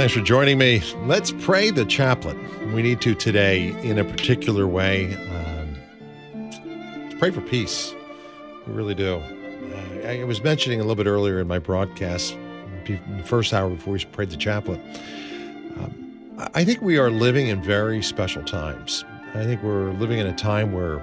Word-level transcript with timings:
Thanks 0.00 0.14
for 0.14 0.22
joining 0.22 0.56
me. 0.56 0.82
Let's 1.04 1.30
pray 1.30 1.70
the 1.70 1.84
chaplet. 1.84 2.34
We 2.72 2.80
need 2.80 3.02
to 3.02 3.14
today 3.14 3.78
in 3.82 3.98
a 3.98 4.04
particular 4.04 4.66
way. 4.66 5.14
Um, 5.14 5.76
pray 7.18 7.30
for 7.30 7.42
peace. 7.42 7.94
We 8.66 8.72
really 8.72 8.94
do. 8.94 9.16
Uh, 9.16 10.08
I 10.08 10.24
was 10.24 10.42
mentioning 10.42 10.80
a 10.80 10.84
little 10.84 10.94
bit 10.94 11.06
earlier 11.06 11.38
in 11.38 11.46
my 11.46 11.58
broadcast, 11.58 12.34
the 12.86 12.98
first 13.26 13.52
hour 13.52 13.68
before 13.68 13.92
we 13.92 14.02
prayed 14.06 14.30
the 14.30 14.38
chaplet. 14.38 14.80
Um, 15.76 16.48
I 16.54 16.64
think 16.64 16.80
we 16.80 16.96
are 16.96 17.10
living 17.10 17.48
in 17.48 17.62
very 17.62 18.02
special 18.02 18.42
times. 18.42 19.04
I 19.34 19.44
think 19.44 19.62
we're 19.62 19.92
living 19.92 20.18
in 20.18 20.26
a 20.26 20.34
time 20.34 20.72
where 20.72 21.00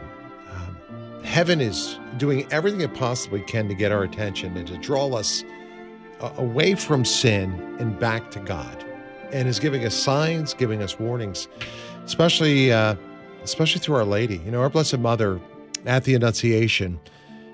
um, 0.52 1.24
heaven 1.24 1.62
is 1.62 2.00
doing 2.18 2.52
everything 2.52 2.82
it 2.82 2.96
possibly 2.96 3.42
can 3.42 3.68
to 3.68 3.76
get 3.76 3.92
our 3.92 4.02
attention 4.02 4.58
and 4.58 4.68
to 4.68 4.78
draw 4.80 5.14
us 5.14 5.44
away 6.20 6.76
from 6.76 7.06
sin 7.06 7.78
and 7.80 8.00
back 8.00 8.32
to 8.32 8.40
God, 8.40 8.86
and 9.32 9.48
is 9.48 9.60
giving 9.60 9.86
us 9.86 9.96
signs, 9.96 10.54
giving 10.54 10.82
us 10.82 11.00
warnings, 11.00 11.48
especially 12.06 12.72
uh, 12.72 12.96
especially 13.44 13.80
through 13.80 13.96
Our 13.96 14.06
Lady. 14.06 14.38
You 14.38 14.52
know, 14.52 14.62
our 14.62 14.70
Blessed 14.70 15.00
Mother 15.00 15.40
at 15.86 16.04
the 16.04 16.16
Annunciation, 16.16 17.00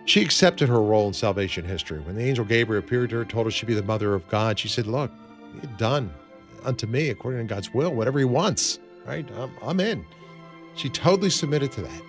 she 0.05 0.21
accepted 0.21 0.69
her 0.69 0.81
role 0.81 1.07
in 1.07 1.13
salvation 1.13 1.65
history. 1.65 1.99
When 1.99 2.15
the 2.15 2.23
angel 2.23 2.45
Gabriel 2.45 2.83
appeared 2.83 3.09
to 3.11 3.17
her, 3.17 3.25
told 3.25 3.45
her 3.45 3.51
she'd 3.51 3.65
be 3.65 3.73
the 3.73 3.83
mother 3.83 4.13
of 4.13 4.27
God, 4.27 4.59
she 4.59 4.67
said, 4.67 4.87
"Look, 4.87 5.11
done 5.77 6.13
unto 6.63 6.87
me 6.87 7.09
according 7.09 7.47
to 7.47 7.53
God's 7.53 7.73
will, 7.73 7.93
whatever 7.93 8.19
He 8.19 8.25
wants. 8.25 8.79
Right? 9.05 9.27
I'm, 9.37 9.51
I'm 9.61 9.79
in." 9.79 10.05
She 10.75 10.89
totally 10.89 11.29
submitted 11.29 11.71
to 11.73 11.81
that. 11.81 12.01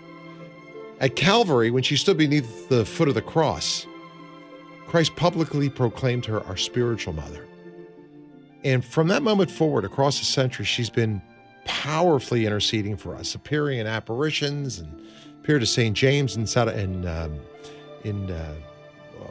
At 1.01 1.17
Calvary, 1.17 1.71
when 1.71 1.83
she 1.83 1.97
stood 1.97 2.17
beneath 2.17 2.69
the 2.69 2.85
foot 2.85 3.09
of 3.09 3.15
the 3.15 3.23
cross, 3.23 3.87
Christ 4.87 5.17
publicly 5.17 5.69
proclaimed 5.69 6.25
her 6.27 6.43
our 6.45 6.57
spiritual 6.57 7.13
mother. 7.13 7.47
And 8.65 8.85
from 8.85 9.09
that 9.09 9.23
moment 9.23 9.51
forward, 9.51 9.85
across 9.85 10.19
the 10.19 10.25
century, 10.25 10.65
she's 10.65 10.91
been 10.91 11.21
powerfully 11.67 12.47
interceding 12.47 12.97
for 12.97 13.15
us, 13.15 13.35
appearing 13.35 13.79
in 13.79 13.87
apparitions 13.87 14.79
and 14.79 15.07
appeared 15.41 15.61
to 15.61 15.67
St. 15.67 15.95
James 15.95 16.37
in, 16.37 16.47
in, 16.71 17.07
um, 17.07 17.39
in, 18.05 18.31
uh, 18.31 18.55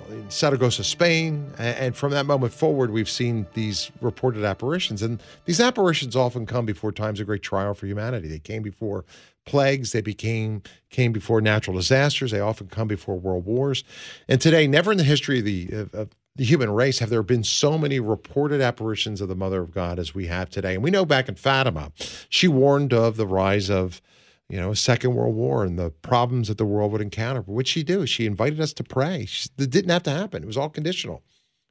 in 0.09 0.30
Saragossa, 0.30 0.84
Spain. 0.84 1.52
And 1.58 1.95
from 1.95 2.12
that 2.12 2.25
moment 2.25 2.53
forward, 2.53 2.92
we've 2.92 3.09
seen 3.09 3.48
these 3.53 3.92
reported 4.02 4.44
apparitions. 4.44 5.02
And 5.02 5.22
these 5.45 5.59
apparitions 5.59 6.16
often 6.16 6.45
come 6.45 6.66
before 6.66 6.92
times 6.92 7.20
of 7.20 7.25
great 7.25 7.42
trial 7.42 7.73
for 7.73 7.88
humanity. 7.88 8.28
They 8.28 8.40
came 8.40 8.62
before 8.62 9.06
plagues. 9.45 9.92
They 9.92 10.02
became 10.02 10.62
came 10.90 11.12
before 11.12 11.42
natural 11.42 11.75
disasters. 11.75 12.31
They 12.31 12.40
often 12.40 12.68
come 12.68 12.88
before 12.88 13.20
world 13.20 13.45
wars. 13.45 13.84
And 14.28 14.40
today, 14.40 14.68
never 14.68 14.92
in 14.92 14.97
the 14.97 15.03
history 15.03 15.40
of 15.40 15.45
the 15.45 15.70
of, 15.72 15.94
of 15.94 16.09
the 16.36 16.44
human 16.44 16.72
race 16.72 17.00
have 17.00 17.09
there 17.09 17.23
been 17.23 17.44
so 17.44 17.78
many 17.78 18.00
reported 18.00 18.62
apparitions 18.62 19.22
of 19.22 19.28
the 19.28 19.36
Mother 19.36 19.62
of 19.62 19.72
God 19.72 20.00
as 20.00 20.16
we 20.16 20.28
have 20.28 20.50
today. 20.50 20.73
And 20.73 20.84
we 20.84 20.92
know 20.92 21.06
back 21.06 21.30
in 21.30 21.36
Fatima, 21.36 21.92
she 22.30 22.48
warned 22.48 22.94
of 22.94 23.17
the 23.17 23.28
rise 23.28 23.70
of 23.70 24.02
you 24.50 24.59
know, 24.59 24.72
a 24.72 24.75
second 24.75 25.16
world 25.16 25.36
war 25.36 25.64
and 25.64 25.80
the 25.80 25.90
problems 25.90 26.48
that 26.48 26.58
the 26.58 26.66
world 26.66 26.92
would 26.92 27.02
encounter. 27.02 27.42
But 27.42 27.53
what 27.53 27.67
she 27.67 27.84
do? 27.84 28.06
She 28.06 28.25
invited 28.25 28.59
us 28.59 28.73
to 28.73 28.84
pray. 28.84 29.25
She, 29.25 29.50
it 29.58 29.70
didn't 29.70 29.90
have 29.90 30.03
to 30.03 30.12
happen. 30.12 30.44
It 30.44 30.48
was 30.48 30.58
all 30.58 30.70
conditional. 30.70 31.23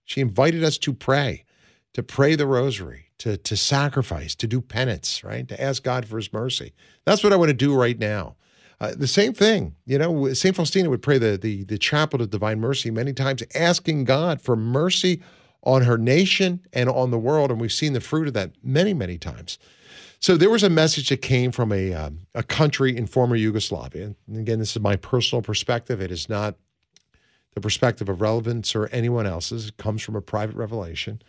She 0.04 0.20
invited 0.20 0.64
us 0.64 0.78
to 0.78 0.92
pray, 0.92 1.44
to 1.92 2.02
pray 2.02 2.34
the 2.34 2.46
rosary, 2.46 3.06
to, 3.18 3.36
to 3.36 3.56
sacrifice, 3.56 4.34
to 4.36 4.46
do 4.46 4.60
penance, 4.60 5.22
right? 5.22 5.46
To 5.48 5.62
ask 5.62 5.82
God 5.82 6.06
for 6.06 6.16
his 6.16 6.32
mercy. 6.32 6.72
That's 7.04 7.22
what 7.22 7.32
I 7.32 7.36
want 7.36 7.50
to 7.50 7.54
do 7.54 7.74
right 7.74 7.98
now. 7.98 8.36
Uh, 8.82 8.92
the 8.96 9.06
same 9.06 9.32
thing, 9.32 9.76
you 9.86 9.96
know, 9.96 10.32
St. 10.34 10.56
Faustina 10.56 10.90
would 10.90 11.02
pray 11.02 11.16
the, 11.16 11.38
the, 11.38 11.62
the 11.62 11.78
chaplet 11.78 12.20
of 12.20 12.30
divine 12.30 12.58
mercy 12.58 12.90
many 12.90 13.12
times, 13.12 13.40
asking 13.54 14.02
God 14.02 14.42
for 14.42 14.56
mercy 14.56 15.22
on 15.62 15.82
her 15.82 15.96
nation 15.96 16.58
and 16.72 16.88
on 16.88 17.12
the 17.12 17.18
world. 17.18 17.52
And 17.52 17.60
we've 17.60 17.72
seen 17.72 17.92
the 17.92 18.00
fruit 18.00 18.26
of 18.26 18.34
that 18.34 18.50
many, 18.60 18.92
many 18.92 19.18
times. 19.18 19.60
So 20.18 20.36
there 20.36 20.50
was 20.50 20.64
a 20.64 20.68
message 20.68 21.10
that 21.10 21.18
came 21.18 21.52
from 21.52 21.70
a, 21.70 21.94
um, 21.94 22.26
a 22.34 22.42
country 22.42 22.96
in 22.96 23.06
former 23.06 23.36
Yugoslavia. 23.36 24.16
And 24.26 24.36
again, 24.36 24.58
this 24.58 24.74
is 24.74 24.82
my 24.82 24.96
personal 24.96 25.42
perspective. 25.42 26.00
It 26.00 26.10
is 26.10 26.28
not 26.28 26.56
the 27.54 27.60
perspective 27.60 28.08
of 28.08 28.20
relevance 28.20 28.74
or 28.74 28.88
anyone 28.88 29.26
else's. 29.26 29.68
It 29.68 29.76
comes 29.76 30.02
from 30.02 30.16
a 30.16 30.20
private 30.20 30.56
revelation. 30.56 31.22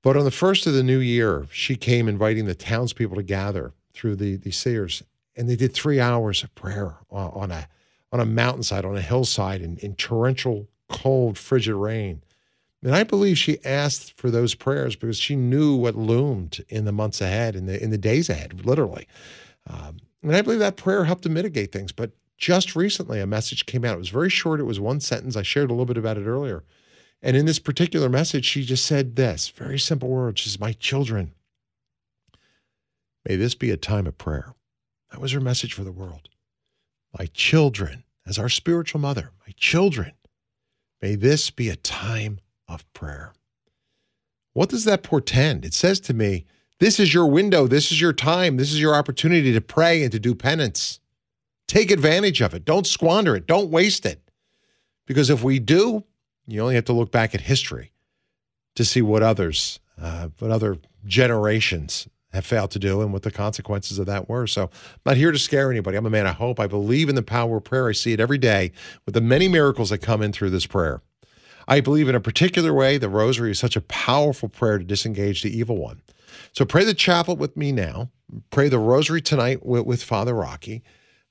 But 0.00 0.16
on 0.16 0.22
the 0.22 0.30
first 0.30 0.64
of 0.68 0.74
the 0.74 0.84
new 0.84 1.00
year, 1.00 1.48
she 1.50 1.74
came 1.74 2.06
inviting 2.06 2.46
the 2.46 2.54
townspeople 2.54 3.16
to 3.16 3.24
gather 3.24 3.72
through 3.92 4.14
the, 4.14 4.36
the 4.36 4.52
Seers, 4.52 5.02
and 5.36 5.48
they 5.48 5.56
did 5.56 5.72
three 5.72 6.00
hours 6.00 6.42
of 6.42 6.54
prayer 6.54 6.96
on 7.10 7.50
a 7.50 7.68
on 8.12 8.20
a 8.20 8.26
mountainside, 8.26 8.84
on 8.84 8.96
a 8.96 9.00
hillside, 9.00 9.62
in, 9.62 9.78
in 9.78 9.94
torrential, 9.94 10.68
cold, 10.90 11.38
frigid 11.38 11.74
rain. 11.74 12.22
And 12.82 12.94
I 12.94 13.04
believe 13.04 13.38
she 13.38 13.64
asked 13.64 14.12
for 14.18 14.30
those 14.30 14.54
prayers 14.54 14.96
because 14.96 15.18
she 15.18 15.34
knew 15.34 15.76
what 15.76 15.94
loomed 15.94 16.64
in 16.68 16.84
the 16.84 16.92
months 16.92 17.20
ahead, 17.20 17.56
in 17.56 17.66
the 17.66 17.82
in 17.82 17.90
the 17.90 17.98
days 17.98 18.28
ahead, 18.28 18.66
literally. 18.66 19.06
Um, 19.68 19.98
and 20.22 20.36
I 20.36 20.42
believe 20.42 20.58
that 20.58 20.76
prayer 20.76 21.04
helped 21.04 21.22
to 21.22 21.28
mitigate 21.28 21.72
things. 21.72 21.92
But 21.92 22.10
just 22.36 22.74
recently, 22.74 23.20
a 23.20 23.26
message 23.26 23.66
came 23.66 23.84
out. 23.84 23.94
It 23.94 23.98
was 23.98 24.08
very 24.08 24.30
short. 24.30 24.60
It 24.60 24.64
was 24.64 24.80
one 24.80 25.00
sentence. 25.00 25.36
I 25.36 25.42
shared 25.42 25.70
a 25.70 25.72
little 25.72 25.86
bit 25.86 25.96
about 25.96 26.18
it 26.18 26.26
earlier. 26.26 26.64
And 27.22 27.36
in 27.36 27.46
this 27.46 27.60
particular 27.60 28.08
message, 28.08 28.44
she 28.44 28.64
just 28.64 28.84
said 28.84 29.14
this 29.14 29.48
very 29.48 29.78
simple 29.78 30.08
words. 30.08 30.40
She 30.40 30.48
says, 30.48 30.58
My 30.58 30.72
children, 30.72 31.32
may 33.26 33.36
this 33.36 33.54
be 33.54 33.70
a 33.70 33.76
time 33.76 34.08
of 34.08 34.18
prayer. 34.18 34.54
That 35.12 35.20
was 35.20 35.32
her 35.32 35.40
message 35.40 35.74
for 35.74 35.84
the 35.84 35.92
world. 35.92 36.30
My 37.18 37.26
children, 37.26 38.04
as 38.26 38.38
our 38.38 38.48
spiritual 38.48 39.00
mother, 39.00 39.30
my 39.46 39.52
children, 39.56 40.12
may 41.02 41.14
this 41.16 41.50
be 41.50 41.68
a 41.68 41.76
time 41.76 42.40
of 42.66 42.90
prayer. 42.94 43.34
What 44.54 44.70
does 44.70 44.84
that 44.86 45.02
portend? 45.02 45.66
It 45.66 45.74
says 45.74 46.00
to 46.00 46.14
me, 46.14 46.46
this 46.78 46.98
is 46.98 47.12
your 47.12 47.26
window, 47.26 47.66
this 47.66 47.92
is 47.92 48.00
your 48.00 48.14
time, 48.14 48.56
this 48.56 48.72
is 48.72 48.80
your 48.80 48.94
opportunity 48.94 49.52
to 49.52 49.60
pray 49.60 50.02
and 50.02 50.10
to 50.12 50.18
do 50.18 50.34
penance. 50.34 50.98
Take 51.68 51.90
advantage 51.90 52.40
of 52.40 52.54
it. 52.54 52.64
Don't 52.64 52.86
squander 52.86 53.36
it. 53.36 53.46
Don't 53.46 53.70
waste 53.70 54.06
it. 54.06 54.30
Because 55.06 55.28
if 55.28 55.42
we 55.42 55.58
do, 55.58 56.04
you 56.46 56.60
only 56.62 56.74
have 56.74 56.86
to 56.86 56.92
look 56.92 57.12
back 57.12 57.34
at 57.34 57.42
history 57.42 57.92
to 58.76 58.84
see 58.84 59.02
what 59.02 59.22
others, 59.22 59.78
uh, 60.00 60.28
what 60.38 60.50
other 60.50 60.78
generations 61.04 62.08
have 62.32 62.46
failed 62.46 62.70
to 62.72 62.78
do 62.78 63.02
and 63.02 63.12
what 63.12 63.22
the 63.22 63.30
consequences 63.30 63.98
of 63.98 64.06
that 64.06 64.28
were. 64.28 64.46
So 64.46 64.64
I'm 64.64 64.70
not 65.04 65.16
here 65.16 65.32
to 65.32 65.38
scare 65.38 65.70
anybody. 65.70 65.96
I'm 65.96 66.06
a 66.06 66.10
man 66.10 66.26
of 66.26 66.36
hope. 66.36 66.58
I 66.58 66.66
believe 66.66 67.08
in 67.08 67.14
the 67.14 67.22
power 67.22 67.58
of 67.58 67.64
prayer. 67.64 67.88
I 67.88 67.92
see 67.92 68.12
it 68.12 68.20
every 68.20 68.38
day 68.38 68.72
with 69.04 69.14
the 69.14 69.20
many 69.20 69.48
miracles 69.48 69.90
that 69.90 69.98
come 69.98 70.22
in 70.22 70.32
through 70.32 70.50
this 70.50 70.66
prayer. 70.66 71.02
I 71.68 71.80
believe 71.80 72.08
in 72.08 72.14
a 72.14 72.20
particular 72.20 72.72
way 72.72 72.98
the 72.98 73.08
rosary 73.08 73.50
is 73.50 73.58
such 73.58 73.76
a 73.76 73.82
powerful 73.82 74.48
prayer 74.48 74.78
to 74.78 74.84
disengage 74.84 75.42
the 75.42 75.56
evil 75.56 75.76
one. 75.76 76.02
So 76.52 76.64
pray 76.64 76.84
the 76.84 76.94
chaplet 76.94 77.38
with 77.38 77.56
me 77.56 77.72
now. 77.72 78.10
Pray 78.50 78.68
the 78.68 78.78
rosary 78.78 79.20
tonight 79.20 79.64
with, 79.64 79.86
with 79.86 80.02
Father 80.02 80.34
Rocky. 80.34 80.82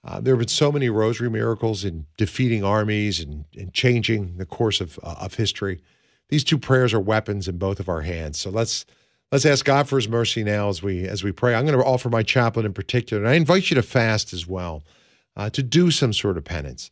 Uh, 0.03 0.19
there 0.19 0.33
have 0.33 0.39
been 0.39 0.47
so 0.47 0.71
many 0.71 0.89
rosary 0.89 1.29
miracles 1.29 1.83
in 1.83 2.05
defeating 2.17 2.63
armies 2.63 3.19
and, 3.19 3.45
and 3.55 3.73
changing 3.73 4.37
the 4.37 4.45
course 4.45 4.81
of, 4.81 4.99
uh, 5.03 5.15
of 5.19 5.35
history. 5.35 5.81
These 6.29 6.43
two 6.43 6.57
prayers 6.57 6.93
are 6.93 6.99
weapons 6.99 7.47
in 7.47 7.57
both 7.57 7.79
of 7.79 7.89
our 7.89 8.01
hands. 8.01 8.39
So 8.39 8.49
let's 8.49 8.85
let's 9.31 9.45
ask 9.45 9.65
God 9.65 9.87
for 9.87 9.95
His 9.97 10.09
mercy 10.09 10.43
now 10.43 10.69
as 10.69 10.83
we 10.83 11.07
as 11.07 11.23
we 11.23 11.31
pray. 11.31 11.55
I'm 11.55 11.65
going 11.65 11.77
to 11.77 11.85
offer 11.85 12.09
my 12.09 12.23
chaplain 12.23 12.65
in 12.65 12.73
particular, 12.73 13.23
and 13.23 13.31
I 13.31 13.35
invite 13.35 13.69
you 13.69 13.75
to 13.75 13.83
fast 13.83 14.33
as 14.33 14.47
well, 14.47 14.83
uh, 15.35 15.49
to 15.51 15.63
do 15.63 15.91
some 15.91 16.13
sort 16.13 16.37
of 16.37 16.43
penance. 16.43 16.91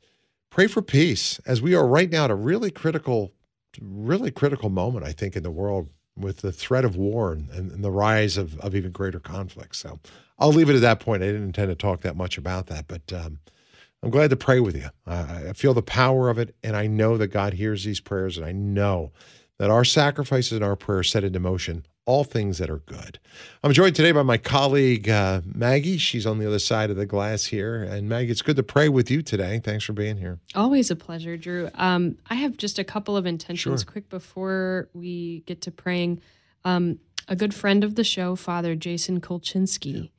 Pray 0.50 0.68
for 0.68 0.82
peace 0.82 1.40
as 1.46 1.62
we 1.62 1.76
are 1.76 1.88
right 1.88 2.10
now 2.10 2.26
at 2.26 2.32
a 2.32 2.36
really 2.36 2.72
critical, 2.72 3.34
really 3.82 4.32
critical 4.32 4.70
moment. 4.70 5.06
I 5.06 5.12
think 5.12 5.36
in 5.36 5.44
the 5.44 5.52
world 5.52 5.90
with 6.18 6.38
the 6.38 6.52
threat 6.52 6.84
of 6.84 6.96
war 6.96 7.32
and, 7.32 7.50
and 7.50 7.84
the 7.84 7.92
rise 7.92 8.36
of, 8.38 8.60
of 8.60 8.76
even 8.76 8.92
greater 8.92 9.20
conflict. 9.20 9.76
So 9.76 10.00
I'll 10.38 10.52
leave 10.52 10.70
it 10.70 10.76
at 10.76 10.82
that 10.82 11.00
point. 11.00 11.24
I 11.24 11.28
didn't 11.28 11.44
intend 11.44 11.70
to 11.70 11.76
talk 11.76 12.02
that 12.02 12.18
much 12.18 12.38
about 12.38 12.68
that, 12.68 12.88
but 12.88 13.14
um, 13.14 13.40
I'm 14.04 14.10
glad 14.10 14.30
to 14.32 14.36
pray 14.36 14.60
with 14.60 14.76
you. 14.76 14.90
Uh, 15.08 15.44
I 15.50 15.54
feel 15.54 15.74
the 15.74 15.82
power 15.82 16.30
of 16.30 16.38
it, 16.38 16.56
and 16.64 16.76
I 16.76 16.88
know 16.88 17.18
that 17.18 17.28
God 17.28 17.54
hears 17.54 17.84
these 17.84 18.00
prayers, 18.00 18.38
and 18.38 18.46
I 18.46 18.52
know 18.52 19.12
that 19.60 19.70
our 19.70 19.86
sacrifices 19.86 20.54
and 20.54 20.64
our 20.64 20.76
prayers 20.76 21.10
set 21.10 21.24
into 21.24 21.40
motion 21.40 21.86
all 22.10 22.24
things 22.24 22.58
that 22.58 22.72
are 22.72 22.80
good. 22.80 23.20
I'm 23.64 23.72
joined 23.72 23.96
today 23.96 24.12
by 24.12 24.24
my 24.24 24.40
colleague, 24.40 25.08
uh, 25.08 25.42
Maggie. 25.46 26.00
She's 26.00 26.26
on 26.26 26.40
the 26.40 26.48
other 26.48 26.58
side 26.58 26.90
of 26.90 26.96
the 26.96 27.06
glass 27.06 27.46
here. 27.46 27.84
And 27.84 28.10
Maggie, 28.10 28.32
it's 28.32 28.42
good 28.42 28.56
to 28.56 28.64
pray 28.64 28.90
with 28.90 29.12
you 29.12 29.22
today. 29.22 29.62
Thanks 29.64 29.86
for 29.86 29.94
being 29.94 30.18
here. 30.18 30.40
Always 30.56 30.90
a 30.90 30.96
pleasure, 30.96 31.38
Drew. 31.38 31.70
Um, 31.76 32.18
I 32.28 32.34
have 32.34 32.58
just 32.58 32.80
a 32.80 32.84
couple 32.84 33.16
of 33.16 33.28
intentions 33.28 33.82
sure. 33.82 33.92
quick 33.92 34.10
before 34.10 34.90
we 34.96 35.44
get 35.46 35.62
to 35.62 35.72
praying. 35.72 36.20
Um, 36.66 36.98
a 37.28 37.36
good 37.36 37.54
friend 37.54 37.84
of 37.84 37.94
the 37.94 38.04
show, 38.04 38.36
Father 38.36 38.74
Jason 38.74 39.22
Kulczynski, 39.22 39.94
yeah. 39.94 40.10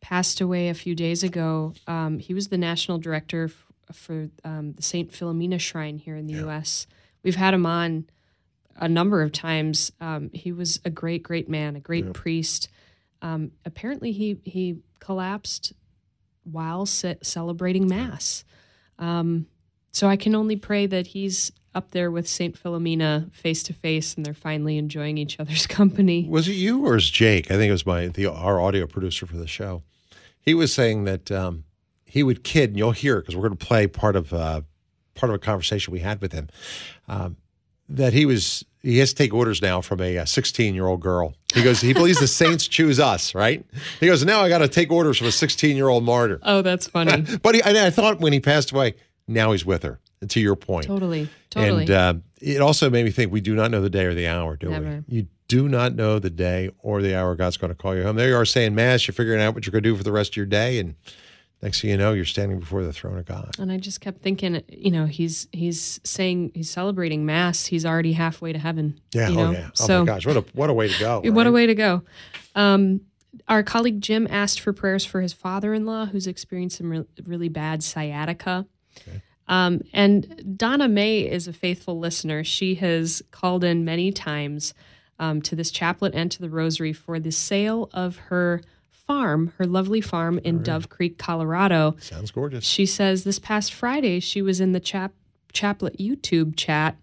passed 0.00 0.40
away 0.40 0.70
a 0.70 0.74
few 0.74 0.96
days 0.96 1.22
ago. 1.22 1.72
Um, 1.86 2.18
he 2.18 2.34
was 2.34 2.48
the 2.48 2.58
national 2.58 2.98
director 2.98 3.44
f- 3.44 3.94
for 3.94 4.28
um, 4.42 4.72
the 4.72 4.82
St. 4.82 5.12
Philomena 5.12 5.60
Shrine 5.60 5.98
here 5.98 6.16
in 6.16 6.26
the 6.26 6.34
yeah. 6.34 6.40
U.S. 6.40 6.88
We've 7.22 7.36
had 7.36 7.54
him 7.54 7.64
on 7.64 8.06
a 8.78 8.88
number 8.88 9.22
of 9.22 9.32
times. 9.32 9.92
Um, 10.00 10.30
he 10.32 10.52
was 10.52 10.80
a 10.84 10.90
great, 10.90 11.22
great 11.22 11.48
man, 11.48 11.76
a 11.76 11.80
great 11.80 12.06
yeah. 12.06 12.12
priest. 12.14 12.68
Um, 13.20 13.52
apparently, 13.64 14.12
he 14.12 14.40
he 14.44 14.78
collapsed 15.00 15.72
while 16.44 16.86
ce- 16.86 17.18
celebrating 17.22 17.86
mass. 17.86 18.44
Um, 18.98 19.46
so 19.90 20.08
I 20.08 20.16
can 20.16 20.34
only 20.34 20.56
pray 20.56 20.86
that 20.86 21.08
he's 21.08 21.52
up 21.74 21.90
there 21.90 22.10
with 22.10 22.28
Saint 22.28 22.60
Philomena 22.60 23.32
face 23.32 23.62
to 23.64 23.72
face, 23.72 24.14
and 24.14 24.24
they're 24.24 24.34
finally 24.34 24.78
enjoying 24.78 25.18
each 25.18 25.38
other's 25.38 25.66
company. 25.78 26.26
Was 26.28 26.48
it 26.48 26.52
you 26.52 26.86
or 26.86 26.96
is 26.96 27.10
Jake? 27.10 27.50
I 27.50 27.56
think 27.56 27.68
it 27.68 27.72
was 27.72 27.86
my 27.86 28.08
the 28.08 28.26
our 28.26 28.60
audio 28.60 28.86
producer 28.86 29.26
for 29.26 29.36
the 29.36 29.46
show. 29.46 29.82
He 30.40 30.54
was 30.54 30.72
saying 30.72 31.04
that 31.04 31.30
um, 31.30 31.64
he 32.04 32.22
would 32.22 32.44
kid, 32.44 32.70
and 32.70 32.78
you'll 32.78 32.92
hear 32.92 33.18
it 33.18 33.22
because 33.22 33.36
we're 33.36 33.48
going 33.48 33.58
to 33.58 33.66
play 33.66 33.86
part 33.86 34.16
of 34.16 34.32
uh, 34.32 34.62
part 35.14 35.30
of 35.30 35.34
a 35.34 35.38
conversation 35.38 35.92
we 35.92 36.00
had 36.00 36.20
with 36.20 36.32
him. 36.32 36.48
Um, 37.08 37.36
that 37.88 38.12
he 38.12 38.26
was 38.26 38.64
he 38.82 38.98
has 38.98 39.10
to 39.10 39.16
take 39.16 39.34
orders 39.34 39.60
now 39.60 39.80
from 39.80 40.00
a 40.00 40.24
16 40.24 40.74
year 40.74 40.86
old 40.86 41.00
girl. 41.00 41.34
He 41.54 41.62
goes, 41.62 41.80
he 41.80 41.92
believes 41.92 42.20
the 42.20 42.28
saints 42.28 42.68
choose 42.68 43.00
us, 43.00 43.34
right? 43.34 43.64
He 44.00 44.06
goes, 44.06 44.24
now 44.24 44.40
I 44.40 44.48
got 44.48 44.58
to 44.58 44.68
take 44.68 44.90
orders 44.92 45.18
from 45.18 45.26
a 45.26 45.32
16 45.32 45.76
year 45.76 45.88
old 45.88 46.04
martyr. 46.04 46.38
Oh, 46.42 46.62
that's 46.62 46.86
funny. 46.86 47.24
but 47.42 47.54
he, 47.54 47.62
I 47.62 47.90
thought 47.90 48.20
when 48.20 48.32
he 48.32 48.40
passed 48.40 48.70
away, 48.70 48.94
now 49.26 49.52
he's 49.52 49.64
with 49.64 49.82
her. 49.82 50.00
To 50.30 50.40
your 50.40 50.56
point, 50.56 50.86
totally, 50.86 51.28
totally. 51.48 51.82
And 51.82 51.90
uh, 51.92 52.14
it 52.40 52.60
also 52.60 52.90
made 52.90 53.04
me 53.04 53.12
think: 53.12 53.30
we 53.30 53.40
do 53.40 53.54
not 53.54 53.70
know 53.70 53.80
the 53.80 53.88
day 53.88 54.04
or 54.04 54.14
the 54.14 54.26
hour, 54.26 54.56
do 54.56 54.68
Never. 54.68 55.04
we? 55.06 55.18
You 55.18 55.26
do 55.46 55.68
not 55.68 55.94
know 55.94 56.18
the 56.18 56.28
day 56.28 56.70
or 56.80 57.02
the 57.02 57.14
hour 57.14 57.36
God's 57.36 57.56
going 57.56 57.70
to 57.70 57.76
call 57.76 57.94
you 57.94 58.02
home. 58.02 58.16
There 58.16 58.28
you 58.30 58.34
are 58.34 58.44
saying 58.44 58.74
mass. 58.74 59.06
You're 59.06 59.14
figuring 59.14 59.40
out 59.40 59.54
what 59.54 59.64
you're 59.64 59.70
going 59.70 59.84
to 59.84 59.90
do 59.90 59.96
for 59.96 60.02
the 60.02 60.10
rest 60.10 60.32
of 60.32 60.36
your 60.36 60.46
day, 60.46 60.80
and 60.80 60.96
next 61.62 61.80
thing 61.80 61.90
you 61.90 61.96
know, 61.96 62.12
you're 62.12 62.24
standing 62.24 62.60
before 62.60 62.82
the 62.82 62.92
throne 62.92 63.18
of 63.18 63.24
God. 63.24 63.56
And 63.58 63.72
I 63.72 63.78
just 63.78 64.00
kept 64.00 64.22
thinking, 64.22 64.62
you 64.68 64.90
know, 64.90 65.06
he's 65.06 65.48
he's 65.52 66.00
saying 66.04 66.52
he's 66.54 66.70
celebrating 66.70 67.26
mass. 67.26 67.66
He's 67.66 67.84
already 67.84 68.12
halfway 68.12 68.52
to 68.52 68.58
heaven. 68.58 69.00
Yeah. 69.12 69.28
You 69.28 69.36
know? 69.36 69.46
Oh 69.46 69.50
yeah. 69.52 69.66
Oh 69.68 69.86
so, 69.86 70.00
my 70.00 70.06
gosh, 70.06 70.26
what 70.26 70.36
a 70.36 70.40
what 70.52 70.70
a 70.70 70.74
way 70.74 70.88
to 70.88 70.98
go. 70.98 71.22
What 71.38 71.46
a 71.46 71.52
way 71.52 71.66
to 71.66 71.74
go. 71.74 72.02
Um, 72.54 73.02
our 73.46 73.62
colleague 73.62 74.00
Jim 74.00 74.26
asked 74.28 74.60
for 74.60 74.72
prayers 74.72 75.04
for 75.04 75.20
his 75.20 75.32
father-in-law, 75.32 76.06
who's 76.06 76.26
experienced 76.26 76.78
some 76.78 76.90
re- 76.90 77.04
really 77.24 77.48
bad 77.48 77.82
sciatica. 77.82 78.66
Okay. 79.00 79.22
Um, 79.46 79.82
and 79.92 80.56
Donna 80.58 80.88
May 80.88 81.20
is 81.20 81.48
a 81.48 81.52
faithful 81.52 81.98
listener. 81.98 82.44
She 82.44 82.74
has 82.76 83.22
called 83.30 83.64
in 83.64 83.84
many 83.84 84.12
times 84.12 84.74
um, 85.18 85.40
to 85.42 85.56
this 85.56 85.70
chaplet 85.70 86.14
and 86.14 86.30
to 86.30 86.40
the 86.40 86.50
Rosary 86.50 86.92
for 86.92 87.18
the 87.18 87.32
sale 87.32 87.88
of 87.92 88.16
her 88.16 88.60
farm, 89.08 89.52
her 89.56 89.66
lovely 89.66 90.02
farm 90.02 90.38
in 90.44 90.62
Dove 90.62 90.90
Creek, 90.90 91.18
Colorado. 91.18 91.96
Sounds 91.98 92.30
gorgeous. 92.30 92.62
She 92.64 92.84
says 92.86 93.24
this 93.24 93.38
past 93.38 93.72
Friday 93.72 94.20
she 94.20 94.42
was 94.42 94.60
in 94.60 94.72
the 94.72 94.80
chap 94.80 95.12
chaplet 95.52 95.98
YouTube 95.98 96.56
chat 96.56 96.96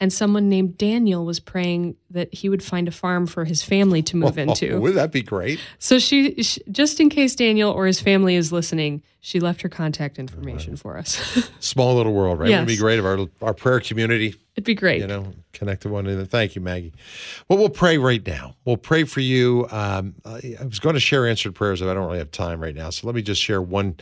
and 0.00 0.12
someone 0.12 0.48
named 0.48 0.76
Daniel 0.76 1.24
was 1.24 1.38
praying 1.38 1.94
that 2.10 2.32
he 2.34 2.48
would 2.48 2.62
find 2.62 2.88
a 2.88 2.90
farm 2.90 3.26
for 3.26 3.44
his 3.44 3.62
family 3.62 4.02
to 4.02 4.16
move 4.16 4.36
into. 4.46 4.80
Wouldn't 4.80 4.96
that 4.96 5.12
be 5.12 5.22
great? 5.22 5.60
So 5.78 5.98
she, 5.98 6.42
she 6.42 6.60
just 6.72 6.98
in 6.98 7.08
case 7.08 7.36
Daniel 7.36 7.70
or 7.70 7.86
his 7.86 8.00
family 8.00 8.34
is 8.34 8.50
listening, 8.52 9.02
she 9.20 9.38
left 9.38 9.62
her 9.62 9.68
contact 9.68 10.18
information 10.18 10.76
for 10.76 10.98
us. 10.98 11.48
Small 11.60 11.94
little 11.94 12.12
world, 12.12 12.40
right? 12.40 12.48
Wouldn't 12.48 12.68
it 12.68 12.72
be 12.72 12.76
great 12.76 12.98
if 12.98 13.04
our 13.04 13.26
our 13.40 13.54
prayer 13.54 13.78
community 13.78 14.34
It'd 14.56 14.64
be 14.64 14.74
great. 14.74 15.00
you 15.00 15.06
know, 15.06 15.32
connected 15.52 15.90
one 15.90 16.06
another. 16.06 16.26
Thank 16.26 16.56
you, 16.56 16.60
Maggie. 16.60 16.92
Well, 17.48 17.58
we'll 17.58 17.70
pray 17.70 17.96
right 17.96 18.26
now. 18.26 18.56
We'll 18.64 18.76
pray 18.76 19.04
for 19.04 19.20
you. 19.20 19.66
Um, 19.70 20.16
I 20.24 20.56
I 20.60 20.64
was 20.64 20.78
going 20.78 20.94
to 20.94 21.00
share 21.00 21.26
answered 21.26 21.54
prayers, 21.54 21.80
but 21.80 21.88
I 21.88 21.94
don't 21.94 22.06
really 22.06 22.18
have 22.18 22.32
time 22.32 22.60
right 22.60 22.74
now. 22.74 22.90
So 22.90 23.06
let 23.06 23.14
me 23.14 23.22
just 23.22 23.40
share 23.40 23.62
one 23.62 23.96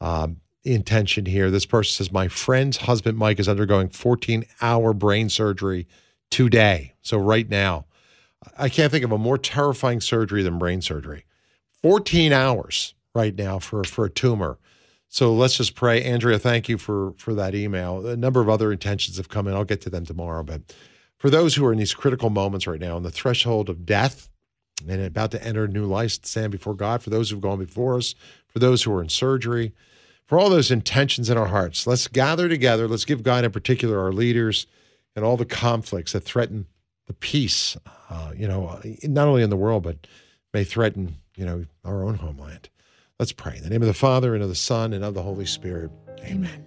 um, 0.00 0.36
intention 0.66 1.26
here. 1.26 1.50
This 1.50 1.66
person 1.66 1.92
says, 1.92 2.12
My 2.12 2.28
friend's 2.28 2.78
husband, 2.78 3.18
Mike, 3.18 3.38
is 3.38 3.48
undergoing 3.48 3.88
14 3.88 4.44
hour 4.60 4.92
brain 4.92 5.28
surgery 5.28 5.86
today. 6.30 6.94
So, 7.02 7.18
right 7.18 7.48
now, 7.48 7.86
I 8.58 8.68
can't 8.68 8.90
think 8.90 9.04
of 9.04 9.12
a 9.12 9.18
more 9.18 9.38
terrifying 9.38 10.00
surgery 10.00 10.42
than 10.42 10.58
brain 10.58 10.82
surgery. 10.82 11.24
14 11.82 12.32
hours 12.32 12.94
right 13.14 13.34
now 13.34 13.58
for, 13.58 13.84
for 13.84 14.04
a 14.04 14.10
tumor. 14.10 14.58
So 15.08 15.32
let's 15.32 15.56
just 15.56 15.74
pray. 15.74 16.02
Andrea, 16.02 16.38
thank 16.38 16.68
you 16.68 16.78
for 16.78 17.14
for 17.16 17.32
that 17.34 17.54
email. 17.54 18.06
A 18.06 18.16
number 18.16 18.40
of 18.40 18.48
other 18.48 18.72
intentions 18.72 19.16
have 19.16 19.28
come 19.28 19.46
in. 19.46 19.54
I'll 19.54 19.64
get 19.64 19.80
to 19.82 19.90
them 19.90 20.04
tomorrow. 20.04 20.42
But 20.42 20.74
for 21.16 21.30
those 21.30 21.54
who 21.54 21.64
are 21.64 21.72
in 21.72 21.78
these 21.78 21.94
critical 21.94 22.28
moments 22.28 22.66
right 22.66 22.80
now, 22.80 22.96
on 22.96 23.02
the 23.02 23.10
threshold 23.10 23.70
of 23.70 23.86
death 23.86 24.28
and 24.86 25.00
about 25.00 25.30
to 25.30 25.42
enter 25.42 25.66
new 25.66 25.86
life, 25.86 26.12
stand 26.22 26.52
before 26.52 26.74
God, 26.74 27.02
for 27.02 27.10
those 27.10 27.30
who've 27.30 27.40
gone 27.40 27.58
before 27.58 27.96
us, 27.96 28.14
for 28.48 28.58
those 28.58 28.82
who 28.82 28.92
are 28.92 29.00
in 29.00 29.08
surgery, 29.08 29.72
for 30.26 30.38
all 30.38 30.50
those 30.50 30.70
intentions 30.70 31.30
in 31.30 31.38
our 31.38 31.46
hearts, 31.46 31.86
let's 31.86 32.08
gather 32.08 32.48
together. 32.48 32.88
Let's 32.88 33.04
give 33.04 33.22
God, 33.22 33.44
in 33.44 33.52
particular, 33.52 34.00
our 34.00 34.12
leaders 34.12 34.66
and 35.14 35.24
all 35.24 35.36
the 35.36 35.44
conflicts 35.44 36.12
that 36.12 36.24
threaten 36.24 36.66
the 37.06 37.14
peace, 37.14 37.76
uh, 38.10 38.32
you 38.36 38.48
know, 38.48 38.80
not 39.04 39.28
only 39.28 39.42
in 39.42 39.50
the 39.50 39.56
world, 39.56 39.84
but 39.84 40.06
may 40.52 40.64
threaten, 40.64 41.16
you 41.36 41.44
know, 41.44 41.64
our 41.84 42.02
own 42.02 42.16
homeland. 42.16 42.68
Let's 43.18 43.32
pray. 43.32 43.56
In 43.56 43.62
the 43.62 43.70
name 43.70 43.82
of 43.82 43.88
the 43.88 43.94
Father, 43.94 44.34
and 44.34 44.42
of 44.42 44.48
the 44.48 44.54
Son, 44.54 44.92
and 44.92 45.04
of 45.04 45.14
the 45.14 45.22
Holy 45.22 45.46
Spirit. 45.46 45.90
Amen. 46.24 46.66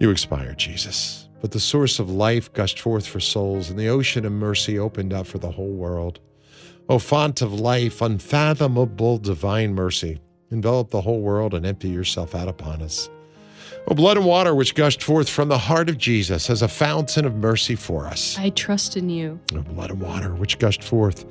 You 0.00 0.10
expired, 0.10 0.58
Jesus. 0.58 1.28
But 1.40 1.52
the 1.52 1.60
source 1.60 1.98
of 1.98 2.10
life 2.10 2.52
gushed 2.52 2.80
forth 2.80 3.06
for 3.06 3.20
souls, 3.20 3.70
and 3.70 3.78
the 3.78 3.88
ocean 3.88 4.24
of 4.24 4.32
mercy 4.32 4.78
opened 4.78 5.12
up 5.12 5.26
for 5.26 5.38
the 5.38 5.50
whole 5.50 5.72
world. 5.72 6.18
O 6.88 6.98
font 6.98 7.42
of 7.42 7.52
life, 7.52 8.00
unfathomable 8.00 9.18
divine 9.18 9.74
mercy, 9.74 10.18
envelop 10.50 10.90
the 10.90 11.00
whole 11.00 11.20
world 11.20 11.54
and 11.54 11.66
empty 11.66 11.88
yourself 11.88 12.34
out 12.34 12.48
upon 12.48 12.82
us. 12.82 13.08
O 13.86 13.94
blood 13.94 14.16
and 14.18 14.26
water 14.26 14.54
which 14.54 14.74
gushed 14.74 15.02
forth 15.02 15.28
from 15.28 15.48
the 15.48 15.58
heart 15.58 15.88
of 15.88 15.96
Jesus 15.96 16.50
as 16.50 16.62
a 16.62 16.68
fountain 16.68 17.24
of 17.24 17.34
mercy 17.36 17.74
for 17.74 18.06
us. 18.06 18.36
I 18.38 18.50
trust 18.50 18.96
in 18.96 19.08
you. 19.08 19.40
O 19.54 19.62
blood 19.62 19.90
and 19.90 20.00
water 20.00 20.34
which 20.34 20.58
gushed 20.58 20.82
forth 20.82 21.24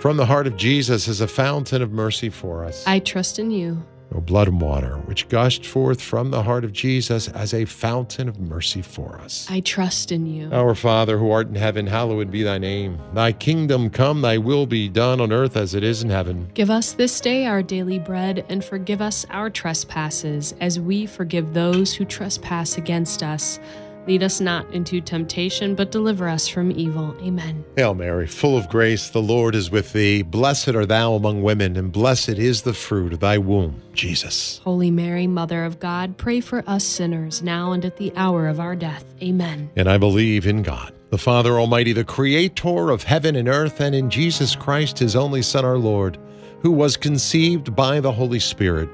from 0.00 0.16
the 0.16 0.26
heart 0.26 0.46
of 0.46 0.56
Jesus 0.56 1.08
as 1.08 1.20
a 1.20 1.26
fountain 1.26 1.82
of 1.82 1.92
mercy 1.92 2.28
for 2.28 2.64
us. 2.64 2.86
I 2.86 3.00
trust 3.00 3.38
in 3.38 3.50
you. 3.50 3.82
O 4.14 4.20
blood 4.20 4.48
and 4.48 4.60
water, 4.60 4.96
which 5.06 5.28
gushed 5.28 5.66
forth 5.66 6.00
from 6.00 6.30
the 6.30 6.42
heart 6.42 6.64
of 6.64 6.72
Jesus 6.72 7.28
as 7.28 7.52
a 7.52 7.64
fountain 7.64 8.28
of 8.28 8.38
mercy 8.38 8.80
for 8.80 9.18
us. 9.18 9.46
I 9.50 9.60
trust 9.60 10.12
in 10.12 10.26
you. 10.26 10.48
Our 10.52 10.74
Father, 10.74 11.18
who 11.18 11.30
art 11.30 11.48
in 11.48 11.56
heaven, 11.56 11.86
hallowed 11.86 12.30
be 12.30 12.42
thy 12.42 12.58
name. 12.58 12.98
Thy 13.12 13.32
kingdom 13.32 13.90
come, 13.90 14.20
thy 14.22 14.38
will 14.38 14.66
be 14.66 14.88
done 14.88 15.20
on 15.20 15.32
earth 15.32 15.56
as 15.56 15.74
it 15.74 15.82
is 15.82 16.02
in 16.02 16.10
heaven. 16.10 16.48
Give 16.54 16.70
us 16.70 16.92
this 16.92 17.20
day 17.20 17.46
our 17.46 17.62
daily 17.62 17.98
bread, 17.98 18.44
and 18.48 18.64
forgive 18.64 19.02
us 19.02 19.26
our 19.30 19.50
trespasses, 19.50 20.54
as 20.60 20.78
we 20.78 21.06
forgive 21.06 21.52
those 21.52 21.92
who 21.92 22.04
trespass 22.04 22.78
against 22.78 23.22
us. 23.22 23.58
Lead 24.06 24.22
us 24.22 24.40
not 24.40 24.70
into 24.72 25.00
temptation, 25.00 25.74
but 25.74 25.90
deliver 25.90 26.28
us 26.28 26.46
from 26.46 26.70
evil. 26.70 27.16
Amen. 27.20 27.64
Hail 27.76 27.94
Mary, 27.94 28.26
full 28.26 28.56
of 28.56 28.68
grace, 28.68 29.08
the 29.08 29.22
Lord 29.22 29.54
is 29.54 29.70
with 29.70 29.92
thee. 29.92 30.22
Blessed 30.22 30.74
art 30.74 30.88
thou 30.88 31.14
among 31.14 31.42
women, 31.42 31.76
and 31.76 31.90
blessed 31.90 32.30
is 32.30 32.62
the 32.62 32.74
fruit 32.74 33.14
of 33.14 33.20
thy 33.20 33.38
womb, 33.38 33.80
Jesus. 33.94 34.60
Holy 34.62 34.90
Mary, 34.90 35.26
Mother 35.26 35.64
of 35.64 35.80
God, 35.80 36.18
pray 36.18 36.40
for 36.40 36.62
us 36.66 36.84
sinners, 36.84 37.42
now 37.42 37.72
and 37.72 37.84
at 37.84 37.96
the 37.96 38.12
hour 38.14 38.46
of 38.46 38.60
our 38.60 38.76
death. 38.76 39.04
Amen. 39.22 39.70
And 39.76 39.88
I 39.88 39.96
believe 39.96 40.46
in 40.46 40.62
God, 40.62 40.92
the 41.10 41.18
Father 41.18 41.58
Almighty, 41.58 41.92
the 41.92 42.04
creator 42.04 42.90
of 42.90 43.04
heaven 43.04 43.36
and 43.36 43.48
earth, 43.48 43.80
and 43.80 43.94
in 43.94 44.10
Jesus 44.10 44.54
Christ, 44.54 44.98
his 44.98 45.16
only 45.16 45.40
Son, 45.40 45.64
our 45.64 45.78
Lord, 45.78 46.18
who 46.60 46.70
was 46.70 46.96
conceived 46.96 47.74
by 47.74 48.00
the 48.00 48.12
Holy 48.12 48.40
Spirit 48.40 48.88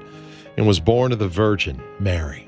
and 0.57 0.67
was 0.67 0.79
born 0.79 1.11
of 1.11 1.19
the 1.19 1.27
Virgin 1.27 1.81
Mary. 1.99 2.47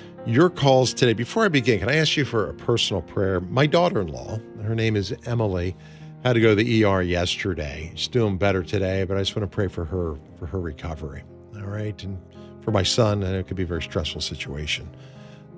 your 0.25 0.49
calls 0.49 0.93
today. 0.93 1.13
Before 1.13 1.45
I 1.45 1.47
begin, 1.47 1.79
can 1.79 1.89
I 1.89 1.95
ask 1.95 2.15
you 2.15 2.25
for 2.25 2.49
a 2.49 2.53
personal 2.53 3.01
prayer? 3.01 3.39
My 3.41 3.65
daughter 3.65 4.01
in 4.01 4.07
law, 4.07 4.39
her 4.63 4.75
name 4.75 4.95
is 4.95 5.13
Emily, 5.25 5.75
had 6.23 6.33
to 6.33 6.41
go 6.41 6.55
to 6.55 6.63
the 6.63 6.83
ER 6.83 7.01
yesterday. 7.01 7.91
She's 7.95 8.07
doing 8.07 8.37
better 8.37 8.63
today, 8.63 9.03
but 9.03 9.17
I 9.17 9.21
just 9.21 9.35
want 9.35 9.49
to 9.49 9.53
pray 9.53 9.67
for 9.67 9.85
her 9.85 10.15
for 10.37 10.45
her 10.45 10.59
recovery. 10.59 11.23
All 11.55 11.63
right, 11.63 12.01
and 12.03 12.19
for 12.61 12.71
my 12.71 12.83
son, 12.83 13.23
and 13.23 13.35
it 13.35 13.47
could 13.47 13.57
be 13.57 13.63
a 13.63 13.67
very 13.67 13.81
stressful 13.81 14.21
situation. 14.21 14.87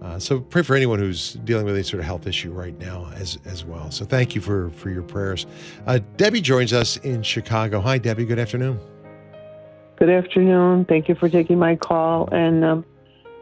Uh, 0.02 0.20
so 0.20 0.40
pray 0.40 0.62
for 0.62 0.76
anyone 0.76 1.00
who's 1.00 1.34
dealing 1.46 1.66
with 1.66 1.76
any 1.76 1.84
sort 1.84 2.00
of 2.00 2.06
health 2.06 2.28
issue 2.28 2.52
right 2.52 2.78
now 2.80 3.10
as 3.16 3.40
as 3.46 3.66
well. 3.66 3.92
So 3.92 4.06
thank 4.06 4.36
you 4.36 4.42
for 4.42 4.70
for 4.72 4.90
your 4.90 5.04
prayers. 5.04 5.46
Uh, 5.86 6.00
Debbie 6.18 6.42
joins 6.42 6.74
us 6.74 6.98
in 6.98 7.24
Chicago. 7.24 7.82
Hi, 7.82 7.98
Debbie. 7.98 8.26
Good 8.26 8.40
afternoon. 8.40 8.80
Good 9.98 10.10
afternoon. 10.10 10.86
Thank 10.86 11.08
you 11.08 11.16
for 11.16 11.30
taking 11.30 11.60
my 11.60 11.76
call. 11.76 12.28
And 12.32 12.66
um, 12.66 12.86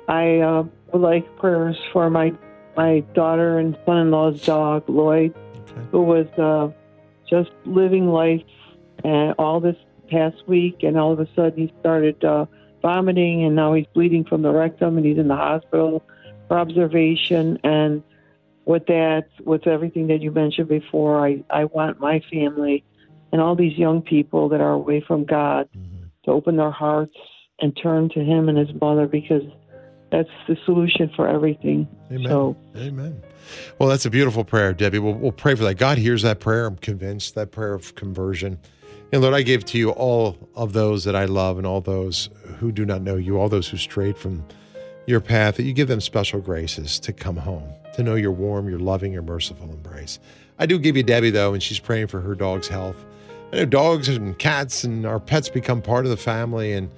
I 0.08 0.40
uh, 0.40 0.64
would 0.92 1.02
like 1.02 1.38
prayers 1.38 1.78
for 1.92 2.10
my 2.10 2.34
my 2.78 3.02
daughter 3.14 3.60
and 3.60 3.78
son-in-law's 3.86 4.46
dog, 4.46 4.88
Lloyd, 4.88 5.34
Okay. 5.72 5.82
who 5.92 6.02
was 6.04 6.28
uh, 6.38 6.70
just 7.30 7.52
living 7.66 8.08
life 8.08 8.42
and 9.04 9.34
all 9.38 9.60
this 9.60 9.76
past 10.10 10.48
week, 10.48 10.84
and 10.84 10.98
all 10.98 11.12
of 11.12 11.20
a 11.20 11.28
sudden 11.36 11.68
he 11.68 11.74
started 11.80 12.24
uh, 12.24 12.46
vomiting, 12.82 13.44
and 13.44 13.56
now 13.56 13.74
he's 13.74 13.86
bleeding 13.94 14.24
from 14.24 14.42
the 14.42 14.52
rectum, 14.52 14.98
and 14.98 15.06
he's 15.06 15.18
in 15.18 15.28
the 15.28 15.36
hospital 15.36 16.04
for 16.48 16.60
observation. 16.60 17.58
And 17.64 18.04
with 18.66 18.86
that, 18.88 19.28
with 19.44 19.68
everything 19.68 20.08
that 20.08 20.22
you 20.22 20.32
mentioned 20.32 20.68
before, 20.68 21.26
I, 21.26 21.44
I 21.50 21.66
want 21.66 22.00
my 22.00 22.22
family 22.32 22.84
and 23.32 23.42
all 23.42 23.56
these 23.56 23.78
young 23.78 24.02
people 24.02 24.50
that 24.50 24.62
are 24.62 24.74
away 24.74 25.02
from 25.02 25.24
God 25.24 25.70
mm-hmm. 25.76 26.06
to 26.26 26.32
open 26.32 26.58
their 26.58 26.72
hearts 26.72 27.16
and 27.60 27.78
turn 27.82 28.10
to 28.10 28.20
Him 28.20 28.50
and 28.50 28.58
His 28.58 28.70
mother 28.80 29.08
because 29.08 29.44
that's 30.12 30.30
the 30.48 30.58
solution 30.66 31.10
for 31.16 31.28
everything. 31.28 31.88
Amen. 32.12 32.28
So, 32.30 32.58
Amen. 32.76 33.22
Well, 33.80 33.90
that's 33.90 34.06
a 34.06 34.10
beautiful 34.10 34.44
prayer, 34.44 34.74
Debbie. 34.74 35.00
We'll, 35.00 35.14
we'll 35.14 35.32
pray 35.32 35.56
for 35.56 35.64
that. 35.64 35.76
God 35.76 35.98
hears 35.98 36.22
that 36.22 36.40
prayer. 36.40 36.66
I'm 36.66 36.78
convinced 36.78 37.36
that 37.36 37.52
prayer 37.52 37.74
of 37.74 37.96
conversion. 37.96 38.60
And 39.12 39.22
Lord, 39.22 39.34
I 39.34 39.42
give 39.42 39.66
to 39.66 39.78
you 39.78 39.90
all 39.92 40.38
of 40.56 40.74
those 40.74 41.04
that 41.04 41.16
I 41.16 41.26
love 41.26 41.58
and 41.58 41.68
all 41.68 41.82
those 41.82 42.30
who 42.60 42.72
do 42.72 42.86
not 42.86 43.02
know 43.02 43.16
you, 43.16 43.40
all 43.40 43.50
those 43.50 43.68
who 43.68 43.78
strayed 43.78 44.18
from 44.18 44.46
your 45.06 45.20
path, 45.20 45.58
that 45.58 45.64
you 45.64 45.74
give 45.74 45.88
them 45.88 46.00
special 46.00 46.40
graces 46.40 47.00
to 47.00 47.12
come 47.12 47.36
home, 47.36 47.68
to 47.96 48.04
know 48.04 48.16
your 48.16 48.32
warm, 48.32 48.70
your 48.70 48.80
loving, 48.80 49.12
your 49.12 49.24
merciful 49.24 49.70
embrace. 49.70 50.20
I 50.60 50.66
do 50.66 50.78
give 50.78 50.96
you 50.96 51.04
Debbie, 51.04 51.32
though, 51.32 51.54
and 51.54 51.62
she's 51.62 51.80
praying 51.80 52.08
for 52.08 52.22
her 52.22 52.36
dog's 52.36 52.68
health. 52.68 52.96
I 53.52 53.58
know 53.58 53.66
dogs 53.66 54.08
and 54.08 54.38
cats 54.38 54.84
and 54.84 55.06
our 55.06 55.20
pets 55.20 55.50
become 55.50 55.82
part 55.82 56.06
of 56.06 56.12
the 56.12 56.18
family, 56.18 56.72
and 56.72 56.90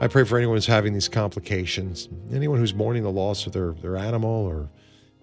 I 0.00 0.06
pray 0.06 0.22
for 0.22 0.38
anyone 0.38 0.56
who's 0.56 0.66
having 0.66 0.92
these 0.92 1.08
complications, 1.08 2.08
anyone 2.32 2.60
who's 2.60 2.72
mourning 2.72 3.02
the 3.02 3.10
loss 3.10 3.46
of 3.46 3.52
their, 3.52 3.72
their 3.72 3.96
animal 3.96 4.46
or 4.46 4.68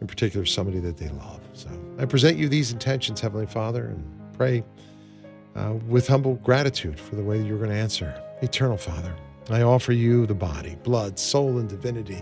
in 0.01 0.07
particular 0.07 0.45
somebody 0.45 0.79
that 0.79 0.97
they 0.97 1.07
love. 1.07 1.39
So 1.53 1.69
I 1.97 2.03
present 2.03 2.37
you 2.37 2.49
these 2.49 2.73
intentions, 2.73 3.21
Heavenly 3.21 3.45
Father, 3.45 3.85
and 3.85 4.33
pray 4.33 4.65
uh, 5.55 5.75
with 5.87 6.07
humble 6.07 6.35
gratitude 6.35 6.99
for 6.99 7.15
the 7.15 7.23
way 7.23 7.37
that 7.37 7.47
you're 7.47 7.57
going 7.57 7.69
to 7.69 7.75
answer. 7.75 8.21
Eternal 8.41 8.75
Father, 8.75 9.15
I 9.49 9.61
offer 9.61 9.93
you 9.93 10.25
the 10.25 10.35
body, 10.35 10.75
blood, 10.83 11.17
soul, 11.17 11.59
and 11.59 11.69
divinity 11.69 12.21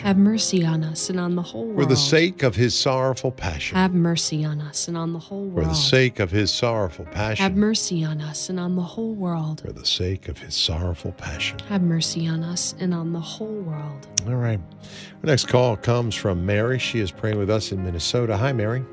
Have 0.00 0.16
mercy 0.16 0.64
on 0.64 0.82
us 0.82 1.10
and 1.10 1.20
on 1.20 1.36
the 1.36 1.42
whole 1.42 1.66
world. 1.66 1.80
For 1.80 1.86
the 1.86 1.96
sake 1.96 2.42
of 2.42 2.54
his 2.54 2.74
sorrowful 2.74 3.30
passion. 3.30 3.76
Have 3.76 3.94
mercy 3.94 4.44
on 4.44 4.60
us 4.60 4.88
and 4.88 4.96
on 4.96 5.12
the 5.12 5.18
whole 5.18 5.44
world. 5.44 5.66
For 5.66 5.68
the 5.68 5.74
sake 5.74 6.20
of 6.20 6.30
his 6.30 6.50
sorrowful 6.50 7.04
passion. 7.06 7.42
Have 7.42 7.56
mercy 7.56 8.04
on 8.04 8.20
us 8.20 8.48
and 8.48 8.58
on 8.58 8.76
the 8.76 8.82
whole 8.82 9.14
world. 9.14 9.60
For 9.60 9.72
the 9.72 9.86
sake 9.86 10.28
of 10.28 10.38
his 10.38 10.54
sorrowful 10.54 11.12
passion. 11.12 11.58
Have 11.68 11.82
mercy 11.82 12.26
on 12.26 12.42
us 12.42 12.74
and 12.78 12.94
on 12.94 13.12
the 13.12 13.20
whole 13.20 13.60
world. 13.60 14.08
All 14.26 14.36
right. 14.36 14.60
Our 14.60 15.26
next 15.26 15.48
call 15.48 15.76
comes 15.76 16.14
from 16.14 16.46
Mary. 16.46 16.78
She 16.78 17.00
is 17.00 17.10
praying 17.10 17.38
with 17.38 17.50
us 17.50 17.72
in 17.72 17.84
Minnesota. 17.84 18.36
Hi, 18.36 18.52
Mary. 18.52 18.84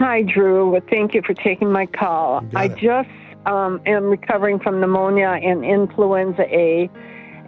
Hi, 0.00 0.22
Drew. 0.22 0.80
Thank 0.90 1.14
you 1.14 1.22
for 1.22 1.34
taking 1.34 1.70
my 1.70 1.86
call. 1.86 2.44
I 2.54 2.64
it. 2.66 2.76
just 2.76 3.08
um, 3.46 3.80
am 3.86 4.04
recovering 4.04 4.58
from 4.58 4.80
pneumonia 4.80 5.38
and 5.42 5.64
influenza 5.64 6.42
A. 6.42 6.90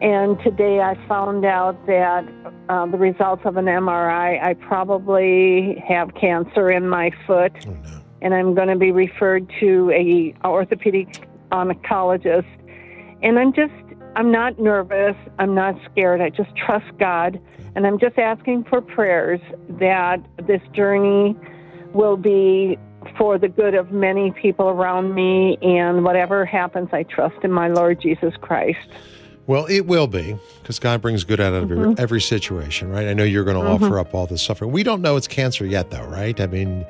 And 0.00 0.38
today 0.40 0.80
I 0.80 0.96
found 1.06 1.44
out 1.44 1.86
that 1.86 2.26
uh, 2.68 2.86
the 2.86 2.98
results 2.98 3.42
of 3.44 3.56
an 3.56 3.66
MRI, 3.66 4.42
I 4.42 4.54
probably 4.54 5.82
have 5.86 6.14
cancer 6.14 6.70
in 6.70 6.88
my 6.88 7.10
foot, 7.26 7.52
oh, 7.66 7.70
no. 7.70 8.02
and 8.20 8.34
I'm 8.34 8.54
going 8.54 8.68
to 8.68 8.76
be 8.76 8.90
referred 8.90 9.50
to 9.60 9.90
a 9.92 10.34
orthopedic 10.46 11.28
oncologist. 11.52 12.46
And 13.22 13.38
I'm 13.38 13.52
just, 13.52 13.72
I'm 14.16 14.32
not 14.32 14.58
nervous. 14.58 15.16
I'm 15.38 15.54
not 15.54 15.76
scared. 15.90 16.20
I 16.20 16.30
just 16.30 16.54
trust 16.56 16.86
God, 16.98 17.40
and 17.76 17.86
I'm 17.86 17.98
just 17.98 18.18
asking 18.18 18.64
for 18.64 18.80
prayers 18.80 19.40
that 19.78 20.18
this 20.46 20.62
journey 20.72 21.36
will 21.92 22.16
be 22.16 22.78
for 23.16 23.38
the 23.38 23.48
good 23.48 23.74
of 23.74 23.92
many 23.92 24.32
people 24.32 24.68
around 24.68 25.14
me, 25.14 25.56
and 25.62 26.04
whatever 26.04 26.44
happens, 26.44 26.88
I 26.92 27.04
trust 27.04 27.36
in 27.44 27.52
my 27.52 27.68
Lord 27.68 28.00
Jesus 28.00 28.34
Christ. 28.40 28.88
Well, 29.46 29.66
it 29.66 29.86
will 29.86 30.06
be 30.06 30.36
because 30.62 30.78
God 30.78 31.02
brings 31.02 31.22
good 31.24 31.40
out 31.40 31.52
of 31.52 31.68
mm-hmm. 31.68 31.82
every, 31.82 32.02
every, 32.02 32.20
situation, 32.20 32.90
right? 32.90 33.08
I 33.08 33.12
know 33.12 33.24
you're 33.24 33.44
going 33.44 33.58
to 33.58 33.62
mm-hmm. 33.62 33.84
offer 33.84 33.98
up 33.98 34.14
all 34.14 34.26
the 34.26 34.38
suffering. 34.38 34.72
We 34.72 34.82
don't 34.82 35.02
know 35.02 35.16
it's 35.16 35.28
cancer 35.28 35.66
yet, 35.66 35.90
though, 35.90 36.06
right? 36.06 36.40
I 36.40 36.46
mean, 36.46 36.86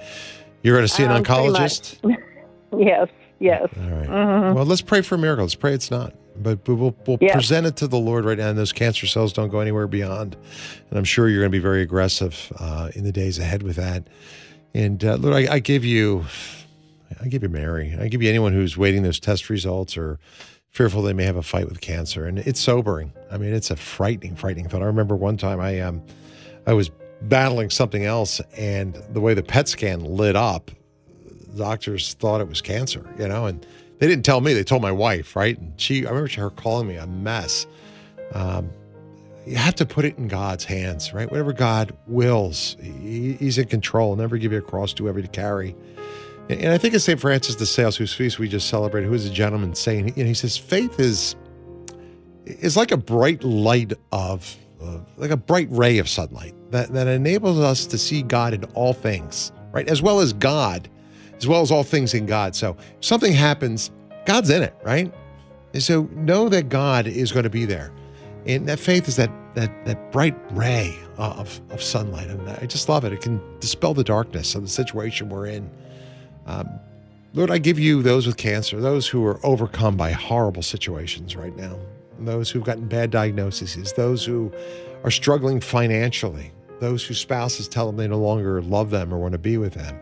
you're 0.62 0.76
going 0.76 0.86
to 0.86 0.92
see 0.92 1.02
an 1.02 1.10
um, 1.10 1.24
oncologist. 1.24 1.98
yes, 2.78 3.08
yes. 3.40 3.68
All 3.76 3.90
right. 3.90 4.08
mm-hmm. 4.08 4.54
Well, 4.54 4.64
let's 4.64 4.82
pray 4.82 5.02
for 5.02 5.16
a 5.16 5.18
miracle. 5.18 5.44
Let's 5.44 5.56
pray 5.56 5.74
it's 5.74 5.90
not. 5.90 6.14
But, 6.36 6.64
but 6.64 6.74
we'll, 6.76 6.96
we'll 7.06 7.18
yes. 7.20 7.32
present 7.32 7.66
it 7.66 7.76
to 7.76 7.86
the 7.86 7.98
Lord 7.98 8.24
right 8.24 8.38
now, 8.38 8.48
and 8.48 8.58
those 8.58 8.72
cancer 8.72 9.06
cells 9.06 9.32
don't 9.32 9.50
go 9.50 9.60
anywhere 9.60 9.86
beyond. 9.86 10.36
And 10.90 10.98
I'm 10.98 11.04
sure 11.04 11.28
you're 11.28 11.40
going 11.40 11.52
to 11.52 11.56
be 11.56 11.62
very 11.62 11.82
aggressive 11.82 12.52
uh, 12.58 12.90
in 12.94 13.04
the 13.04 13.12
days 13.12 13.38
ahead 13.38 13.62
with 13.62 13.76
that. 13.76 14.08
And 14.74 15.04
uh, 15.04 15.16
Lord, 15.16 15.34
I, 15.34 15.54
I 15.54 15.58
give 15.60 15.84
you, 15.84 16.24
I 17.20 17.28
give 17.28 17.42
you 17.42 17.48
Mary. 17.48 17.96
I 18.00 18.08
give 18.08 18.22
you 18.22 18.28
anyone 18.28 18.52
who's 18.52 18.76
waiting 18.76 19.02
those 19.02 19.20
test 19.20 19.48
results 19.48 19.96
or 19.96 20.18
fearful 20.74 21.02
they 21.02 21.12
may 21.12 21.24
have 21.24 21.36
a 21.36 21.42
fight 21.42 21.68
with 21.68 21.80
cancer. 21.80 22.26
And 22.26 22.40
it's 22.40 22.60
sobering. 22.60 23.12
I 23.30 23.38
mean, 23.38 23.54
it's 23.54 23.70
a 23.70 23.76
frightening, 23.76 24.34
frightening 24.34 24.68
thought. 24.68 24.82
I 24.82 24.86
remember 24.86 25.16
one 25.16 25.36
time 25.36 25.60
I 25.60 25.80
um 25.80 26.02
I 26.66 26.74
was 26.74 26.90
battling 27.22 27.70
something 27.70 28.04
else 28.04 28.40
and 28.56 28.94
the 29.10 29.20
way 29.20 29.34
the 29.34 29.42
PET 29.42 29.68
scan 29.68 30.00
lit 30.00 30.36
up, 30.36 30.70
doctors 31.56 32.14
thought 32.14 32.40
it 32.40 32.48
was 32.48 32.60
cancer, 32.60 33.08
you 33.18 33.28
know, 33.28 33.46
and 33.46 33.64
they 34.00 34.08
didn't 34.08 34.24
tell 34.24 34.40
me, 34.40 34.52
they 34.52 34.64
told 34.64 34.82
my 34.82 34.90
wife, 34.90 35.36
right? 35.36 35.56
And 35.56 35.80
she 35.80 36.06
I 36.06 36.10
remember 36.10 36.28
her 36.40 36.50
calling 36.50 36.88
me 36.88 36.96
a 36.96 37.06
mess. 37.06 37.66
Um, 38.32 38.68
you 39.46 39.56
have 39.56 39.76
to 39.76 39.86
put 39.86 40.04
it 40.04 40.18
in 40.18 40.26
God's 40.26 40.64
hands, 40.64 41.14
right? 41.14 41.30
Whatever 41.30 41.52
God 41.52 41.96
wills, 42.08 42.76
He's 42.80 43.58
in 43.58 43.68
control. 43.68 44.16
Never 44.16 44.38
give 44.38 44.50
you 44.50 44.58
a 44.58 44.62
cross 44.62 44.92
too 44.92 45.06
heavy 45.06 45.22
to 45.22 45.28
carry. 45.28 45.76
And 46.48 46.68
I 46.68 46.78
think 46.78 46.94
of 46.94 47.00
St. 47.00 47.18
Francis 47.18 47.56
de 47.56 47.64
Sales, 47.64 47.96
whose 47.96 48.12
feast 48.12 48.38
we 48.38 48.48
just 48.48 48.68
celebrated, 48.68 49.06
who 49.08 49.14
is 49.14 49.26
a 49.26 49.30
gentleman 49.30 49.74
saying, 49.74 50.12
and 50.16 50.28
he 50.28 50.34
says, 50.34 50.56
faith 50.56 51.00
is 51.00 51.36
is 52.46 52.76
like 52.76 52.92
a 52.92 52.96
bright 52.96 53.42
light 53.42 53.94
of, 54.12 54.54
uh, 54.82 54.98
like 55.16 55.30
a 55.30 55.36
bright 55.36 55.66
ray 55.70 55.96
of 55.96 56.06
sunlight 56.06 56.54
that, 56.70 56.92
that 56.92 57.06
enables 57.06 57.58
us 57.58 57.86
to 57.86 57.96
see 57.96 58.22
God 58.22 58.52
in 58.52 58.64
all 58.74 58.92
things, 58.92 59.50
right? 59.72 59.88
As 59.88 60.02
well 60.02 60.20
as 60.20 60.34
God, 60.34 60.90
as 61.36 61.48
well 61.48 61.62
as 61.62 61.70
all 61.70 61.82
things 61.82 62.12
in 62.12 62.26
God. 62.26 62.54
So 62.54 62.76
if 62.98 63.04
something 63.04 63.32
happens, 63.32 63.90
God's 64.26 64.50
in 64.50 64.62
it, 64.62 64.74
right? 64.84 65.12
And 65.72 65.82
so 65.82 66.02
know 66.12 66.48
that 66.50 66.68
God 66.68 67.06
is 67.06 67.32
going 67.32 67.44
to 67.44 67.50
be 67.50 67.64
there. 67.64 67.92
And 68.46 68.68
that 68.68 68.78
faith 68.78 69.08
is 69.08 69.16
that 69.16 69.30
that 69.54 69.84
that 69.86 70.12
bright 70.12 70.36
ray 70.50 70.94
of, 71.16 71.60
of 71.70 71.82
sunlight. 71.82 72.28
And 72.28 72.48
I 72.50 72.66
just 72.66 72.88
love 72.88 73.04
it. 73.04 73.12
It 73.12 73.22
can 73.22 73.40
dispel 73.60 73.94
the 73.94 74.04
darkness 74.04 74.54
of 74.54 74.62
the 74.62 74.68
situation 74.68 75.28
we're 75.28 75.46
in. 75.46 75.70
Um, 76.46 76.68
Lord, 77.32 77.50
I 77.50 77.58
give 77.58 77.78
you 77.78 78.02
those 78.02 78.26
with 78.26 78.36
cancer, 78.36 78.80
those 78.80 79.08
who 79.08 79.24
are 79.26 79.44
overcome 79.44 79.96
by 79.96 80.12
horrible 80.12 80.62
situations 80.62 81.34
right 81.34 81.56
now, 81.56 81.76
those 82.20 82.50
who've 82.50 82.62
gotten 82.62 82.86
bad 82.86 83.10
diagnoses, 83.10 83.92
those 83.94 84.24
who 84.24 84.52
are 85.02 85.10
struggling 85.10 85.60
financially, 85.60 86.52
those 86.78 87.04
whose 87.04 87.18
spouses 87.18 87.66
tell 87.66 87.86
them 87.86 87.96
they 87.96 88.06
no 88.06 88.18
longer 88.18 88.62
love 88.62 88.90
them 88.90 89.12
or 89.12 89.18
want 89.18 89.32
to 89.32 89.38
be 89.38 89.58
with 89.58 89.74
them, 89.74 89.98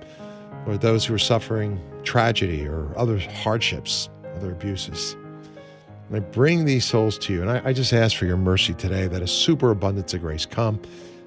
or 0.66 0.76
those 0.76 1.06
who 1.06 1.14
are 1.14 1.18
suffering 1.18 1.80
tragedy 2.04 2.66
or 2.66 2.92
other 2.98 3.18
hardships, 3.18 4.10
other 4.36 4.52
abuses. 4.52 5.16
And 6.08 6.16
I 6.16 6.20
bring 6.20 6.66
these 6.66 6.84
souls 6.84 7.16
to 7.20 7.32
you, 7.32 7.40
and 7.40 7.50
I, 7.50 7.62
I 7.64 7.72
just 7.72 7.94
ask 7.94 8.14
for 8.14 8.26
your 8.26 8.36
mercy 8.36 8.74
today 8.74 9.06
that 9.06 9.22
a 9.22 9.26
superabundance 9.26 10.12
of 10.12 10.20
grace 10.20 10.44
come. 10.44 10.80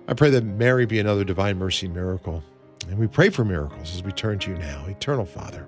I 0.08 0.14
pray 0.14 0.30
that 0.30 0.44
Mary 0.44 0.86
be 0.86 1.00
another 1.00 1.24
divine 1.24 1.58
mercy 1.58 1.88
miracle 1.88 2.44
and 2.90 2.98
we 2.98 3.08
pray 3.08 3.30
for 3.30 3.44
miracles 3.46 3.96
as 3.96 4.04
we 4.04 4.12
turn 4.12 4.40
to 4.40 4.52
you 4.52 4.58
now, 4.58 4.86
eternal 4.88 5.26
Father. 5.26 5.68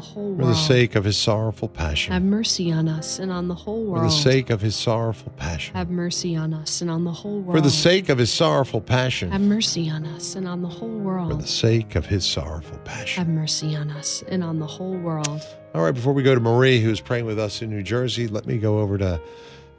whole 0.01 0.33
world. 0.33 0.39
For 0.39 0.45
the 0.47 0.55
sake 0.55 0.95
of 0.95 1.05
his 1.05 1.17
sorrowful 1.17 1.69
passion. 1.69 2.11
Have 2.11 2.23
mercy 2.23 2.71
on 2.71 2.89
us 2.89 3.19
and 3.19 3.31
on 3.31 3.47
the 3.47 3.55
whole 3.55 3.85
world. 3.85 4.03
For 4.03 4.09
the 4.09 4.11
sake 4.11 4.49
of 4.49 4.61
his 4.61 4.75
sorrowful 4.75 5.31
passion. 5.37 5.75
Have 5.75 5.89
mercy 5.89 6.35
on 6.35 6.53
us 6.53 6.81
and 6.81 6.91
on 6.91 7.03
the 7.05 7.11
whole 7.11 7.39
world. 7.39 7.57
For 7.57 7.61
the 7.61 7.69
sake 7.71 8.09
of 8.09 8.19
his 8.19 8.31
sorrowful 8.31 8.81
passion. 8.81 9.31
Have 9.31 9.41
mercy 9.41 9.89
on 9.89 10.05
us 10.05 10.35
and 10.35 10.47
on 10.47 10.61
the 10.61 10.67
whole 10.67 10.89
world. 10.89 11.31
For 11.31 11.37
the 11.37 11.47
sake 11.47 11.95
of 11.95 12.05
his 12.05 12.25
sorrowful 12.25 12.77
passion. 12.79 13.23
Have 13.23 13.33
mercy 13.33 13.75
on 13.75 13.91
us 13.91 14.23
and 14.27 14.43
on 14.43 14.59
the 14.59 14.67
whole 14.67 14.97
world. 14.97 15.41
All 15.73 15.83
right, 15.83 15.93
before 15.93 16.13
we 16.13 16.23
go 16.23 16.35
to 16.35 16.41
Marie, 16.41 16.81
who's 16.81 16.99
praying 16.99 17.25
with 17.25 17.39
us 17.39 17.61
in 17.61 17.69
New 17.69 17.83
Jersey, 17.83 18.27
let 18.27 18.45
me 18.45 18.57
go 18.57 18.79
over 18.79 18.97
to 18.97 19.21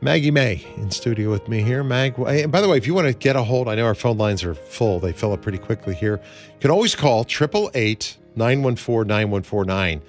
Maggie 0.00 0.30
May 0.30 0.66
in 0.78 0.90
studio 0.90 1.30
with 1.30 1.48
me 1.48 1.62
here. 1.62 1.84
Mag, 1.84 2.18
and 2.18 2.50
by 2.50 2.60
the 2.60 2.68
way, 2.68 2.76
if 2.76 2.86
you 2.86 2.94
want 2.94 3.06
to 3.06 3.12
get 3.12 3.36
a 3.36 3.42
hold, 3.42 3.68
I 3.68 3.76
know 3.76 3.84
our 3.84 3.94
phone 3.94 4.18
lines 4.18 4.42
are 4.42 4.54
full. 4.54 4.98
They 4.98 5.12
fill 5.12 5.32
up 5.32 5.42
pretty 5.42 5.58
quickly 5.58 5.94
here. 5.94 6.20
You 6.54 6.60
can 6.60 6.70
always 6.70 6.96
call 6.96 7.20
888 7.20 8.18
914 8.36 9.06
9149. 9.06 10.02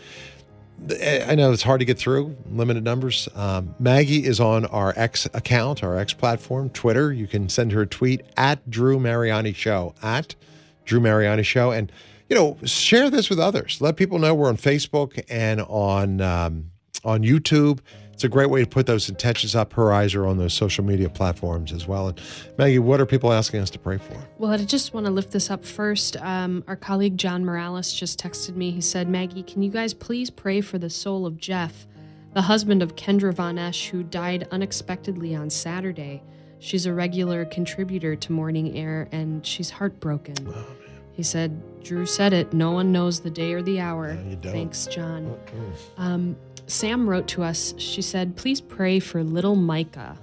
I 1.29 1.35
know 1.35 1.53
it's 1.53 1.63
hard 1.63 1.79
to 1.79 1.85
get 1.85 1.97
through, 1.97 2.35
limited 2.51 2.83
numbers. 2.83 3.29
Um, 3.35 3.73
Maggie 3.79 4.25
is 4.25 4.39
on 4.39 4.65
our 4.65 4.93
X 4.97 5.27
account, 5.33 5.81
our 5.83 5.97
X 5.97 6.13
platform, 6.13 6.69
Twitter. 6.71 7.13
You 7.13 7.25
can 7.25 7.47
send 7.47 7.71
her 7.71 7.83
a 7.83 7.87
tweet 7.87 8.21
at 8.35 8.69
Drew 8.69 8.99
Mariani 8.99 9.53
Show, 9.53 9.93
at 10.01 10.35
Drew 10.83 10.99
Mariani 10.99 11.43
Show. 11.43 11.71
And, 11.71 11.91
you 12.27 12.35
know, 12.35 12.57
share 12.65 13.09
this 13.09 13.29
with 13.29 13.39
others. 13.39 13.79
Let 13.79 13.95
people 13.95 14.19
know 14.19 14.33
we're 14.35 14.49
on 14.49 14.57
Facebook 14.57 15.23
and 15.29 15.61
on, 15.61 16.19
um, 16.19 16.71
on 17.05 17.21
YouTube 17.21 17.79
it's 18.23 18.29
a 18.29 18.31
great 18.31 18.49
way 18.49 18.61
to 18.61 18.69
put 18.69 18.85
those 18.85 19.09
intentions 19.09 19.53
up. 19.53 19.73
Her 19.73 19.91
eyes 19.91 20.15
are 20.15 20.25
on 20.25 20.37
those 20.37 20.53
social 20.53 20.85
media 20.85 21.09
platforms 21.09 21.73
as 21.73 21.85
well. 21.85 22.07
And 22.07 22.21
Maggie, 22.57 22.79
what 22.79 23.01
are 23.01 23.05
people 23.05 23.33
asking 23.33 23.59
us 23.59 23.69
to 23.71 23.79
pray 23.79 23.97
for? 23.97 24.15
Well, 24.37 24.49
I 24.49 24.57
just 24.59 24.93
want 24.93 25.05
to 25.07 25.11
lift 25.11 25.31
this 25.31 25.51
up 25.51 25.65
first. 25.65 26.15
Um, 26.21 26.63
our 26.65 26.77
colleague 26.77 27.17
John 27.17 27.43
Morales 27.43 27.91
just 27.91 28.17
texted 28.17 28.55
me. 28.55 28.71
He 28.71 28.79
said, 28.79 29.09
Maggie, 29.09 29.43
can 29.43 29.61
you 29.61 29.69
guys 29.69 29.93
please 29.93 30.29
pray 30.29 30.61
for 30.61 30.77
the 30.77 30.89
soul 30.89 31.25
of 31.25 31.37
Jeff, 31.37 31.85
the 32.33 32.43
husband 32.43 32.81
of 32.81 32.95
Kendra 32.95 33.33
Von 33.33 33.57
Esch, 33.57 33.89
who 33.89 34.03
died 34.03 34.47
unexpectedly 34.51 35.35
on 35.35 35.49
Saturday? 35.49 36.23
She's 36.59 36.85
a 36.85 36.93
regular 36.93 37.43
contributor 37.43 38.15
to 38.15 38.31
Morning 38.31 38.77
Air, 38.77 39.09
and 39.11 39.45
she's 39.45 39.69
heartbroken. 39.69 40.35
Oh, 40.47 40.65
he 41.11 41.23
said, 41.23 41.83
Drew 41.83 42.05
said 42.05 42.31
it. 42.31 42.53
No 42.53 42.71
one 42.71 42.93
knows 42.93 43.19
the 43.19 43.29
day 43.29 43.51
or 43.51 43.61
the 43.61 43.81
hour. 43.81 44.17
Thanks, 44.41 44.87
John. 44.87 45.37
Um, 45.97 46.37
Sam 46.67 47.09
wrote 47.09 47.27
to 47.29 47.43
us. 47.43 47.73
She 47.77 48.01
said, 48.01 48.35
Please 48.35 48.61
pray 48.61 48.99
for 48.99 49.23
little 49.23 49.55
Micah. 49.55 50.17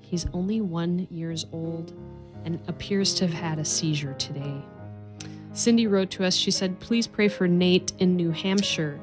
He's 0.00 0.26
only 0.32 0.60
one 0.60 1.06
years 1.10 1.46
old 1.52 1.92
and 2.44 2.60
appears 2.68 3.14
to 3.14 3.26
have 3.26 3.34
had 3.34 3.58
a 3.58 3.64
seizure 3.64 4.14
today. 4.14 4.62
Cindy 5.52 5.86
wrote 5.86 6.10
to 6.10 6.24
us. 6.24 6.34
She 6.34 6.50
said, 6.50 6.78
Please 6.80 7.06
pray 7.06 7.28
for 7.28 7.48
Nate 7.48 7.92
in 7.98 8.16
New 8.16 8.30
Hampshire. 8.30 9.00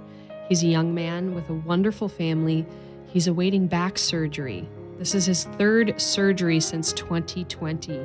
He's 0.48 0.64
a 0.64 0.68
young 0.68 0.94
man 0.94 1.34
with 1.34 1.50
a 1.50 1.54
wonderful 1.54 2.08
family. 2.08 2.66
He's 3.08 3.28
awaiting 3.28 3.68
back 3.68 3.98
surgery. 3.98 4.68
This 5.00 5.16
is 5.16 5.26
his 5.26 5.46
third 5.58 6.00
surgery 6.00 6.60
since 6.60 6.94
2020. 6.94 8.00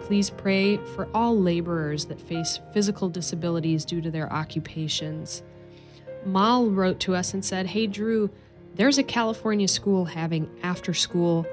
Please 0.00 0.30
pray 0.30 0.78
for 0.78 1.08
all 1.14 1.38
laborers 1.38 2.06
that 2.06 2.20
face 2.20 2.60
physical 2.72 3.08
disabilities 3.08 3.84
due 3.84 4.00
to 4.00 4.10
their 4.10 4.32
occupations. 4.32 5.42
Mal 6.24 6.70
wrote 6.70 7.00
to 7.00 7.14
us 7.14 7.34
and 7.34 7.44
said, 7.44 7.66
Hey, 7.66 7.86
Drew, 7.86 8.30
there's 8.74 8.98
a 8.98 9.02
California 9.02 9.68
school 9.68 10.04
having 10.04 10.48
after 10.62 10.94
school 10.94 11.46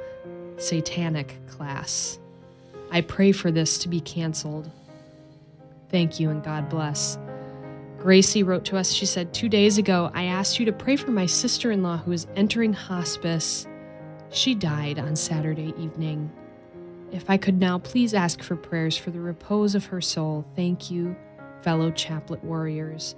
satanic 0.58 1.36
class. 1.48 2.20
I 2.92 3.02
pray 3.02 3.32
for 3.32 3.52
this 3.52 3.78
to 3.80 3.90
be 3.90 4.02
canceled. 4.02 4.72
Thank 5.90 6.20
you 6.20 6.30
and 6.30 6.44
God 6.44 6.70
bless. 6.70 7.18
Gracie 8.00 8.44
wrote 8.44 8.64
to 8.66 8.78
us. 8.78 8.92
She 8.92 9.06
said, 9.06 9.34
Two 9.34 9.50
days 9.50 9.78
ago, 9.78 10.10
I 10.14 10.26
asked 10.26 10.60
you 10.60 10.66
to 10.66 10.72
pray 10.72 10.96
for 10.96 11.12
my 11.12 11.26
sister 11.26 11.72
in 11.72 11.84
law 11.84 11.98
who 11.98 12.12
is 12.12 12.28
entering 12.36 12.74
hospice. 12.74 13.68
She 14.30 14.56
died 14.56 15.00
on 15.00 15.16
Saturday 15.16 15.74
evening. 15.78 16.32
If 17.12 17.30
I 17.30 17.38
could 17.38 17.60
now 17.60 17.80
please 17.80 18.14
ask 18.14 18.42
for 18.42 18.56
prayers 18.56 18.96
for 18.96 19.12
the 19.12 19.20
repose 19.20 19.76
of 19.76 19.86
her 19.88 20.00
soul. 20.00 20.46
Thank 20.56 20.92
you, 20.92 21.16
fellow 21.62 21.92
chaplet 21.92 22.44
warriors. 22.44 23.16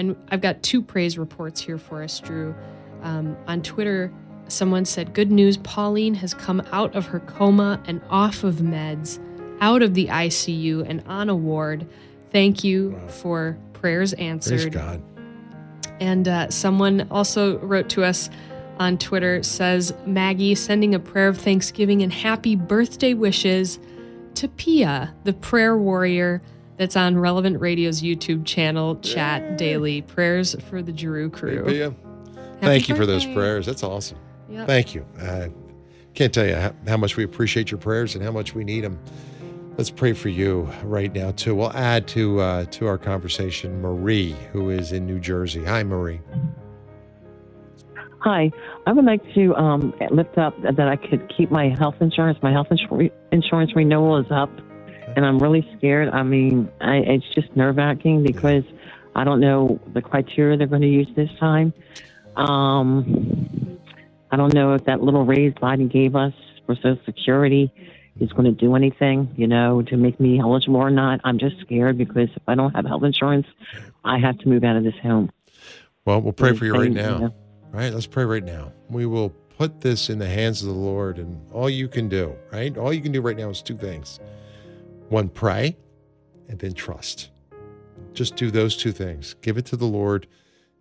And 0.00 0.16
I've 0.30 0.40
got 0.40 0.62
two 0.62 0.80
praise 0.80 1.18
reports 1.18 1.60
here 1.60 1.76
for 1.76 2.02
us, 2.02 2.20
Drew. 2.20 2.54
Um, 3.02 3.36
on 3.46 3.60
Twitter, 3.60 4.10
someone 4.48 4.86
said, 4.86 5.12
Good 5.12 5.30
news, 5.30 5.58
Pauline 5.58 6.14
has 6.14 6.32
come 6.32 6.62
out 6.72 6.96
of 6.96 7.04
her 7.04 7.20
coma 7.20 7.78
and 7.84 8.00
off 8.08 8.42
of 8.42 8.56
meds, 8.56 9.18
out 9.60 9.82
of 9.82 9.92
the 9.92 10.06
ICU 10.06 10.88
and 10.88 11.04
on 11.06 11.28
a 11.28 11.36
ward. 11.36 11.86
Thank 12.32 12.64
you 12.64 12.96
wow. 12.98 13.08
for 13.08 13.58
prayers 13.74 14.14
answered. 14.14 14.72
Praise 14.72 14.74
God. 14.74 15.02
And 16.00 16.26
uh, 16.26 16.48
someone 16.48 17.06
also 17.10 17.58
wrote 17.58 17.90
to 17.90 18.02
us 18.02 18.30
on 18.78 18.96
Twitter 18.96 19.42
says, 19.42 19.92
Maggie 20.06 20.54
sending 20.54 20.94
a 20.94 20.98
prayer 20.98 21.28
of 21.28 21.36
thanksgiving 21.36 22.00
and 22.00 22.10
happy 22.10 22.56
birthday 22.56 23.12
wishes 23.12 23.78
to 24.36 24.48
Pia, 24.48 25.14
the 25.24 25.34
prayer 25.34 25.76
warrior 25.76 26.40
that's 26.80 26.96
on 26.96 27.18
Relevant 27.18 27.60
Radio's 27.60 28.00
YouTube 28.00 28.46
channel, 28.46 28.96
Chat 29.00 29.42
Yay. 29.42 29.56
Daily. 29.58 30.00
Prayers 30.00 30.56
for 30.70 30.80
the 30.80 30.90
Drew 30.90 31.28
crew. 31.28 31.62
Hey, 31.66 31.78
Thank 31.82 32.62
birthday. 32.62 32.78
you 32.86 32.96
for 32.96 33.04
those 33.04 33.26
prayers. 33.26 33.66
That's 33.66 33.82
awesome. 33.82 34.16
Yep. 34.48 34.66
Thank 34.66 34.94
you. 34.94 35.04
I 35.20 35.50
can't 36.14 36.32
tell 36.32 36.46
you 36.46 36.54
how, 36.54 36.72
how 36.88 36.96
much 36.96 37.18
we 37.18 37.24
appreciate 37.24 37.70
your 37.70 37.76
prayers 37.76 38.14
and 38.14 38.24
how 38.24 38.32
much 38.32 38.54
we 38.54 38.64
need 38.64 38.80
them. 38.80 38.98
Let's 39.76 39.90
pray 39.90 40.14
for 40.14 40.30
you 40.30 40.70
right 40.82 41.12
now 41.12 41.32
too. 41.32 41.54
We'll 41.54 41.72
add 41.74 42.08
to 42.08 42.40
uh, 42.40 42.64
to 42.64 42.86
our 42.86 42.96
conversation 42.96 43.82
Marie, 43.82 44.34
who 44.50 44.70
is 44.70 44.92
in 44.92 45.04
New 45.04 45.20
Jersey. 45.20 45.62
Hi, 45.62 45.82
Marie. 45.82 46.22
Hi, 48.20 48.50
I 48.86 48.92
would 48.92 49.04
like 49.04 49.22
to 49.34 49.54
um, 49.54 49.92
lift 50.10 50.38
up 50.38 50.54
that 50.62 50.80
I 50.80 50.96
could 50.96 51.30
keep 51.36 51.50
my 51.50 51.74
health 51.78 51.96
insurance. 52.00 52.38
My 52.42 52.52
health 52.52 52.68
insur- 52.70 53.12
insurance 53.32 53.76
renewal 53.76 54.16
is 54.16 54.30
up 54.30 54.50
and 55.16 55.26
I'm 55.26 55.38
really 55.38 55.68
scared. 55.76 56.08
I 56.10 56.22
mean, 56.22 56.70
I, 56.80 56.96
it's 56.96 57.24
just 57.34 57.54
nerve 57.56 57.76
wracking 57.76 58.22
because 58.22 58.64
I 59.14 59.24
don't 59.24 59.40
know 59.40 59.80
the 59.92 60.02
criteria 60.02 60.56
they're 60.56 60.66
going 60.66 60.82
to 60.82 60.88
use 60.88 61.08
this 61.16 61.30
time. 61.38 61.72
Um, 62.36 63.78
I 64.30 64.36
don't 64.36 64.54
know 64.54 64.74
if 64.74 64.84
that 64.84 65.02
little 65.02 65.24
raise 65.24 65.52
Biden 65.54 65.90
gave 65.90 66.14
us 66.14 66.32
for 66.66 66.74
Social 66.76 66.98
Security 67.04 67.72
is 68.20 68.30
going 68.32 68.44
to 68.44 68.52
do 68.52 68.74
anything, 68.76 69.32
you 69.36 69.46
know, 69.46 69.82
to 69.82 69.96
make 69.96 70.20
me 70.20 70.38
eligible 70.38 70.76
or 70.76 70.90
not. 70.90 71.20
I'm 71.24 71.38
just 71.38 71.58
scared 71.60 71.98
because 71.98 72.28
if 72.36 72.42
I 72.46 72.54
don't 72.54 72.74
have 72.74 72.84
health 72.84 73.02
insurance, 73.02 73.46
I 74.04 74.18
have 74.18 74.38
to 74.38 74.48
move 74.48 74.62
out 74.62 74.76
of 74.76 74.84
this 74.84 74.94
home. 75.02 75.30
Well, 76.04 76.20
we'll 76.20 76.32
pray 76.32 76.54
for 76.54 76.64
you 76.64 76.74
right 76.74 76.92
now. 76.92 77.14
You 77.14 77.20
know? 77.20 77.34
Right? 77.72 77.92
Let's 77.92 78.06
pray 78.06 78.24
right 78.24 78.44
now. 78.44 78.72
We 78.88 79.06
will 79.06 79.30
put 79.56 79.80
this 79.80 80.10
in 80.10 80.18
the 80.18 80.28
hands 80.28 80.62
of 80.62 80.68
the 80.68 80.74
Lord 80.74 81.18
and 81.18 81.40
all 81.52 81.68
you 81.68 81.88
can 81.88 82.08
do, 82.08 82.34
right? 82.52 82.76
All 82.78 82.92
you 82.92 83.00
can 83.00 83.12
do 83.12 83.20
right 83.20 83.36
now 83.36 83.50
is 83.50 83.62
two 83.62 83.76
things 83.76 84.20
one, 85.10 85.28
pray, 85.28 85.76
and 86.48 86.58
then 86.58 86.72
trust. 86.72 87.30
Just 88.12 88.36
do 88.36 88.50
those 88.50 88.76
two 88.76 88.92
things. 88.92 89.34
Give 89.42 89.58
it 89.58 89.66
to 89.66 89.76
the 89.76 89.86
Lord, 89.86 90.26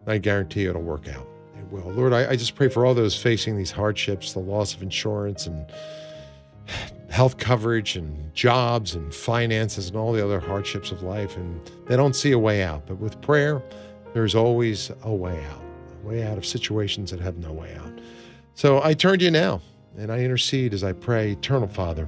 and 0.02 0.10
I 0.10 0.18
guarantee 0.18 0.66
it'll 0.66 0.82
work 0.82 1.08
out. 1.08 1.28
It 1.58 1.66
will. 1.72 1.92
Lord, 1.92 2.14
I, 2.14 2.32
I 2.32 2.36
just 2.36 2.56
pray 2.56 2.70
for 2.70 2.86
all 2.86 2.94
those 2.94 3.20
facing 3.22 3.58
these 3.58 3.72
hardships, 3.72 4.34
the 4.34 4.40
loss 4.40 4.74
of 4.74 4.82
insurance 4.82 5.46
and 5.46 5.66
health 7.10 7.38
coverage 7.38 7.96
and 7.96 8.34
jobs 8.34 8.96
and 8.96 9.14
finances 9.14 9.90
and 9.90 9.98
all 9.98 10.14
the 10.14 10.24
other 10.24 10.40
hardships 10.40 10.92
of 10.92 11.02
life. 11.04 11.36
And 11.36 11.60
they 11.88 11.96
don't 11.96 12.16
see 12.16 12.32
a 12.32 12.40
way 12.40 12.64
out. 12.64 12.86
But 12.86 12.98
with 12.98 13.20
prayer, 13.22 13.62
there's 14.14 14.36
always 14.36 14.92
a 15.04 15.14
way 15.14 15.44
out, 15.46 15.62
a 16.04 16.08
way 16.08 16.24
out 16.24 16.38
of 16.38 16.46
situations 16.46 17.12
that 17.12 17.20
have 17.20 17.38
no 17.38 17.52
way 17.52 17.76
out. 17.76 17.92
So 18.54 18.82
I 18.84 18.94
turn 18.94 19.20
to 19.20 19.26
you 19.26 19.32
now 19.32 19.62
and 19.98 20.12
I 20.12 20.20
intercede 20.20 20.74
as 20.74 20.84
I 20.84 20.94
pray, 20.94 21.32
Eternal 21.32 21.68
Father. 21.68 22.08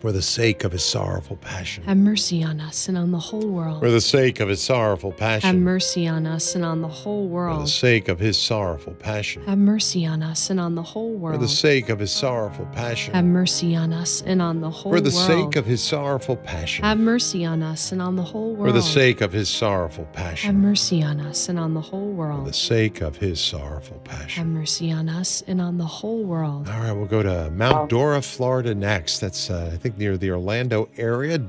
for 0.00 0.12
the 0.12 0.22
sake 0.22 0.64
of 0.64 0.72
his 0.72 0.84
sorrowful 0.84 1.36
passion. 1.36 1.82
Have 1.84 1.96
mercy 1.96 2.44
on 2.44 2.60
us 2.60 2.88
and 2.88 2.96
on 2.96 3.10
the 3.10 3.18
whole 3.18 3.48
world. 3.48 3.80
For 3.80 3.90
the 3.90 4.00
sake 4.00 4.38
of 4.40 4.48
his 4.48 4.62
sorrowful 4.62 5.12
passion. 5.12 5.48
Have 5.48 5.58
mercy 5.58 6.06
on 6.06 6.26
us 6.26 6.54
and 6.54 6.64
on 6.64 6.80
the 6.80 6.88
whole 6.88 7.26
world. 7.26 7.56
For 7.58 7.62
the 7.64 7.68
sake 7.68 8.08
of 8.08 8.20
his 8.20 8.38
sorrowful 8.38 8.94
passion. 8.94 9.42
Have 9.44 9.58
mercy 9.58 10.06
on 10.06 10.22
us 10.22 10.50
and 10.50 10.60
on 10.60 10.74
the 10.74 10.82
whole 10.82 11.14
world. 11.14 11.34
For 11.34 11.40
the 11.40 11.48
sake 11.48 11.88
of 11.88 11.98
his 11.98 12.12
sorrowful 12.12 12.66
passion. 12.66 13.14
Have 13.14 13.24
mercy 13.24 13.74
on 13.74 13.92
us 13.92 14.22
and 14.22 14.40
on 14.40 14.60
the 14.60 14.70
whole 14.70 14.92
world. 14.92 14.98
For 14.98 15.10
the 15.10 15.10
sake 15.12 15.56
of 15.56 15.66
his 15.66 15.82
sorrowful 15.82 16.36
passion. 16.36 16.84
Have 16.84 16.98
mercy 16.98 17.44
on 17.44 17.62
us 17.62 17.90
and 17.90 18.00
on 18.00 18.16
the 18.16 18.22
whole 18.22 18.54
world. 18.54 18.68
For 18.68 18.72
the 18.72 18.82
sake 18.82 19.20
of 19.20 19.32
his 19.32 19.48
sorrowful 19.48 20.04
passion. 20.12 20.46
Have 20.46 20.56
mercy 20.56 21.02
on 21.02 21.20
us 21.20 21.48
and 21.48 21.58
on 21.58 21.74
the 21.74 21.80
whole 21.80 22.10
world. 22.12 22.40
For 22.44 22.50
the 22.50 22.52
sake 22.56 23.00
of 23.00 23.16
his 23.16 23.40
sorrowful 23.40 23.98
passion. 24.04 24.44
Have 24.44 24.52
mercy 24.52 24.92
on 24.92 25.08
us 25.08 25.42
and 25.46 25.60
on 25.60 25.78
the 25.78 25.86
whole 25.86 26.22
world. 26.22 26.68
All 26.68 26.80
right, 26.80 26.92
we'll 26.92 27.06
go 27.06 27.22
to 27.22 27.50
Mount 27.50 27.90
Dora, 27.90 28.22
Florida 28.22 28.74
next. 28.74 29.18
That's, 29.18 29.50
uh, 29.50 29.70
I 29.72 29.76
think, 29.76 29.87
near 29.96 30.16
the 30.18 30.30
Orlando 30.30 30.88
area. 30.96 31.40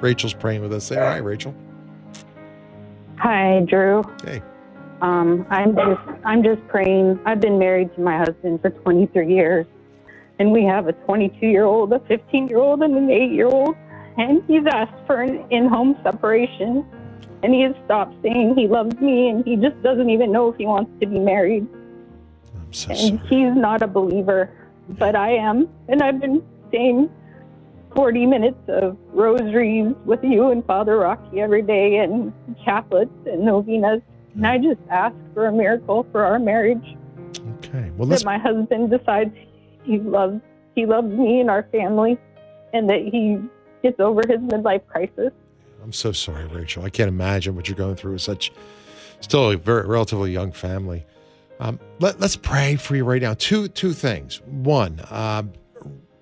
Rachel's 0.00 0.34
praying 0.34 0.60
with 0.60 0.72
us. 0.72 0.84
Say 0.84 0.96
hi, 0.96 1.18
Rachel. 1.18 1.54
Hi, 3.18 3.60
Drew. 3.68 4.02
Hey. 4.24 4.42
Um, 5.00 5.46
I'm 5.50 5.74
just 5.74 6.00
I'm 6.24 6.42
just 6.42 6.66
praying. 6.68 7.18
I've 7.24 7.40
been 7.40 7.58
married 7.58 7.94
to 7.94 8.00
my 8.00 8.18
husband 8.18 8.60
for 8.62 8.70
23 8.70 9.32
years, 9.32 9.66
and 10.38 10.52
we 10.52 10.64
have 10.64 10.86
a 10.88 10.92
22 10.92 11.46
year 11.46 11.64
old, 11.64 11.92
a 11.92 12.00
15 12.00 12.48
year 12.48 12.58
old, 12.58 12.82
and 12.82 12.94
an 12.96 13.10
8 13.10 13.30
year 13.30 13.46
old. 13.46 13.76
And 14.18 14.42
he's 14.46 14.64
asked 14.66 14.94
for 15.06 15.20
an 15.22 15.44
in 15.50 15.66
home 15.68 15.96
separation, 16.02 16.84
and 17.42 17.52
he 17.54 17.60
has 17.62 17.74
stopped 17.84 18.14
saying 18.22 18.54
he 18.56 18.66
loves 18.66 18.98
me, 19.00 19.28
and 19.28 19.44
he 19.44 19.56
just 19.56 19.80
doesn't 19.82 20.08
even 20.08 20.32
know 20.32 20.48
if 20.50 20.56
he 20.56 20.64
wants 20.66 20.90
to 21.00 21.06
be 21.06 21.18
married. 21.18 21.66
I'm 22.54 22.72
so 22.72 22.90
And 22.90 22.98
sorry. 22.98 23.28
he's 23.28 23.54
not 23.54 23.82
a 23.82 23.86
believer, 23.86 24.50
but 24.88 25.14
I 25.14 25.32
am, 25.32 25.68
and 25.88 26.02
I've 26.02 26.20
been 26.20 26.42
saying 26.72 27.10
40 27.96 28.26
minutes 28.26 28.58
of 28.68 28.96
rosaries 29.08 29.94
with 30.04 30.22
you 30.22 30.50
and 30.50 30.64
Father 30.66 30.98
Rocky 30.98 31.40
every 31.40 31.62
day, 31.62 31.96
and 31.96 32.32
chaplets 32.64 33.10
and 33.26 33.44
novenas. 33.44 34.02
And 34.34 34.46
I 34.46 34.58
just 34.58 34.80
ask 34.90 35.16
for 35.32 35.46
a 35.46 35.52
miracle 35.52 36.06
for 36.12 36.22
our 36.22 36.38
marriage. 36.38 36.96
Okay. 37.56 37.90
Well, 37.96 38.06
let's 38.06 38.22
that 38.22 38.26
my 38.26 38.38
husband 38.38 38.90
decides 38.90 39.34
he 39.84 39.98
loves 39.98 40.40
he 40.74 40.84
loves 40.84 41.08
me 41.08 41.40
and 41.40 41.48
our 41.48 41.62
family, 41.72 42.18
and 42.74 42.88
that 42.90 43.00
he 43.00 43.38
gets 43.82 43.98
over 43.98 44.20
his 44.28 44.40
midlife 44.40 44.86
crisis. 44.86 45.32
I'm 45.82 45.92
so 45.92 46.12
sorry, 46.12 46.44
Rachel. 46.48 46.84
I 46.84 46.90
can't 46.90 47.08
imagine 47.08 47.56
what 47.56 47.66
you're 47.66 47.78
going 47.78 47.96
through 47.96 48.12
with 48.12 48.22
such 48.22 48.52
still 49.20 49.52
a 49.52 49.56
very 49.56 49.86
relatively 49.86 50.32
young 50.32 50.52
family. 50.52 51.06
Um, 51.60 51.80
let, 52.00 52.20
let's 52.20 52.36
pray 52.36 52.76
for 52.76 52.94
you 52.94 53.04
right 53.04 53.22
now. 53.22 53.32
Two 53.32 53.68
two 53.68 53.94
things. 53.94 54.42
One, 54.42 55.00
um, 55.10 55.52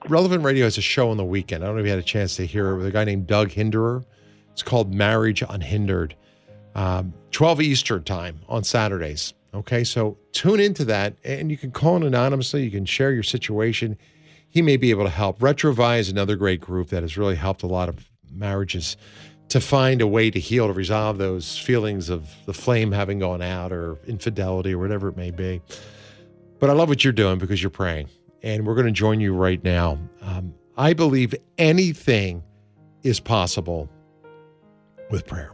Relevant 0.08 0.44
Radio 0.44 0.64
has 0.64 0.76
a 0.76 0.82
show 0.82 1.08
on 1.08 1.16
the 1.16 1.24
weekend. 1.24 1.64
I 1.64 1.66
don't 1.66 1.76
know 1.76 1.80
if 1.80 1.86
you 1.86 1.90
had 1.90 1.98
a 1.98 2.02
chance 2.02 2.36
to 2.36 2.44
hear 2.44 2.70
it 2.70 2.76
with 2.76 2.86
a 2.86 2.90
guy 2.90 3.04
named 3.04 3.26
Doug 3.26 3.50
Hinderer. 3.50 4.04
It's 4.52 4.62
called 4.62 4.92
Marriage 4.92 5.42
Unhindered, 5.48 6.14
um, 6.74 7.14
12 7.30 7.62
Eastern 7.62 8.04
time 8.04 8.40
on 8.46 8.64
Saturdays. 8.64 9.32
Okay, 9.54 9.82
so 9.82 10.18
tune 10.32 10.60
into 10.60 10.84
that 10.84 11.16
and 11.24 11.50
you 11.50 11.56
can 11.56 11.70
call 11.70 11.96
in 11.96 12.02
anonymously. 12.02 12.64
You 12.64 12.70
can 12.70 12.84
share 12.84 13.12
your 13.12 13.22
situation. 13.22 13.96
He 14.50 14.60
may 14.60 14.76
be 14.76 14.90
able 14.90 15.04
to 15.04 15.10
help. 15.10 15.38
Retrouvaille 15.38 16.00
is 16.00 16.10
another 16.10 16.36
great 16.36 16.60
group 16.60 16.90
that 16.90 17.02
has 17.02 17.16
really 17.16 17.36
helped 17.36 17.62
a 17.62 17.66
lot 17.66 17.88
of 17.88 18.06
marriages 18.30 18.98
to 19.48 19.60
find 19.60 20.02
a 20.02 20.06
way 20.06 20.30
to 20.30 20.38
heal, 20.38 20.66
to 20.66 20.74
resolve 20.74 21.16
those 21.16 21.56
feelings 21.56 22.10
of 22.10 22.28
the 22.44 22.52
flame 22.52 22.92
having 22.92 23.20
gone 23.20 23.40
out 23.40 23.72
or 23.72 23.96
infidelity 24.06 24.74
or 24.74 24.78
whatever 24.78 25.08
it 25.08 25.16
may 25.16 25.30
be. 25.30 25.62
But 26.58 26.68
I 26.68 26.74
love 26.74 26.90
what 26.90 27.04
you're 27.04 27.12
doing 27.12 27.38
because 27.38 27.62
you're 27.62 27.70
praying. 27.70 28.08
And 28.44 28.66
we're 28.66 28.74
going 28.74 28.86
to 28.86 28.92
join 28.92 29.20
you 29.20 29.34
right 29.34 29.62
now. 29.64 29.98
Um, 30.20 30.54
I 30.76 30.92
believe 30.92 31.34
anything 31.56 32.42
is 33.02 33.18
possible 33.18 33.88
with 35.10 35.26
prayer. 35.26 35.52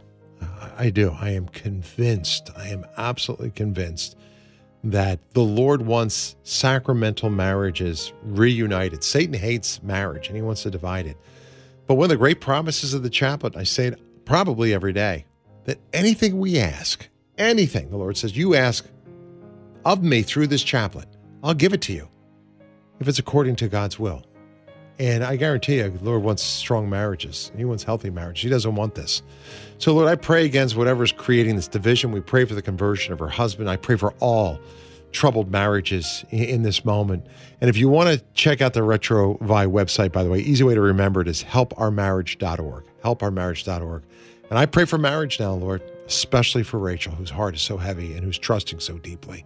I 0.77 0.89
do. 0.89 1.15
I 1.17 1.29
am 1.29 1.47
convinced. 1.47 2.49
I 2.57 2.67
am 2.67 2.85
absolutely 2.97 3.51
convinced 3.51 4.17
that 4.83 5.19
the 5.31 5.41
Lord 5.41 5.83
wants 5.83 6.35
sacramental 6.43 7.29
marriages 7.29 8.11
reunited. 8.23 9.05
Satan 9.05 9.35
hates 9.35 9.81
marriage 9.83 10.27
and 10.27 10.35
he 10.35 10.41
wants 10.41 10.63
to 10.63 10.71
divide 10.71 11.05
it. 11.05 11.15
But 11.87 11.95
one 11.95 12.05
of 12.05 12.09
the 12.09 12.17
great 12.17 12.41
promises 12.41 12.93
of 12.93 13.03
the 13.03 13.09
chaplet, 13.09 13.55
I 13.55 13.63
say 13.63 13.87
it 13.87 14.25
probably 14.25 14.73
every 14.73 14.91
day, 14.91 15.25
that 15.63 15.79
anything 15.93 16.39
we 16.39 16.59
ask, 16.59 17.07
anything, 17.37 17.89
the 17.89 17.97
Lord 17.97 18.17
says, 18.17 18.35
you 18.35 18.55
ask 18.55 18.85
of 19.85 20.03
me 20.03 20.23
through 20.23 20.47
this 20.47 20.63
chaplet, 20.63 21.07
I'll 21.41 21.53
give 21.53 21.71
it 21.71 21.81
to 21.83 21.93
you 21.93 22.10
if 23.01 23.07
it's 23.07 23.19
according 23.19 23.57
to 23.57 23.67
God's 23.67 23.99
will. 23.99 24.23
And 24.99 25.23
I 25.23 25.35
guarantee 25.35 25.77
you, 25.77 25.89
the 25.89 26.03
Lord 26.03 26.21
wants 26.21 26.43
strong 26.43 26.87
marriages. 26.87 27.51
He 27.57 27.65
wants 27.65 27.83
healthy 27.83 28.11
marriage. 28.11 28.39
He 28.39 28.49
doesn't 28.49 28.75
want 28.75 28.93
this. 28.93 29.23
So, 29.79 29.95
Lord, 29.95 30.07
I 30.07 30.15
pray 30.15 30.45
against 30.45 30.75
whatever's 30.75 31.11
creating 31.11 31.55
this 31.55 31.67
division. 31.67 32.11
We 32.11 32.21
pray 32.21 32.45
for 32.45 32.53
the 32.53 32.61
conversion 32.61 33.11
of 33.11 33.17
her 33.17 33.27
husband. 33.27 33.67
I 33.67 33.77
pray 33.77 33.95
for 33.95 34.13
all 34.19 34.59
troubled 35.11 35.51
marriages 35.51 36.23
in, 36.29 36.61
this 36.61 36.85
moment. 36.85 37.25
And 37.59 37.69
if 37.69 37.77
you 37.77 37.89
want 37.89 38.09
to 38.09 38.23
check 38.33 38.61
out 38.61 38.73
the 38.73 38.81
Retrouvaille 38.81 39.71
website, 39.71 40.11
by 40.11 40.23
the 40.23 40.29
way, 40.29 40.39
easy 40.39 40.63
way 40.63 40.75
to 40.75 40.81
remember 40.81 41.21
it 41.21 41.27
is 41.27 41.43
helpourmarriage.org. 41.43 42.83
Helpourmarriage.org. 43.03 44.03
And 44.51 44.59
I 44.59 44.65
pray 44.67 44.85
for 44.85 44.97
marriage 44.97 45.39
now, 45.39 45.53
Lord, 45.53 45.81
especially 46.05 46.63
for 46.63 46.77
Rachel, 46.77 47.13
whose 47.13 47.29
heart 47.29 47.55
is 47.55 47.61
so 47.61 47.77
heavy 47.77 48.13
and 48.13 48.23
who's 48.23 48.37
trusting 48.37 48.79
so 48.79 48.97
deeply. 48.99 49.45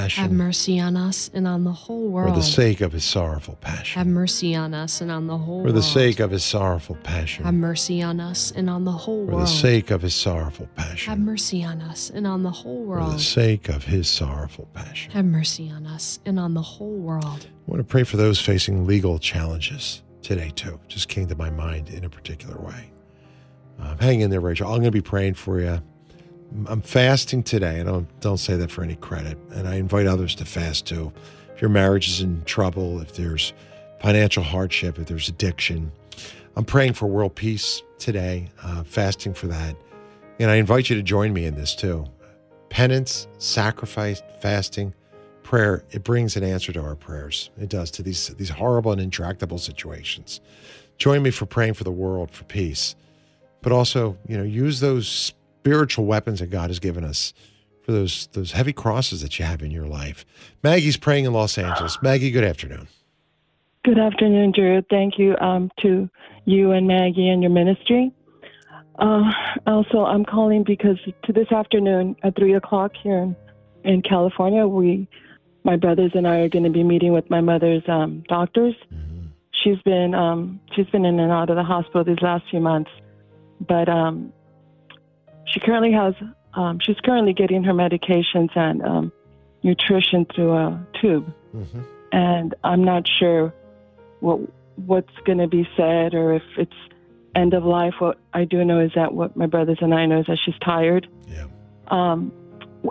passion. 0.03 0.37
mercy 0.37 0.79
on 0.79 0.97
us 0.97 1.29
and 1.33 1.47
on 1.47 1.63
the 1.63 1.71
whole 1.71 2.09
world. 2.09 2.29
For 2.29 2.35
the 2.35 2.45
sake 2.45 2.81
of 2.81 2.91
his 2.91 3.03
sorrowful 3.03 3.55
passion. 3.61 3.99
Have 3.99 4.07
mercy 4.07 4.55
on 4.55 4.73
us 4.73 5.01
and 5.01 5.11
on 5.11 5.27
the 5.27 5.37
whole 5.37 5.63
For 5.63 5.71
the 5.71 5.81
sake 5.81 6.19
of 6.19 6.31
his 6.31 6.43
sorrowful 6.43 6.97
passion. 7.03 7.45
Have 7.45 7.53
mercy 7.53 8.01
on 8.01 8.19
us 8.19 8.51
and 8.51 8.69
on 8.69 8.85
the 8.85 8.91
whole 8.91 9.25
For 9.27 9.39
the 9.39 9.45
sake 9.45 9.91
of 9.91 10.01
his 10.01 10.13
sorrowful 10.13 10.67
passion. 10.75 11.09
Have 11.09 11.19
mercy 11.19 11.63
on 11.63 11.81
us 11.81 12.09
and 12.09 12.27
on 12.27 12.43
the 12.43 12.51
whole 12.51 12.83
world. 12.83 13.11
For 13.11 13.17
the 13.17 13.23
sake 13.23 13.69
of 13.69 13.83
his 13.83 14.07
sorrowful 14.09 14.67
passion. 14.73 15.11
Have 15.11 15.25
mercy 15.25 15.69
on 15.69 15.85
us 15.85 16.19
and 16.25 16.39
on 16.39 16.53
the 16.53 16.61
whole 16.61 16.97
world. 16.97 17.47
I 17.47 17.71
want 17.71 17.79
to 17.79 17.83
pray 17.83 18.03
for 18.03 18.17
those 18.17 18.39
facing 18.39 18.85
legal 18.85 19.19
challenges 19.19 20.01
today, 20.21 20.51
too. 20.55 20.79
Just 20.87 21.09
came 21.09 21.27
to 21.27 21.35
my 21.35 21.49
mind 21.49 21.89
in 21.89 22.03
a 22.05 22.09
particular 22.09 22.59
way. 22.59 22.91
Uh, 23.79 23.95
hang 23.99 24.21
in 24.21 24.29
there, 24.29 24.41
Rachel. 24.41 24.67
I'm 24.67 24.75
going 24.75 24.85
to 24.85 24.91
be 24.91 25.01
praying 25.01 25.33
for 25.33 25.59
you. 25.59 25.81
I'm 26.67 26.81
fasting 26.81 27.43
today. 27.43 27.79
I 27.79 27.83
don't 27.83 28.07
don't 28.19 28.37
say 28.37 28.55
that 28.57 28.71
for 28.71 28.83
any 28.83 28.95
credit, 28.95 29.37
and 29.51 29.67
I 29.67 29.75
invite 29.75 30.05
others 30.05 30.35
to 30.35 30.45
fast 30.45 30.85
too. 30.85 31.11
If 31.53 31.61
your 31.61 31.69
marriage 31.69 32.09
is 32.09 32.21
in 32.21 32.43
trouble, 32.43 32.99
if 33.01 33.13
there's 33.13 33.53
financial 34.01 34.43
hardship, 34.43 34.99
if 34.99 35.07
there's 35.07 35.29
addiction, 35.29 35.91
I'm 36.55 36.65
praying 36.65 36.93
for 36.93 37.07
world 37.07 37.35
peace 37.35 37.81
today. 37.99 38.49
Uh, 38.63 38.83
fasting 38.83 39.33
for 39.33 39.47
that, 39.47 39.75
and 40.39 40.51
I 40.51 40.55
invite 40.55 40.89
you 40.89 40.95
to 40.97 41.03
join 41.03 41.31
me 41.31 41.45
in 41.45 41.55
this 41.55 41.73
too. 41.73 42.05
Penance, 42.69 43.27
sacrifice, 43.37 44.21
fasting, 44.41 44.93
prayer. 45.43 45.85
It 45.91 46.03
brings 46.03 46.35
an 46.35 46.43
answer 46.43 46.73
to 46.73 46.81
our 46.81 46.95
prayers. 46.95 47.49
It 47.59 47.69
does 47.69 47.91
to 47.91 48.03
these 48.03 48.27
these 48.29 48.49
horrible 48.49 48.91
and 48.91 48.99
intractable 48.99 49.57
situations. 49.57 50.41
Join 50.97 51.23
me 51.23 51.31
for 51.31 51.45
praying 51.45 51.75
for 51.75 51.85
the 51.85 51.91
world 51.91 52.31
for 52.31 52.43
peace, 52.43 52.95
but 53.61 53.71
also 53.71 54.17
you 54.27 54.35
know 54.37 54.43
use 54.43 54.81
those 54.81 55.33
spiritual 55.61 56.05
weapons 56.05 56.39
that 56.39 56.47
God 56.47 56.71
has 56.71 56.79
given 56.79 57.03
us 57.03 57.33
for 57.83 57.91
those 57.91 58.27
those 58.33 58.51
heavy 58.51 58.73
crosses 58.73 59.21
that 59.21 59.37
you 59.37 59.45
have 59.45 59.61
in 59.61 59.69
your 59.69 59.85
life. 59.85 60.25
Maggie's 60.63 60.97
praying 60.97 61.25
in 61.25 61.33
Los 61.33 61.57
Angeles. 61.57 62.01
Maggie, 62.01 62.31
good 62.31 62.43
afternoon. 62.43 62.87
Good 63.83 63.99
afternoon, 63.99 64.53
Drew. 64.55 64.81
Thank 64.89 65.19
you 65.19 65.37
um, 65.37 65.71
to 65.81 66.09
you 66.45 66.71
and 66.71 66.87
Maggie 66.87 67.29
and 67.29 67.43
your 67.43 67.51
ministry. 67.51 68.11
Uh, 68.97 69.31
also, 69.67 70.05
I'm 70.05 70.25
calling 70.25 70.63
because 70.63 70.97
to 71.23 71.33
this 71.33 71.51
afternoon 71.51 72.15
at 72.23 72.35
three 72.35 72.53
o'clock 72.53 72.91
here 73.01 73.17
in, 73.17 73.35
in 73.83 74.01
California, 74.01 74.67
we, 74.67 75.07
my 75.63 75.75
brothers 75.75 76.11
and 76.13 76.27
I, 76.27 76.39
are 76.39 76.49
going 76.49 76.63
to 76.63 76.69
be 76.69 76.83
meeting 76.83 77.13
with 77.13 77.29
my 77.29 77.41
mother's 77.41 77.83
um, 77.87 78.23
doctors. 78.27 78.75
She's 79.51 79.81
been 79.83 80.15
um, 80.15 80.59
she's 80.75 80.87
been 80.87 81.05
in 81.05 81.19
and 81.19 81.31
out 81.31 81.51
of 81.51 81.55
the 81.55 81.63
hospital 81.63 82.03
these 82.03 82.21
last 82.21 82.45
few 82.49 82.59
months, 82.59 82.89
but 83.59 83.87
um, 83.89 84.33
she 85.45 85.59
currently 85.59 85.91
has 85.93 86.13
um, 86.53 86.79
she's 86.79 86.99
currently 87.03 87.33
getting 87.33 87.63
her 87.63 87.73
medications 87.73 88.49
and 88.55 88.81
um, 88.83 89.11
nutrition 89.63 90.25
through 90.35 90.53
a 90.53 90.87
tube 91.01 91.31
Mhm. 91.55 91.83
and 92.11 92.55
I'm 92.63 92.83
not 92.83 93.07
sure 93.07 93.53
what 94.19 94.39
what's 94.85 95.13
going 95.25 95.37
to 95.39 95.47
be 95.47 95.67
said 95.77 96.13
or 96.13 96.33
if 96.33 96.43
it's 96.57 96.75
end 97.35 97.53
of 97.53 97.63
life. 97.63 97.93
What 97.99 98.17
I 98.33 98.45
do 98.45 98.63
know 98.65 98.79
is 98.79 98.91
that 98.95 99.13
what 99.13 99.35
my 99.35 99.45
brothers 99.45 99.77
and 99.81 99.93
I 99.93 100.05
know 100.05 100.19
is 100.19 100.25
that 100.27 100.39
she's 100.43 100.57
tired. 100.63 101.07
Yeah. 101.27 101.45
Um, 101.87 102.31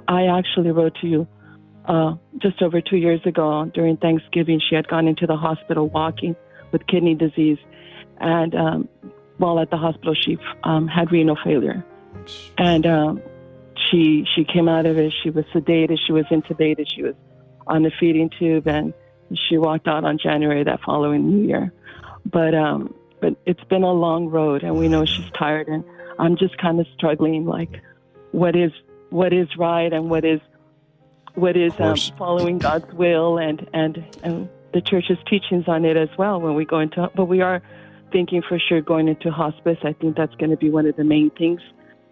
I 0.08 0.26
actually 0.26 0.70
wrote 0.70 0.94
to 1.00 1.06
you 1.06 1.26
uh, 1.86 2.14
just 2.38 2.62
over 2.62 2.80
two 2.80 2.96
years 2.96 3.20
ago 3.26 3.64
during 3.74 3.96
Thanksgiving. 3.96 4.60
She 4.68 4.74
had 4.76 4.86
gone 4.88 5.08
into 5.08 5.26
the 5.26 5.36
hospital 5.36 5.88
walking 5.88 6.36
with 6.70 6.86
kidney 6.86 7.14
disease, 7.14 7.58
and 8.18 8.54
um, 8.54 8.88
while 9.38 9.58
at 9.58 9.70
the 9.70 9.76
hospital, 9.76 10.14
she 10.14 10.38
um, 10.64 10.86
had 10.86 11.10
renal 11.10 11.36
failure 11.42 11.84
and 12.58 12.86
um, 12.86 13.22
she 13.90 14.26
she 14.34 14.44
came 14.44 14.68
out 14.68 14.86
of 14.86 14.98
it. 14.98 15.12
She 15.22 15.30
was 15.30 15.44
sedated. 15.54 15.98
She 16.06 16.12
was 16.12 16.24
intubated. 16.26 16.86
She 16.94 17.02
was 17.02 17.14
on 17.66 17.82
the 17.82 17.90
feeding 17.98 18.30
tube, 18.38 18.66
and 18.66 18.92
she 19.48 19.58
walked 19.58 19.88
out 19.88 20.04
on 20.04 20.18
January 20.18 20.64
that 20.64 20.80
following 20.84 21.28
New 21.28 21.46
Year. 21.46 21.72
But 22.24 22.54
um, 22.54 22.94
but 23.20 23.36
it's 23.46 23.64
been 23.64 23.82
a 23.82 23.92
long 23.92 24.28
road, 24.28 24.62
and 24.62 24.76
we 24.76 24.88
know 24.88 25.04
she's 25.04 25.30
tired, 25.38 25.68
and 25.68 25.84
I'm 26.18 26.36
just 26.36 26.56
kind 26.58 26.80
of 26.80 26.86
struggling, 26.94 27.46
like, 27.46 27.80
what 28.32 28.56
is 28.56 28.72
what 29.10 29.32
is 29.32 29.48
right 29.56 29.92
and 29.92 30.10
what 30.10 30.24
is 30.24 30.40
what 31.34 31.56
is 31.56 31.72
um, 31.78 31.96
following 32.18 32.58
God's 32.58 32.92
will, 32.92 33.38
and 33.38 33.68
and 33.72 34.04
and 34.22 34.48
the 34.72 34.80
church's 34.80 35.18
teachings 35.28 35.64
on 35.66 35.84
it 35.84 35.96
as 35.96 36.10
well. 36.18 36.40
When 36.40 36.54
we 36.54 36.64
go 36.64 36.80
into, 36.80 37.10
but 37.14 37.26
we 37.26 37.40
are 37.40 37.62
thinking 38.12 38.42
for 38.46 38.58
sure 38.58 38.80
going 38.80 39.08
into 39.08 39.30
hospice. 39.30 39.78
I 39.82 39.92
think 39.92 40.16
that's 40.16 40.34
going 40.36 40.50
to 40.50 40.56
be 40.56 40.70
one 40.70 40.86
of 40.86 40.96
the 40.96 41.04
main 41.04 41.30
things. 41.30 41.60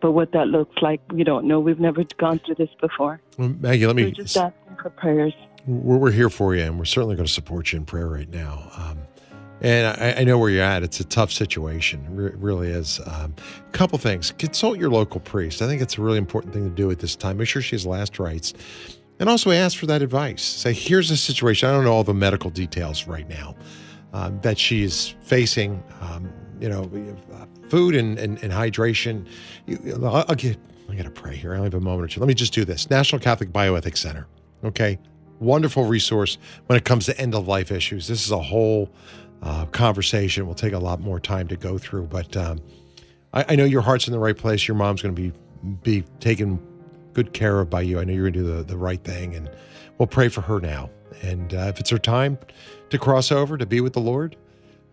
But 0.01 0.13
what 0.13 0.33
that 0.33 0.49
looks 0.49 0.81
like, 0.81 1.01
we 1.13 1.25
don't 1.25 1.47
know. 1.47 1.61
We've 1.61 1.81
never 1.81 2.05
gone 2.19 2.41
through 2.45 2.57
this 2.57 2.71
before. 2.81 3.21
Well, 3.37 3.49
Maggie, 3.61 3.87
let 3.87 3.97
me 3.97 4.05
we're 4.05 4.11
just 4.13 4.37
asking 4.37 4.77
for 4.81 4.91
prayers. 4.91 5.35
We're, 5.67 5.99
we're 5.99 6.13
here 6.13 6.31
for 6.31 6.55
you, 6.55 6.63
and 6.63 6.79
we're 6.79 6.85
certainly 6.85 7.17
going 7.17 7.27
to 7.27 7.33
support 7.33 7.73
you 7.73 7.79
in 7.79 7.85
prayer 7.85 8.09
right 8.09 8.29
now. 8.29 8.71
Um, 8.77 8.99
and 9.61 10.01
I, 10.01 10.21
I, 10.21 10.25
know 10.25 10.39
where 10.39 10.51
you're 10.51 10.63
at. 10.63 10.85
It's 10.85 11.01
a 11.01 11.05
tough 11.05 11.33
situation. 11.33 12.05
It 12.05 12.37
really 12.37 12.69
is. 12.69 13.01
A 13.01 13.25
um, 13.25 13.35
couple 13.73 13.99
things. 13.99 14.33
Consult 14.39 14.79
your 14.79 14.91
local 14.91 15.21
priest. 15.21 15.63
I 15.63 15.67
think 15.67 15.83
it's 15.83 15.99
a 15.99 16.01
really 16.01 16.19
important 16.19 16.55
thing 16.55 16.63
to 16.65 16.71
do 16.71 16.91
at 16.93 17.01
this 17.01 17.17
time. 17.17 17.39
Make 17.39 17.49
sure 17.49 17.61
she 17.61 17.75
has 17.75 17.85
last 17.85 18.21
rites. 18.21 18.55
And 19.19 19.29
also 19.29 19.51
ask 19.51 19.77
for 19.77 19.87
that 19.87 20.01
advice. 20.01 20.43
Say, 20.43 20.73
here's 20.73 21.09
the 21.09 21.17
situation. 21.17 21.69
I 21.69 21.73
don't 21.73 21.83
know 21.83 21.93
all 21.93 22.05
the 22.05 22.15
medical 22.15 22.51
details 22.51 23.09
right 23.09 23.29
now 23.29 23.57
um, 24.13 24.41
that 24.43 24.59
she 24.59 24.85
is 24.85 25.15
facing. 25.23 25.83
Um, 26.01 26.33
you 26.61 26.69
know, 26.69 26.91
food 27.69 27.95
and, 27.95 28.19
and, 28.19 28.43
and 28.43 28.53
hydration. 28.53 29.27
Get, 29.67 30.59
I 30.91 30.95
got 30.95 31.05
to 31.05 31.11
pray 31.11 31.37
here. 31.37 31.53
I 31.53 31.57
only 31.57 31.67
have 31.67 31.75
a 31.75 31.81
moment 31.81 32.05
or 32.05 32.15
two. 32.15 32.21
Let 32.21 32.29
me 32.29 32.35
just 32.35 32.53
do 32.53 32.65
this. 32.65 32.89
National 32.89 33.21
Catholic 33.21 33.51
Bioethics 33.51 33.99
Center. 33.99 34.27
Okay. 34.65 34.99
Wonderful 35.39 35.85
resource 35.85 36.39
when 36.67 36.77
it 36.77 36.85
comes 36.85 37.07
to 37.07 37.21
end 37.21 37.35
of 37.35 37.47
life 37.47 37.71
issues. 37.71 38.09
This 38.09 38.25
is 38.25 38.33
a 38.33 38.41
whole 38.41 38.91
uh, 39.43 39.67
conversation. 39.67 40.47
Will 40.47 40.55
take 40.55 40.73
a 40.73 40.79
lot 40.79 41.01
more 41.01 41.21
time 41.21 41.47
to 41.49 41.57
go 41.57 41.79
through, 41.79 42.07
but 42.07 42.37
um, 42.37 42.59
I, 43.33 43.45
I, 43.51 43.57
know 43.57 43.65
your 43.65 43.83
heart's 43.83 44.09
in 44.09 44.13
the 44.13 44.19
right 44.19 44.37
place. 44.37 44.67
Your 44.67 44.77
mom's 44.77 45.01
going 45.01 45.15
to 45.15 45.21
be 45.21 45.33
be 45.83 46.03
taken 46.19 46.61
good 47.13 47.33
care 47.33 47.61
of 47.61 47.71
by 47.71 47.83
you. 47.83 48.01
I 48.01 48.05
know 48.05 48.13
you're 48.13 48.31
going 48.31 48.33
to 48.33 48.41
do 48.41 48.57
the, 48.57 48.63
the 48.65 48.77
right 48.77 49.03
thing, 49.03 49.35
and 49.37 49.49
we'll 49.99 50.09
pray 50.09 50.29
for 50.29 50.41
her 50.41 50.61
now. 50.61 50.91
And 51.23 51.55
uh, 51.55 51.67
if 51.69 51.81
it's 51.81 51.91
her 51.91 51.99
time 51.99 52.39
to 52.91 52.99
cross 52.99 53.31
over 53.31 53.57
to 53.57 53.67
be 53.67 53.81
with 53.81 53.93
the 53.93 54.01
Lord, 54.01 54.37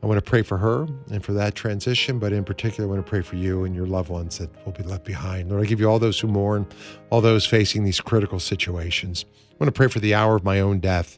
I 0.05 0.07
want 0.07 0.23
to 0.23 0.29
pray 0.29 0.43
for 0.43 0.59
her 0.59 0.85
and 1.09 1.25
for 1.25 1.33
that 1.33 1.55
transition, 1.55 2.19
but 2.19 2.31
in 2.31 2.43
particular, 2.43 2.87
I 2.87 2.93
want 2.93 3.03
to 3.03 3.09
pray 3.09 3.23
for 3.23 3.37
you 3.37 3.63
and 3.63 3.73
your 3.73 3.87
loved 3.87 4.09
ones 4.09 4.37
that 4.37 4.51
will 4.63 4.71
be 4.71 4.83
left 4.83 5.03
behind. 5.03 5.49
Lord, 5.49 5.63
I 5.63 5.65
give 5.65 5.79
you 5.79 5.89
all 5.89 5.97
those 5.97 6.19
who 6.19 6.27
mourn, 6.27 6.67
all 7.09 7.21
those 7.21 7.43
facing 7.43 7.83
these 7.83 7.99
critical 7.99 8.39
situations. 8.39 9.25
I 9.49 9.55
want 9.59 9.73
to 9.73 9.75
pray 9.75 9.87
for 9.87 9.97
the 9.99 10.13
hour 10.13 10.35
of 10.35 10.43
my 10.43 10.59
own 10.59 10.79
death 10.79 11.17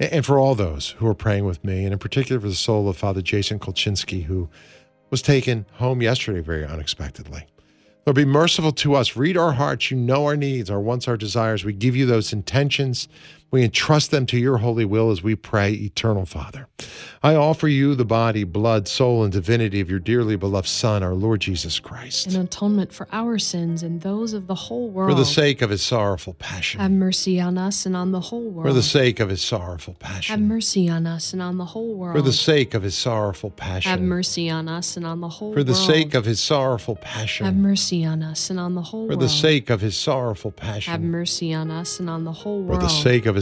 and 0.00 0.24
for 0.24 0.38
all 0.38 0.54
those 0.54 0.94
who 0.96 1.06
are 1.08 1.14
praying 1.14 1.44
with 1.44 1.62
me, 1.62 1.84
and 1.84 1.92
in 1.92 1.98
particular 1.98 2.40
for 2.40 2.48
the 2.48 2.54
soul 2.54 2.88
of 2.88 2.96
Father 2.96 3.20
Jason 3.20 3.58
Kulczynski, 3.58 4.24
who 4.24 4.48
was 5.10 5.20
taken 5.20 5.66
home 5.72 6.00
yesterday 6.00 6.40
very 6.40 6.64
unexpectedly. 6.64 7.44
Lord, 8.06 8.16
be 8.16 8.24
merciful 8.24 8.72
to 8.72 8.94
us. 8.94 9.14
Read 9.14 9.36
our 9.36 9.52
hearts. 9.52 9.90
You 9.90 9.98
know 9.98 10.24
our 10.24 10.38
needs, 10.38 10.70
our 10.70 10.80
wants, 10.80 11.06
our 11.06 11.18
desires. 11.18 11.66
We 11.66 11.74
give 11.74 11.94
you 11.94 12.06
those 12.06 12.32
intentions. 12.32 13.08
We 13.52 13.62
entrust 13.64 14.10
them 14.10 14.24
to 14.26 14.38
your 14.38 14.56
holy 14.56 14.86
will 14.86 15.10
as 15.10 15.22
we 15.22 15.36
pray, 15.36 15.72
Eternal 15.72 16.24
Father. 16.24 16.68
I 17.22 17.34
offer 17.34 17.68
you 17.68 17.94
the 17.94 18.04
body, 18.06 18.44
blood, 18.44 18.88
soul, 18.88 19.22
and 19.24 19.30
divinity 19.30 19.78
of 19.80 19.90
your 19.90 19.98
dearly 19.98 20.36
beloved 20.36 20.66
Son, 20.66 21.02
our 21.02 21.12
Lord 21.12 21.42
Jesus 21.42 21.78
Christ. 21.78 22.28
An 22.28 22.40
atonement 22.40 22.94
for 22.94 23.06
our 23.12 23.38
sins 23.38 23.82
and 23.82 24.00
those 24.00 24.32
of 24.32 24.46
the 24.46 24.54
whole 24.54 24.88
world. 24.88 25.10
For 25.10 25.14
the 25.14 25.26
sake 25.26 25.60
of 25.60 25.68
his 25.68 25.82
sorrowful 25.82 26.32
passion. 26.32 26.80
Have 26.80 26.92
mercy 26.92 27.38
on 27.38 27.58
us 27.58 27.84
and 27.84 27.94
on 27.94 28.10
the 28.10 28.20
whole 28.20 28.48
world. 28.48 28.66
For 28.66 28.72
the 28.72 28.82
sake 28.82 29.20
of 29.20 29.28
his 29.28 29.42
sorrowful 29.42 29.94
passion. 29.94 30.32
Have 30.32 30.48
mercy 30.48 30.88
on 30.88 31.06
us 31.06 31.34
and 31.34 31.42
on 31.42 31.58
the 31.58 31.66
whole 31.66 31.94
world. 31.94 32.16
For 32.16 32.22
the 32.22 32.32
sake 32.32 32.72
of 32.72 32.82
his 32.82 32.94
sorrowful 32.94 33.50
passion. 33.50 33.90
Have 33.90 34.00
mercy 34.00 34.48
on 34.48 34.66
us 34.66 34.96
and 34.96 35.04
on 35.04 35.20
the 35.20 35.28
whole 35.28 35.50
world. 35.50 35.58
For 35.58 35.62
the 35.62 35.72
world. 35.72 35.84
sake 35.84 36.14
of 36.14 36.24
his 36.24 36.40
sorrowful 36.40 36.96
passion. 36.96 37.44
Have 37.44 37.54
mercy 37.54 38.04
on 38.04 38.22
us 38.22 38.48
and 38.48 38.58
on 38.58 38.74
the 38.74 38.82
whole 38.82 39.06
For 39.06 39.08
world. 39.10 39.20
For 39.20 39.26
the 39.26 39.28
sake 39.28 39.68
of 39.68 39.82
his 39.82 39.96
sorrowful 39.96 40.52
passion. 40.52 40.90
Have 40.90 41.02
mercy 41.02 41.52
on 41.52 41.70
us 41.70 42.00
and 42.00 42.08
on 42.08 42.24
the 42.24 42.32
whole 42.32 42.62
world. 42.62 42.80
For 42.80 42.86
the 42.86 42.90
sake 42.90 43.26
of 43.26 43.36
his 43.36 43.41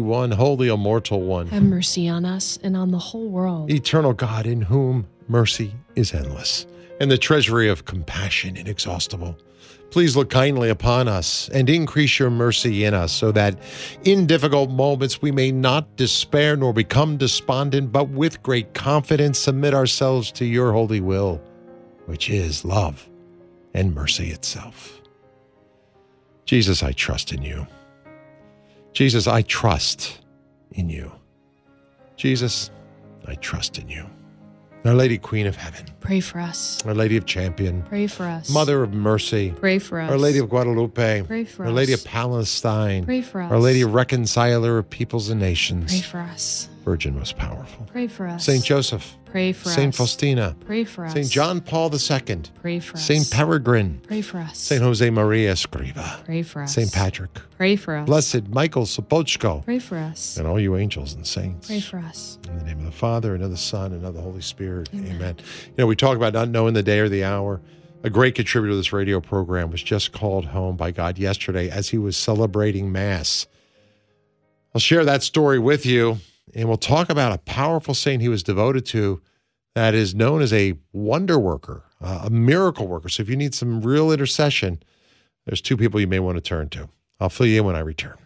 One, 0.01 0.31
Holy 0.31 0.67
Immortal 0.67 1.21
One. 1.21 1.47
Have 1.47 1.63
mercy 1.63 2.09
on 2.09 2.25
us 2.25 2.57
and 2.63 2.75
on 2.75 2.91
the 2.91 2.97
whole 2.97 3.29
world. 3.29 3.71
Eternal 3.71 4.13
God, 4.13 4.45
in 4.45 4.61
whom 4.61 5.07
mercy 5.27 5.73
is 5.95 6.13
endless, 6.13 6.65
and 6.99 7.09
the 7.09 7.17
treasury 7.17 7.69
of 7.69 7.85
compassion 7.85 8.57
inexhaustible. 8.57 9.37
Please 9.91 10.15
look 10.15 10.29
kindly 10.29 10.69
upon 10.69 11.09
us 11.09 11.49
and 11.49 11.69
increase 11.69 12.17
your 12.17 12.29
mercy 12.29 12.85
in 12.85 12.93
us, 12.93 13.11
so 13.11 13.31
that 13.33 13.57
in 14.03 14.25
difficult 14.25 14.69
moments 14.69 15.21
we 15.21 15.31
may 15.31 15.51
not 15.51 15.97
despair 15.97 16.55
nor 16.55 16.73
become 16.73 17.17
despondent, 17.17 17.91
but 17.91 18.07
with 18.09 18.41
great 18.41 18.73
confidence 18.73 19.37
submit 19.37 19.73
ourselves 19.73 20.31
to 20.31 20.45
your 20.45 20.71
holy 20.71 21.01
will, 21.01 21.41
which 22.05 22.29
is 22.29 22.63
love 22.63 23.09
and 23.73 23.93
mercy 23.93 24.31
itself. 24.31 25.01
Jesus, 26.45 26.83
I 26.83 26.93
trust 26.93 27.33
in 27.33 27.41
you. 27.41 27.67
Jesus, 28.93 29.27
I 29.27 29.41
trust 29.43 30.19
in 30.71 30.89
you. 30.89 31.11
Jesus, 32.15 32.69
I 33.27 33.35
trust 33.35 33.77
in 33.77 33.89
you. 33.89 34.05
Our 34.83 34.95
Lady 34.95 35.19
Queen 35.19 35.45
of 35.45 35.55
Heaven. 35.55 35.85
Pray 35.99 36.19
for 36.19 36.39
us. 36.39 36.83
Our 36.85 36.95
Lady 36.95 37.15
of 37.15 37.25
Champion. 37.25 37.83
Pray 37.83 38.07
for 38.07 38.23
us. 38.23 38.49
Mother 38.49 38.81
of 38.81 38.93
Mercy. 38.93 39.51
Pray 39.51 39.77
for 39.77 39.99
us. 39.99 40.09
Our 40.09 40.17
Lady 40.17 40.39
of 40.39 40.49
Guadalupe. 40.49 41.23
Pray 41.23 41.45
for 41.45 41.63
Our 41.63 41.67
us. 41.67 41.69
Our 41.69 41.75
Lady 41.75 41.93
of 41.93 42.03
Palestine. 42.03 43.05
Pray 43.05 43.21
for 43.21 43.41
us. 43.41 43.51
Our 43.51 43.59
Lady 43.59 43.81
of 43.81 43.93
Reconciler 43.93 44.79
of 44.79 44.89
Peoples 44.89 45.29
and 45.29 45.39
Nations. 45.39 45.91
Pray 45.91 46.01
for 46.01 46.19
us. 46.19 46.67
Virgin 46.83 47.15
most 47.15 47.37
powerful. 47.37 47.85
Pray 47.91 48.07
for 48.07 48.27
us. 48.27 48.43
Saint 48.43 48.63
Joseph. 48.63 49.15
Pray 49.25 49.53
for 49.53 49.65
Saint 49.65 49.69
us. 49.69 49.75
Saint 49.75 49.95
Faustina. 49.95 50.55
Pray 50.65 50.83
for 50.83 51.05
us. 51.05 51.13
Saint 51.13 51.29
John 51.29 51.61
Paul 51.61 51.93
II. 51.93 52.41
Pray 52.59 52.79
for 52.79 52.97
us. 52.97 53.05
Saint 53.05 53.29
Peregrine. 53.29 54.01
Pray 54.07 54.21
for 54.21 54.39
us. 54.39 54.57
Saint 54.57 54.81
Jose 54.81 55.07
Maria 55.09 55.53
Escriva. 55.53 56.25
Pray 56.25 56.41
for 56.41 56.63
us. 56.63 56.73
Saint 56.73 56.91
Patrick. 56.91 57.31
Pray 57.55 57.75
for 57.75 57.95
us. 57.95 58.05
Blessed 58.07 58.47
Michael 58.49 58.83
Sopocko. 58.83 59.63
Pray 59.63 59.79
for 59.79 59.97
us. 59.97 60.37
And 60.37 60.47
all 60.47 60.59
you 60.59 60.75
angels 60.75 61.13
and 61.13 61.25
saints. 61.25 61.67
Pray 61.67 61.79
for 61.79 61.99
us. 61.99 62.39
In 62.49 62.57
the 62.57 62.65
name 62.65 62.79
of 62.79 62.85
the 62.85 62.91
Father, 62.91 63.35
and 63.35 63.43
of 63.43 63.51
the 63.51 63.57
Son, 63.57 63.93
and 63.93 64.03
of 64.03 64.15
the 64.15 64.21
Holy 64.21 64.41
Spirit. 64.41 64.89
Amen. 64.93 65.15
Amen. 65.15 65.35
You 65.37 65.73
know, 65.77 65.87
we 65.87 65.95
talk 65.95 66.17
about 66.17 66.33
not 66.33 66.49
knowing 66.49 66.73
the 66.73 66.83
day 66.83 66.99
or 66.99 67.09
the 67.09 67.23
hour. 67.23 67.61
A 68.03 68.09
great 68.09 68.33
contributor 68.33 68.71
to 68.71 68.77
this 68.77 68.91
radio 68.91 69.21
program 69.21 69.69
was 69.69 69.83
just 69.83 70.11
called 70.11 70.45
home 70.45 70.75
by 70.75 70.89
God 70.89 71.19
yesterday 71.19 71.69
as 71.69 71.89
he 71.89 71.99
was 71.99 72.17
celebrating 72.17 72.91
Mass. 72.91 73.45
I'll 74.73 74.81
share 74.81 75.05
that 75.05 75.21
story 75.21 75.59
with 75.59 75.85
you, 75.85 76.17
and 76.55 76.67
we'll 76.67 76.77
talk 76.77 77.09
about 77.09 77.31
a 77.31 77.37
powerful 77.39 77.93
saint 77.93 78.21
he 78.21 78.29
was 78.29 78.43
devoted 78.43 78.85
to 78.87 79.21
that 79.75 79.93
is 79.93 80.13
known 80.13 80.41
as 80.41 80.51
a 80.51 80.73
wonder 80.91 81.39
worker, 81.39 81.83
uh, 82.01 82.23
a 82.25 82.29
miracle 82.29 82.87
worker. 82.87 83.09
So 83.09 83.21
if 83.23 83.29
you 83.29 83.35
need 83.35 83.55
some 83.55 83.81
real 83.81 84.11
intercession, 84.11 84.81
there's 85.45 85.61
two 85.61 85.77
people 85.77 85.99
you 85.99 86.07
may 86.07 86.19
want 86.19 86.37
to 86.37 86.41
turn 86.41 86.69
to. 86.69 86.89
I'll 87.19 87.29
fill 87.29 87.45
you 87.45 87.59
in 87.59 87.65
when 87.65 87.75
I 87.75 87.79
return. 87.79 88.17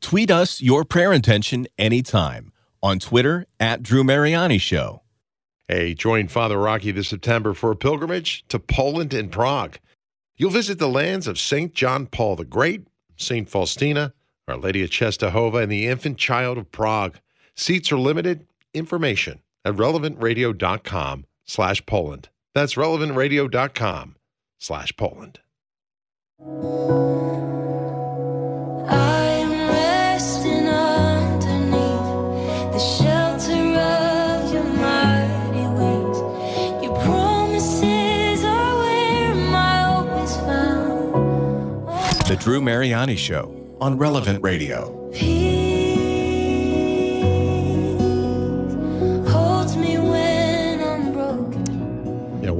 Tweet 0.00 0.30
us 0.30 0.62
your 0.62 0.84
prayer 0.84 1.12
intention 1.12 1.66
anytime 1.76 2.52
on 2.82 2.98
Twitter 2.98 3.46
at 3.58 3.82
Drew 3.82 4.04
Mariani 4.04 4.58
Show. 4.58 5.02
Hey, 5.68 5.94
join 5.94 6.28
Father 6.28 6.58
Rocky 6.58 6.90
this 6.90 7.08
September 7.08 7.54
for 7.54 7.70
a 7.70 7.76
pilgrimage 7.76 8.44
to 8.48 8.58
Poland 8.58 9.14
and 9.14 9.30
Prague. 9.30 9.78
You'll 10.36 10.50
visit 10.50 10.78
the 10.78 10.88
lands 10.88 11.26
of 11.26 11.38
St. 11.38 11.74
John 11.74 12.06
Paul 12.06 12.36
the 12.36 12.44
Great, 12.44 12.86
St. 13.16 13.48
Faustina, 13.48 14.14
Our 14.48 14.56
Lady 14.56 14.82
of 14.82 14.90
Czestochowa, 14.90 15.62
and 15.62 15.70
the 15.70 15.86
infant 15.86 16.18
child 16.18 16.58
of 16.58 16.72
Prague. 16.72 17.18
Seats 17.54 17.92
are 17.92 17.98
limited. 17.98 18.46
Information 18.72 19.40
at 19.64 19.74
relevantradio.com 19.74 21.26
slash 21.44 21.84
Poland. 21.86 22.28
That's 22.54 22.74
relevantradio.com 22.74 24.16
slash 24.58 24.96
Poland. 24.96 25.40
The 42.30 42.36
Drew 42.38 42.60
Mariani 42.60 43.16
Show 43.16 43.76
on 43.80 43.98
Relevant 43.98 44.40
Radio. 44.44 45.10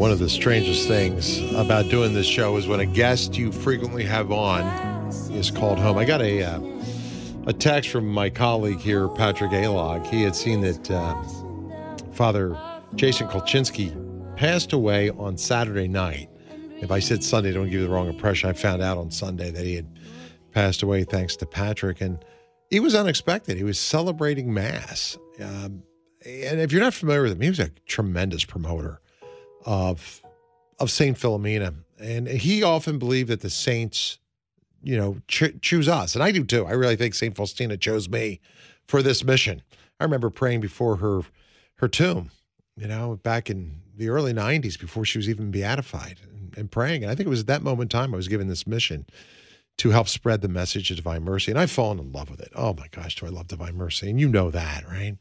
One 0.01 0.11
of 0.11 0.19
the 0.19 0.31
strangest 0.31 0.89
things 0.89 1.41
about 1.53 1.91
doing 1.91 2.15
this 2.15 2.25
show 2.25 2.57
is 2.57 2.67
when 2.67 2.81
a 2.81 2.87
guest 2.87 3.37
you 3.37 3.53
frequently 3.53 4.03
have 4.05 4.33
on 4.33 4.63
is 5.35 5.51
called 5.51 5.79
home. 5.79 5.99
I 5.99 6.07
got 6.07 6.23
a 6.23 6.43
uh, 6.43 6.59
a 7.47 7.53
text 7.53 7.91
from 7.91 8.09
my 8.09 8.31
colleague 8.31 8.79
here, 8.79 9.09
Patrick 9.09 9.51
Alog. 9.51 10.07
He 10.07 10.23
had 10.23 10.35
seen 10.35 10.63
that 10.63 10.91
uh, 10.91 11.23
Father 12.13 12.59
Jason 12.95 13.29
Kulczynski 13.29 13.95
passed 14.37 14.73
away 14.73 15.11
on 15.11 15.37
Saturday 15.37 15.87
night. 15.87 16.31
If 16.81 16.91
I 16.91 16.99
said 16.99 17.23
Sunday, 17.23 17.53
don't 17.53 17.65
give 17.65 17.75
you 17.75 17.83
the 17.83 17.91
wrong 17.91 18.09
impression. 18.09 18.49
I 18.49 18.55
found 18.55 18.81
out 18.81 18.97
on 18.97 19.11
Sunday 19.11 19.51
that 19.51 19.67
he 19.67 19.75
had 19.75 19.99
passed 20.53 20.83
away 20.83 21.05
thanks 21.05 21.37
to 21.37 21.47
Patrick, 21.47 22.01
and 22.01 22.25
he 22.71 22.81
was 22.81 22.95
unexpected. 22.95 23.59
He 23.59 23.65
was 23.65 23.79
celebrating 23.79 24.55
Mass. 24.55 25.19
Um, 25.39 25.83
and 26.25 26.59
if 26.59 26.73
you're 26.73 26.81
not 26.81 26.95
familiar 26.95 27.25
with 27.25 27.33
him, 27.33 27.43
he 27.43 27.51
was 27.51 27.61
a 27.61 27.69
tremendous 27.85 28.47
promoter 28.47 29.03
of 29.65 30.23
of 30.79 30.91
Saint 30.91 31.19
Philomena, 31.19 31.75
and 31.99 32.27
he 32.27 32.63
often 32.63 32.99
believed 32.99 33.29
that 33.29 33.41
the 33.43 33.51
saints, 33.51 34.19
you 34.83 34.97
know, 34.97 35.21
ch- 35.29 35.61
choose 35.61 35.89
us, 35.89 36.15
and 36.15 36.25
I 36.25 36.33
do 36.33 36.45
too. 36.45 36.67
I 36.67 36.73
really 36.73 36.97
think 36.97 37.15
Saint 37.15 37.37
Faustina 37.37 37.77
chose 37.77 38.09
me 38.09 38.41
for 38.89 39.03
this 39.03 39.23
mission. 39.23 39.63
I 39.99 40.05
remember 40.05 40.31
praying 40.31 40.61
before 40.61 40.97
her 40.97 41.23
her 41.77 41.89
tomb, 41.89 42.31
you 42.77 42.87
know, 42.87 43.19
back 43.23 43.51
in 43.51 43.81
the 43.97 44.09
early 44.09 44.33
'90s 44.33 44.79
before 44.79 45.05
she 45.05 45.19
was 45.19 45.29
even 45.29 45.51
beatified, 45.51 46.19
and, 46.23 46.57
and 46.57 46.71
praying. 46.71 47.03
And 47.03 47.11
I 47.11 47.15
think 47.15 47.27
it 47.27 47.31
was 47.31 47.41
at 47.41 47.47
that 47.49 47.63
moment 47.63 47.93
in 47.93 47.99
time 47.99 48.15
I 48.15 48.17
was 48.17 48.29
given 48.29 48.49
this 48.49 48.67
mission 48.67 49.07
to 49.79 49.91
help 49.91 50.09
spread 50.09 50.43
the 50.43 50.49
message 50.49 50.91
of 50.91 50.97
divine 50.97 51.25
mercy, 51.25 51.51
and 51.51 51.59
I've 51.59 51.71
fallen 51.71 51.99
in 51.99 52.13
love 52.13 52.31
with 52.31 52.41
it. 52.41 52.53
Oh 52.55 52.75
my 52.75 52.87
gosh, 52.91 53.17
do 53.17 53.27
I 53.27 53.31
love 53.31 53.49
divine 53.49 53.77
mercy? 53.77 54.11
And 54.11 54.21
you 54.21 54.29
know 54.29 54.51
that, 54.51 54.87
right? 54.89 55.17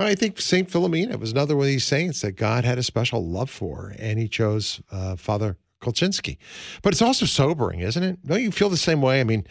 I 0.00 0.14
think 0.14 0.40
St. 0.40 0.70
Philomena 0.70 1.18
was 1.18 1.32
another 1.32 1.56
one 1.56 1.64
of 1.64 1.68
these 1.68 1.84
saints 1.84 2.20
that 2.20 2.32
God 2.32 2.64
had 2.64 2.78
a 2.78 2.82
special 2.82 3.26
love 3.26 3.50
for, 3.50 3.94
and 3.98 4.18
he 4.18 4.28
chose 4.28 4.80
uh, 4.92 5.16
Father 5.16 5.56
Kulczynski. 5.80 6.38
But 6.82 6.92
it's 6.92 7.02
also 7.02 7.26
sobering, 7.26 7.80
isn't 7.80 8.02
it? 8.02 8.24
Don't 8.24 8.42
you 8.42 8.52
feel 8.52 8.68
the 8.68 8.76
same 8.76 9.02
way? 9.02 9.20
I 9.20 9.24
mean, 9.24 9.46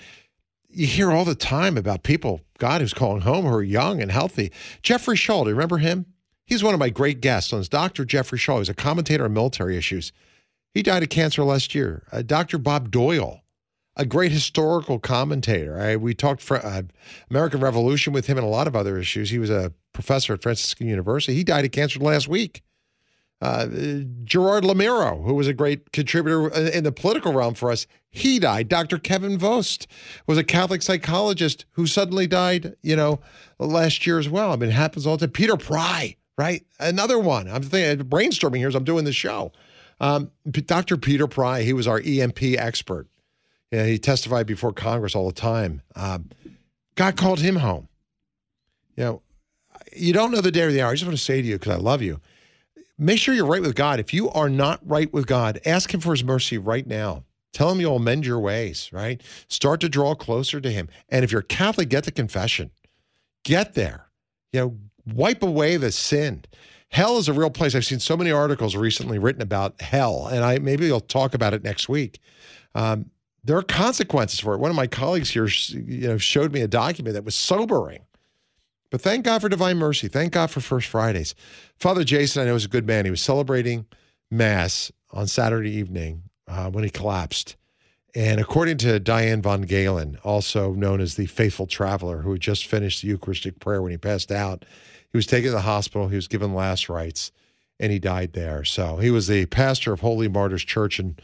you 0.70 0.88
hear 0.88 1.12
all 1.12 1.26
the 1.26 1.36
time 1.36 1.78
about 1.78 2.04
people, 2.04 2.42
God 2.60 2.82
who's 2.82 2.94
calling 2.94 3.22
home 3.22 3.46
who 3.46 3.54
are 3.54 3.64
young 3.64 4.02
and 4.02 4.12
healthy. 4.12 4.52
Jeffrey 4.84 5.18
Shaw, 5.18 5.44
do 5.44 5.50
you 5.50 5.56
remember 5.56 5.80
him? 5.80 6.06
He's 6.46 6.64
one 6.64 6.74
of 6.74 6.80
my 6.80 6.90
great 6.90 7.20
guests 7.20 7.52
on 7.52 7.64
Dr. 7.70 8.06
Jeffrey 8.06 8.38
Shaw. 8.38 8.60
He's 8.60 8.70
a 8.70 8.74
commentator 8.74 9.26
on 9.26 9.34
military 9.34 9.76
issues. 9.76 10.14
He 10.74 10.82
died 10.82 11.04
of 11.04 11.10
cancer 11.10 11.44
last 11.44 11.76
year. 11.76 12.04
Uh, 12.12 12.22
Dr. 12.22 12.58
Bob 12.58 12.92
Doyle, 12.92 13.42
a 13.98 14.06
great 14.06 14.32
historical 14.32 15.00
commentator. 15.00 15.78
I, 15.80 15.96
we 15.96 16.14
talked 16.14 16.42
for, 16.42 16.64
uh, 16.66 16.84
American 17.30 17.60
Revolution 17.60 18.14
with 18.14 18.28
him 18.28 18.38
and 18.38 18.46
a 18.46 18.50
lot 18.50 18.68
of 18.68 18.76
other 18.76 18.98
issues. 18.98 19.32
He 19.32 19.40
was 19.40 19.50
a 19.50 19.74
professor 19.92 20.34
at 20.34 20.44
Franciscan 20.44 20.88
University. 20.88 21.36
He 21.36 21.44
died 21.44 21.66
of 21.66 21.72
cancer 21.72 22.00
last 22.00 22.28
week. 22.28 22.64
Uh, 23.40 23.68
Gerard 24.24 24.64
Lameiro, 24.64 25.24
who 25.24 25.36
was 25.36 25.48
a 25.48 25.54
great 25.54 25.92
contributor 25.92 26.50
in 26.50 26.84
the 26.84 26.92
political 26.92 27.34
realm 27.34 27.54
for 27.54 27.72
us, 27.72 27.86
he 28.10 28.40
died. 28.40 28.68
Dr. 28.68 28.98
Kevin 28.98 29.38
Vost 29.38 29.88
was 30.26 30.38
a 30.40 30.44
Catholic 30.44 30.82
psychologist 30.82 31.66
who 31.72 31.86
suddenly 31.86 32.26
died, 32.26 32.76
you 32.82 32.96
know, 32.96 33.20
last 33.60 34.08
year 34.08 34.18
as 34.18 34.30
well. 34.30 34.52
I 34.52 34.56
mean, 34.56 34.70
it 34.70 34.74
happens 34.74 35.06
all 35.06 35.18
the 35.18 35.28
time. 35.28 35.34
Peter 35.34 35.56
Pry, 35.56 36.16
right? 36.38 36.66
Another 36.80 37.20
one. 37.20 37.48
I'm 37.48 37.62
thinking, 37.62 38.08
brainstorming 38.08 38.58
here 38.58 38.70
as 38.70 38.76
I'm 38.76 38.84
doing 38.84 39.06
the 39.06 39.14
show. 39.14 39.52
Um, 40.00 40.32
Dr. 40.50 40.98
Peter 40.98 41.28
Pry, 41.28 41.62
he 41.62 41.74
was 41.74 41.88
our 41.88 42.02
EMP 42.04 42.42
expert. 42.58 43.08
Yeah, 43.72 43.86
he 43.86 43.98
testified 43.98 44.48
before 44.48 44.72
Congress 44.72 45.16
all 45.16 45.28
the 45.28 45.34
time. 45.34 45.82
Um, 45.96 46.30
God 46.96 47.18
called 47.18 47.40
him 47.40 47.58
home. 47.58 47.88
You 48.96 49.04
know, 49.04 49.22
you 49.96 50.14
don't 50.14 50.32
know 50.32 50.42
the 50.42 50.52
day 50.52 50.64
or 50.64 50.72
the 50.72 50.82
hour. 50.82 50.90
I 50.90 50.94
just 50.94 51.06
want 51.06 51.18
to 51.18 51.24
say 51.24 51.42
to 51.42 51.48
you, 51.48 51.60
because 51.60 51.74
I 51.74 51.80
love 51.80 52.02
you, 52.02 52.20
make 52.98 53.20
sure 53.20 53.34
you're 53.34 53.46
right 53.46 53.62
with 53.62 53.76
God. 53.76 54.00
If 54.00 54.14
you 54.14 54.30
are 54.32 54.50
not 54.50 54.80
right 54.88 55.12
with 55.14 55.28
God, 55.28 55.60
ask 55.66 55.94
Him 55.94 56.00
for 56.00 56.12
His 56.12 56.24
mercy 56.24 56.58
right 56.58 56.88
now. 56.88 57.24
Tell 57.54 57.72
Him 57.72 57.80
you'll 57.80 57.98
amend 57.98 58.26
your 58.26 58.40
ways, 58.40 58.90
right? 58.92 59.22
Start 59.48 59.82
to 59.82 59.90
draw 59.90 60.16
closer 60.16 60.60
to 60.62 60.72
Him. 60.72 60.90
And 61.10 61.24
if 61.24 61.32
you're 61.32 61.42
Catholic, 61.42 61.90
get 61.90 62.06
the 62.06 62.12
confession. 62.12 62.72
Get 63.44 63.74
there. 63.74 64.08
You 64.54 64.60
know, 64.62 64.78
wipe 65.14 65.44
away 65.44 65.78
the 65.78 65.92
sin. 65.92 66.44
Hell 66.90 67.18
is 67.18 67.28
a 67.28 67.34
real 67.34 67.50
place. 67.50 67.76
I've 67.76 67.86
seen 67.86 68.00
so 68.00 68.16
many 68.16 68.32
articles 68.32 68.76
recently 68.76 69.20
written 69.20 69.42
about 69.42 69.82
hell, 69.82 70.28
and 70.28 70.44
I 70.44 70.58
maybe 70.60 70.92
I'll 70.92 71.02
talk 71.02 71.34
about 71.34 71.54
it 71.54 71.64
next 71.64 71.90
week. 71.90 72.20
Um, 72.76 73.12
there 73.48 73.58
are 73.58 73.64
consequences 73.64 74.42
for 74.42 74.54
it. 74.54 74.60
One 74.60 74.70
of 74.70 74.76
my 74.76 74.88
colleagues 74.88 75.32
here, 75.32 75.48
you 75.70 76.08
know, 76.08 76.18
showed 76.18 76.52
me 76.52 76.62
a 76.62 76.68
document 76.68 77.14
that 77.14 77.24
was 77.24 77.34
sobering. 77.34 78.02
But 78.90 79.02
thank 79.02 79.24
God 79.24 79.42
for 79.42 79.48
divine 79.48 79.78
mercy. 79.78 80.10
Thank 80.10 80.34
God 80.34 80.52
for 80.52 80.60
First 80.60 80.88
Fridays. 80.88 81.34
Father 81.80 82.04
Jason, 82.04 82.42
I 82.42 82.46
know, 82.46 82.56
is 82.56 82.66
a 82.66 82.70
good 82.70 82.86
man. 82.86 83.06
He 83.06 83.12
was 83.12 83.22
celebrating 83.22 83.86
Mass 84.30 84.92
on 85.12 85.28
Saturday 85.28 85.72
evening 85.72 86.24
uh, 86.48 86.70
when 86.70 86.84
he 86.84 86.90
collapsed. 86.90 87.56
And 88.14 88.42
according 88.42 88.80
to 88.80 89.00
Diane 89.00 89.42
von 89.42 89.64
Glahn, 89.64 90.18
also 90.26 90.74
known 90.74 91.00
as 91.00 91.16
the 91.16 91.28
faithful 91.28 91.68
traveler 91.68 92.22
who 92.22 92.34
had 92.34 92.42
just 92.42 92.66
finished 92.66 93.02
the 93.02 93.08
Eucharistic 93.08 93.60
prayer 93.60 93.82
when 93.82 93.92
he 93.92 93.98
passed 93.98 94.32
out, 94.32 94.66
he 95.12 95.18
was 95.18 95.26
taken 95.26 95.52
to 95.52 95.56
the 95.56 95.62
hospital. 95.62 96.10
He 96.10 96.16
was 96.18 96.28
given 96.28 96.54
last 96.54 96.90
rites 96.90 97.32
and 97.80 97.92
he 97.92 98.00
died 98.00 98.34
there. 98.34 98.66
So 98.66 98.98
he 98.98 99.12
was 99.12 99.28
the 99.28 99.46
pastor 99.46 99.94
of 99.94 100.00
Holy 100.02 100.28
Martyrs 100.28 100.66
Church 100.66 101.00
in 101.00 101.16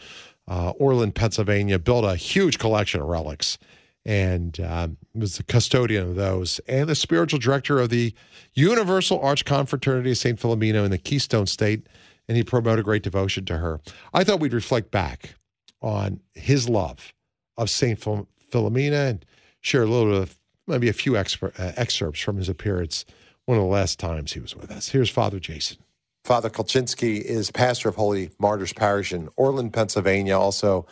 uh, 0.47 0.73
Oreland, 0.73 1.15
Pennsylvania, 1.15 1.79
built 1.79 2.05
a 2.05 2.15
huge 2.15 2.59
collection 2.59 3.01
of 3.01 3.07
relics 3.07 3.57
and 4.05 4.59
um, 4.59 4.97
was 5.13 5.37
the 5.37 5.43
custodian 5.43 6.09
of 6.09 6.15
those 6.15 6.59
and 6.67 6.89
the 6.89 6.95
spiritual 6.95 7.39
director 7.39 7.79
of 7.79 7.89
the 7.89 8.13
Universal 8.53 9.19
Arch 9.19 9.45
Confraternity 9.45 10.11
of 10.11 10.17
St. 10.17 10.39
Philomena 10.39 10.83
in 10.83 10.91
the 10.91 10.97
Keystone 10.97 11.45
State, 11.45 11.87
and 12.27 12.35
he 12.35 12.43
promoted 12.43 12.83
great 12.85 13.03
devotion 13.03 13.45
to 13.45 13.57
her. 13.57 13.79
I 14.13 14.23
thought 14.23 14.39
we'd 14.39 14.53
reflect 14.53 14.91
back 14.91 15.35
on 15.81 16.19
his 16.33 16.67
love 16.67 17.13
of 17.57 17.69
St. 17.69 17.99
Philomena 17.99 19.09
and 19.09 19.25
share 19.61 19.83
a 19.83 19.87
little 19.87 20.15
of 20.15 20.37
maybe 20.67 20.89
a 20.89 20.93
few 20.93 21.15
uh, 21.15 21.23
excerpts 21.57 22.19
from 22.19 22.37
his 22.37 22.49
appearance 22.49 23.05
one 23.45 23.57
of 23.57 23.63
the 23.63 23.69
last 23.69 23.99
times 23.99 24.33
he 24.33 24.39
was 24.39 24.55
with 24.55 24.71
us. 24.71 24.89
Here's 24.89 25.09
Father 25.09 25.39
Jason. 25.39 25.77
Father 26.23 26.49
Kulczynski 26.49 27.19
is 27.19 27.51
pastor 27.51 27.89
of 27.89 27.95
Holy 27.95 28.29
Martyrs 28.39 28.71
Parish 28.71 29.11
in 29.11 29.27
Oreland, 29.37 29.73
Pennsylvania, 29.73 30.39
also 30.39 30.85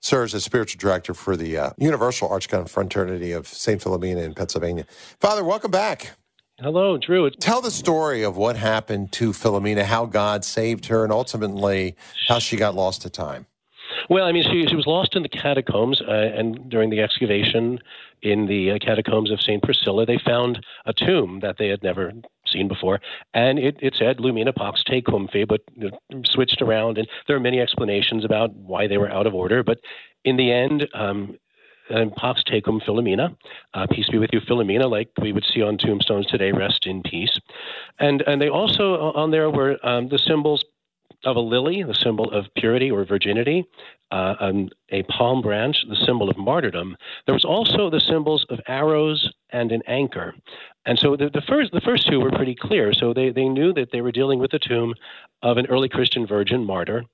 serves 0.00 0.34
as 0.34 0.42
spiritual 0.42 0.80
director 0.80 1.14
for 1.14 1.36
the 1.36 1.56
uh, 1.56 1.70
Universal 1.78 2.28
Archconfraternity 2.28 3.36
of 3.36 3.46
St. 3.46 3.80
Philomena 3.80 4.24
in 4.24 4.34
Pennsylvania. 4.34 4.84
Father, 5.20 5.44
welcome 5.44 5.70
back. 5.70 6.16
Hello, 6.58 6.98
Drew. 6.98 7.30
Tell 7.30 7.60
the 7.60 7.70
story 7.70 8.24
of 8.24 8.36
what 8.36 8.56
happened 8.56 9.12
to 9.12 9.30
Philomena, 9.30 9.84
how 9.84 10.04
God 10.04 10.44
saved 10.44 10.86
her, 10.86 11.04
and 11.04 11.12
ultimately 11.12 11.94
how 12.26 12.40
she 12.40 12.56
got 12.56 12.74
lost 12.74 13.02
to 13.02 13.10
time. 13.10 13.46
Well, 14.10 14.24
I 14.24 14.32
mean, 14.32 14.42
she, 14.42 14.66
she 14.66 14.74
was 14.74 14.86
lost 14.88 15.14
in 15.14 15.22
the 15.22 15.28
catacombs, 15.28 16.00
uh, 16.00 16.10
and 16.10 16.68
during 16.68 16.90
the 16.90 17.00
excavation 17.00 17.78
in 18.20 18.46
the 18.46 18.72
uh, 18.72 18.78
catacombs 18.80 19.30
of 19.30 19.40
St. 19.40 19.62
Priscilla, 19.62 20.06
they 20.06 20.18
found 20.18 20.64
a 20.86 20.92
tomb 20.92 21.38
that 21.40 21.56
they 21.58 21.68
had 21.68 21.84
never 21.84 22.12
seen 22.52 22.68
before, 22.68 23.00
and 23.34 23.58
it, 23.58 23.76
it 23.80 23.94
said 23.98 24.20
Lumina 24.20 24.52
Pax 24.52 24.82
Tecum 24.84 25.30
Fe, 25.30 25.44
but 25.44 25.60
switched 26.26 26.62
around, 26.62 26.98
and 26.98 27.08
there 27.26 27.36
are 27.36 27.40
many 27.40 27.60
explanations 27.60 28.24
about 28.24 28.54
why 28.54 28.86
they 28.86 28.98
were 28.98 29.10
out 29.10 29.26
of 29.26 29.34
order, 29.34 29.62
but 29.62 29.78
in 30.24 30.36
the 30.36 30.52
end, 30.52 30.86
um, 30.94 31.36
and 31.90 32.14
Pax 32.14 32.42
Tecum 32.44 32.80
Philomena, 32.82 33.36
uh, 33.74 33.86
peace 33.90 34.08
be 34.08 34.18
with 34.18 34.30
you, 34.32 34.40
Philomena, 34.40 34.88
like 34.90 35.10
we 35.20 35.32
would 35.32 35.44
see 35.44 35.62
on 35.62 35.76
tombstones 35.76 36.26
today, 36.26 36.52
rest 36.52 36.86
in 36.86 37.02
peace. 37.02 37.38
And 37.98 38.22
and 38.26 38.40
they 38.40 38.48
also 38.48 39.12
on 39.14 39.30
there 39.30 39.50
were 39.50 39.84
um, 39.84 40.08
the 40.08 40.18
symbols 40.18 40.64
of 41.24 41.36
a 41.36 41.40
lily, 41.40 41.82
the 41.82 41.94
symbol 41.94 42.30
of 42.32 42.46
purity 42.56 42.90
or 42.90 43.04
virginity, 43.04 43.64
uh, 44.10 44.34
um, 44.40 44.68
a 44.90 45.02
palm 45.04 45.40
branch, 45.40 45.76
the 45.88 45.96
symbol 46.04 46.28
of 46.28 46.36
martyrdom. 46.36 46.96
There 47.26 47.34
was 47.34 47.44
also 47.44 47.90
the 47.90 48.00
symbols 48.00 48.44
of 48.50 48.58
arrows 48.66 49.30
and 49.52 49.72
an 49.72 49.82
anchor. 49.86 50.34
And 50.84 50.98
so 50.98 51.16
the, 51.16 51.30
the, 51.30 51.42
first 51.42 51.72
the 51.72 51.80
first 51.80 52.08
two 52.08 52.20
were 52.20 52.30
pretty 52.30 52.56
clear. 52.56 52.92
So 52.92 53.14
they, 53.14 53.30
they 53.30 53.48
knew 53.48 53.72
that 53.74 53.90
they 53.92 54.00
were 54.00 54.12
dealing 54.12 54.40
with 54.40 54.50
the 54.50 54.58
tomb 54.58 54.94
of 55.42 55.56
an 55.56 55.66
early 55.66 55.88
Christian 55.88 56.26
virgin 56.26 56.64
martyr. 56.64 57.04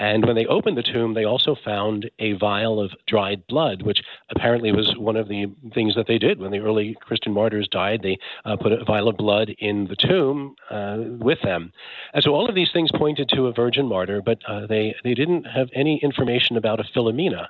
And 0.00 0.26
when 0.26 0.34
they 0.34 0.46
opened 0.46 0.76
the 0.76 0.82
tomb, 0.82 1.14
they 1.14 1.24
also 1.24 1.54
found 1.54 2.10
a 2.18 2.32
vial 2.32 2.80
of 2.80 2.90
dried 3.06 3.46
blood, 3.46 3.82
which 3.82 4.02
apparently 4.30 4.72
was 4.72 4.92
one 4.98 5.16
of 5.16 5.28
the 5.28 5.46
things 5.72 5.94
that 5.94 6.08
they 6.08 6.18
did 6.18 6.40
when 6.40 6.50
the 6.50 6.58
early 6.58 6.96
Christian 7.00 7.32
martyrs 7.32 7.68
died. 7.68 8.00
They 8.02 8.18
uh, 8.44 8.56
put 8.56 8.72
a 8.72 8.84
vial 8.84 9.08
of 9.08 9.16
blood 9.16 9.54
in 9.60 9.86
the 9.86 9.94
tomb 9.94 10.56
uh, 10.68 10.96
with 10.98 11.40
them. 11.42 11.72
And 12.12 12.24
so 12.24 12.34
all 12.34 12.48
of 12.48 12.56
these 12.56 12.72
things 12.72 12.90
pointed 12.92 13.28
to 13.30 13.46
a 13.46 13.52
virgin 13.52 13.86
martyr, 13.86 14.20
but 14.20 14.38
uh, 14.48 14.66
they, 14.66 14.96
they 15.04 15.14
didn't 15.14 15.44
have 15.44 15.68
any 15.74 16.00
information 16.02 16.56
about 16.56 16.80
a 16.80 16.84
Philomena 16.84 17.46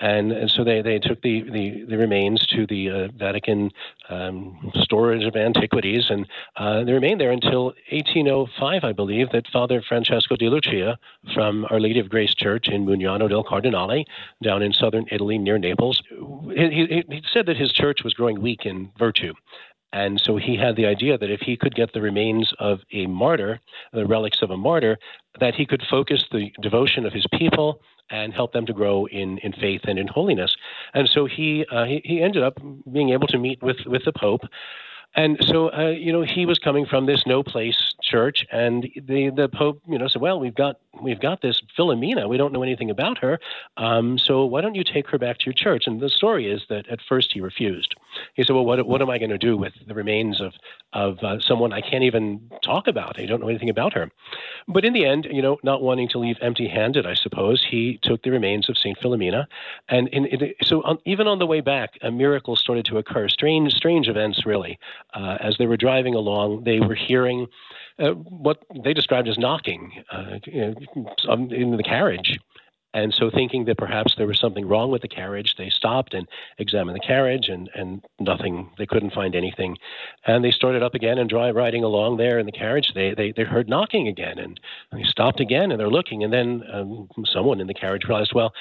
and, 0.00 0.32
and 0.32 0.50
so 0.50 0.64
they, 0.64 0.80
they 0.80 0.98
took 0.98 1.20
the, 1.20 1.42
the, 1.42 1.84
the 1.84 1.98
remains 1.98 2.46
to 2.46 2.66
the 2.66 2.90
uh, 2.90 3.08
Vatican 3.16 3.70
um, 4.08 4.72
storage 4.74 5.24
of 5.24 5.36
antiquities, 5.36 6.08
and 6.08 6.26
uh, 6.56 6.82
they 6.84 6.92
remained 6.92 7.20
there 7.20 7.30
until 7.30 7.64
1805, 7.92 8.82
I 8.82 8.92
believe, 8.92 9.30
that 9.32 9.46
Father 9.48 9.82
Francesco 9.86 10.36
di 10.36 10.48
Lucia 10.48 10.98
from 11.34 11.66
Our 11.70 11.78
Lady 11.78 12.00
of 12.00 12.08
Grace 12.08 12.34
Church 12.34 12.68
in 12.68 12.86
Mugnano 12.86 13.28
del 13.28 13.44
Cardinale, 13.44 14.06
down 14.42 14.62
in 14.62 14.72
southern 14.72 15.04
Italy 15.10 15.36
near 15.36 15.58
Naples, 15.58 16.02
he, 16.08 16.70
he, 16.70 17.04
he 17.08 17.22
said 17.30 17.44
that 17.46 17.58
his 17.58 17.72
church 17.72 18.02
was 18.02 18.14
growing 18.14 18.40
weak 18.40 18.64
in 18.64 18.90
virtue. 18.98 19.34
And 19.92 20.20
so 20.20 20.36
he 20.36 20.56
had 20.56 20.76
the 20.76 20.86
idea 20.86 21.18
that 21.18 21.30
if 21.30 21.40
he 21.40 21.56
could 21.56 21.74
get 21.74 21.92
the 21.92 22.00
remains 22.00 22.54
of 22.58 22.80
a 22.92 23.06
martyr, 23.06 23.60
the 23.92 24.06
relics 24.06 24.40
of 24.40 24.50
a 24.50 24.56
martyr, 24.56 24.98
that 25.40 25.56
he 25.56 25.66
could 25.66 25.82
focus 25.90 26.24
the 26.30 26.50
devotion 26.62 27.04
of 27.04 27.12
his 27.12 27.26
people 27.34 27.82
and 28.10 28.32
help 28.32 28.52
them 28.52 28.66
to 28.66 28.72
grow 28.72 29.06
in, 29.06 29.38
in 29.38 29.52
faith 29.52 29.82
and 29.84 29.98
in 29.98 30.08
holiness. 30.08 30.56
And 30.94 31.08
so 31.08 31.26
he, 31.26 31.64
uh, 31.70 31.84
he, 31.84 32.02
he 32.04 32.22
ended 32.22 32.42
up 32.42 32.58
being 32.90 33.10
able 33.10 33.26
to 33.28 33.38
meet 33.38 33.62
with, 33.62 33.78
with 33.86 34.04
the 34.04 34.12
Pope. 34.12 34.42
And 35.14 35.38
so, 35.40 35.72
uh, 35.72 35.88
you 35.88 36.12
know, 36.12 36.22
he 36.22 36.46
was 36.46 36.58
coming 36.58 36.86
from 36.86 37.06
this 37.06 37.26
no 37.26 37.42
place 37.42 37.94
church, 38.00 38.46
and 38.52 38.88
the 38.96 39.30
the 39.30 39.48
Pope, 39.48 39.82
you 39.88 39.98
know, 39.98 40.06
said, 40.06 40.22
"Well, 40.22 40.38
we've 40.38 40.54
got 40.54 40.76
we've 41.02 41.20
got 41.20 41.42
this 41.42 41.60
Philomena. 41.76 42.28
We 42.28 42.36
don't 42.36 42.52
know 42.52 42.62
anything 42.62 42.90
about 42.90 43.18
her. 43.18 43.40
Um, 43.76 44.18
so 44.18 44.44
why 44.44 44.60
don't 44.60 44.76
you 44.76 44.84
take 44.84 45.08
her 45.08 45.18
back 45.18 45.38
to 45.38 45.46
your 45.46 45.52
church?" 45.52 45.88
And 45.88 46.00
the 46.00 46.08
story 46.08 46.48
is 46.48 46.62
that 46.68 46.86
at 46.88 47.00
first 47.02 47.32
he 47.32 47.40
refused. 47.40 47.96
He 48.34 48.42
said, 48.42 48.54
"Well, 48.54 48.64
what 48.64 48.86
what 48.86 49.02
am 49.02 49.10
I 49.10 49.18
going 49.18 49.30
to 49.30 49.38
do 49.38 49.56
with 49.56 49.72
the 49.86 49.94
remains 49.94 50.40
of 50.40 50.54
of 50.92 51.18
uh, 51.22 51.40
someone 51.40 51.72
I 51.72 51.80
can't 51.80 52.04
even 52.04 52.50
talk 52.62 52.86
about? 52.86 53.18
I 53.18 53.26
don't 53.26 53.40
know 53.40 53.48
anything 53.48 53.70
about 53.70 53.92
her." 53.94 54.10
But 54.68 54.84
in 54.84 54.92
the 54.92 55.04
end, 55.04 55.26
you 55.30 55.42
know, 55.42 55.58
not 55.62 55.82
wanting 55.82 56.08
to 56.10 56.18
leave 56.18 56.36
empty-handed, 56.40 57.06
I 57.06 57.14
suppose 57.14 57.66
he 57.68 57.98
took 58.02 58.22
the 58.22 58.30
remains 58.30 58.68
of 58.68 58.78
Saint 58.78 58.98
Philomena, 58.98 59.46
and 59.88 60.08
in, 60.08 60.26
in, 60.26 60.54
so 60.62 60.82
on, 60.82 60.98
even 61.04 61.26
on 61.26 61.38
the 61.38 61.46
way 61.46 61.60
back, 61.60 61.98
a 62.02 62.10
miracle 62.10 62.56
started 62.56 62.84
to 62.86 62.98
occur. 62.98 63.28
Strange, 63.28 63.72
strange 63.74 64.08
events, 64.08 64.46
really. 64.46 64.78
Uh, 65.14 65.38
as 65.40 65.56
they 65.58 65.66
were 65.66 65.76
driving 65.76 66.14
along, 66.14 66.64
they 66.64 66.80
were 66.80 66.94
hearing 66.94 67.46
uh, 67.98 68.10
what 68.12 68.62
they 68.84 68.94
described 68.94 69.28
as 69.28 69.38
knocking 69.38 69.92
uh, 70.10 70.38
in 70.46 71.76
the 71.76 71.82
carriage. 71.84 72.38
And 72.92 73.14
so, 73.14 73.30
thinking 73.30 73.66
that 73.66 73.78
perhaps 73.78 74.16
there 74.16 74.26
was 74.26 74.40
something 74.40 74.66
wrong 74.66 74.90
with 74.90 75.02
the 75.02 75.08
carriage, 75.08 75.54
they 75.56 75.70
stopped 75.70 76.12
and 76.12 76.26
examined 76.58 76.96
the 76.96 77.06
carriage, 77.06 77.48
and, 77.48 77.70
and 77.74 78.04
nothing. 78.18 78.68
They 78.78 78.86
couldn't 78.86 79.14
find 79.14 79.36
anything. 79.36 79.78
And 80.26 80.44
they 80.44 80.50
started 80.50 80.82
up 80.82 80.94
again 80.94 81.18
and 81.18 81.30
drive 81.30 81.54
riding 81.54 81.84
along 81.84 82.16
there 82.16 82.38
in 82.38 82.46
the 82.46 82.52
carriage. 82.52 82.92
They 82.94 83.14
they, 83.14 83.30
they 83.30 83.44
heard 83.44 83.68
knocking 83.68 84.08
again, 84.08 84.38
and 84.38 84.58
they 84.92 85.04
stopped 85.04 85.38
again, 85.38 85.70
and 85.70 85.78
they're 85.78 85.88
looking. 85.88 86.24
And 86.24 86.32
then 86.32 86.64
um, 86.72 87.08
someone 87.26 87.60
in 87.60 87.68
the 87.68 87.74
carriage 87.74 88.04
realized, 88.06 88.34
well, 88.34 88.52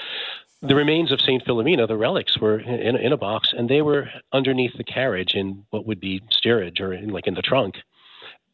the 0.62 0.76
remains 0.76 1.12
of 1.12 1.22
Saint 1.22 1.46
Philomena, 1.46 1.88
the 1.88 1.98
relics, 1.98 2.38
were 2.38 2.60
in, 2.60 2.96
in 2.98 3.14
a 3.14 3.18
box, 3.18 3.54
and 3.58 3.70
they 3.70 3.82
were 3.82 4.10
underneath 4.34 4.78
the 4.78 4.84
carriage 4.84 5.34
in 5.34 5.66
what 5.70 5.86
would 5.86 6.00
be 6.00 6.22
steerage 6.30 6.82
or 6.82 6.94
in, 6.94 7.10
like 7.10 7.28
in 7.28 7.34
the 7.34 7.42
trunk. 7.42 7.78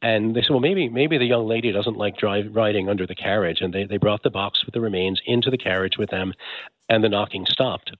And 0.02 0.36
they 0.36 0.42
said, 0.42 0.52
well, 0.52 0.60
maybe 0.60 0.90
maybe 0.90 1.18
the 1.18 1.26
young 1.26 1.48
lady 1.48 1.72
doesn't 1.72 1.98
like 1.98 2.18
drive, 2.18 2.56
riding 2.56 2.90
under 2.90 3.08
the 3.08 3.16
carriage. 3.16 3.62
And 3.62 3.74
they, 3.74 3.86
they 3.86 3.98
brought 3.98 4.24
the 4.24 4.30
box 4.30 4.66
with 4.66 4.74
the 4.74 4.82
remains 4.82 5.22
into 5.26 5.50
the 5.50 5.58
carriage 5.58 5.98
with 5.98 6.10
them, 6.10 6.34
and 6.90 7.04
the 7.04 7.10
knocking 7.10 7.46
stopped. 7.46 7.92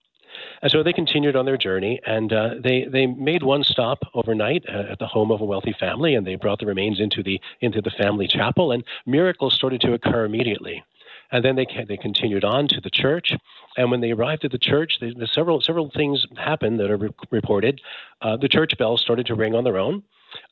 And 0.62 0.72
so 0.72 0.84
they 0.84 0.94
continued 0.94 1.36
on 1.36 1.46
their 1.46 1.58
journey, 1.58 2.00
and 2.06 2.32
uh, 2.34 2.56
they 2.62 2.86
they 2.86 3.06
made 3.08 3.44
one 3.44 3.64
stop 3.64 4.00
overnight 4.14 4.66
uh, 4.68 4.92
at 4.92 5.00
the 5.00 5.08
home 5.08 5.32
of 5.32 5.42
a 5.42 5.46
wealthy 5.46 5.74
family, 5.80 6.16
and 6.16 6.26
they 6.26 6.36
brought 6.36 6.60
the 6.60 6.66
remains 6.66 7.00
into 7.00 7.24
the 7.24 7.40
into 7.62 7.82
the 7.82 7.92
family 7.92 8.28
chapel, 8.28 8.72
and 8.72 8.84
miracles 9.06 9.54
started 9.54 9.82
to 9.82 9.94
occur 9.94 10.26
immediately. 10.26 10.84
And 11.32 11.44
then 11.44 11.56
they 11.56 11.68
they 11.88 11.98
continued 11.98 12.44
on 12.44 12.68
to 12.70 12.82
the 12.82 12.90
church, 12.90 13.34
and 13.78 13.92
when 13.92 14.02
they 14.02 14.12
arrived 14.12 14.46
at 14.46 14.52
the 14.52 14.58
church, 14.58 15.00
they, 15.00 15.14
several 15.32 15.62
several 15.62 15.90
things 15.90 16.26
happened 16.38 16.80
that 16.80 16.92
are 16.92 16.98
re- 16.98 17.10
reported. 17.32 17.82
Uh, 18.22 18.38
the 18.38 18.50
church 18.50 18.78
bells 18.78 19.02
started 19.02 19.26
to 19.28 19.36
ring 19.36 19.56
on 19.56 19.64
their 19.64 19.78
own. 19.78 20.04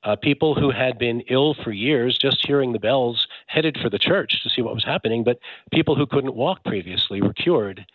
Uh, 0.03 0.15
people 0.15 0.55
who 0.55 0.71
had 0.71 0.97
been 0.97 1.21
ill 1.29 1.53
for 1.53 1.71
years, 1.71 2.17
just 2.17 2.45
hearing 2.45 2.73
the 2.73 2.79
bells, 2.79 3.27
headed 3.47 3.77
for 3.81 3.89
the 3.89 3.99
church 3.99 4.41
to 4.43 4.49
see 4.49 4.61
what 4.61 4.75
was 4.75 4.84
happening. 4.84 5.23
But 5.23 5.39
people 5.71 5.95
who 5.95 6.05
couldn't 6.05 6.36
walk 6.36 6.63
previously 6.63 7.21
were 7.21 7.34
cured. 7.34 7.86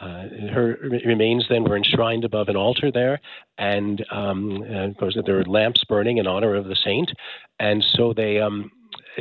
Uh, 0.00 0.28
her 0.52 0.78
remains 1.04 1.46
then 1.48 1.64
were 1.64 1.76
enshrined 1.76 2.24
above 2.24 2.48
an 2.48 2.56
altar 2.56 2.92
there, 2.92 3.20
and, 3.58 4.04
um, 4.12 4.62
of 4.62 4.96
course 4.96 5.18
there 5.26 5.34
were 5.34 5.44
lamps 5.44 5.82
burning 5.82 6.18
in 6.18 6.26
honor 6.26 6.54
of 6.54 6.66
the 6.66 6.76
saint. 6.76 7.10
And 7.58 7.82
so 7.82 8.12
they, 8.12 8.38
um, 8.38 8.70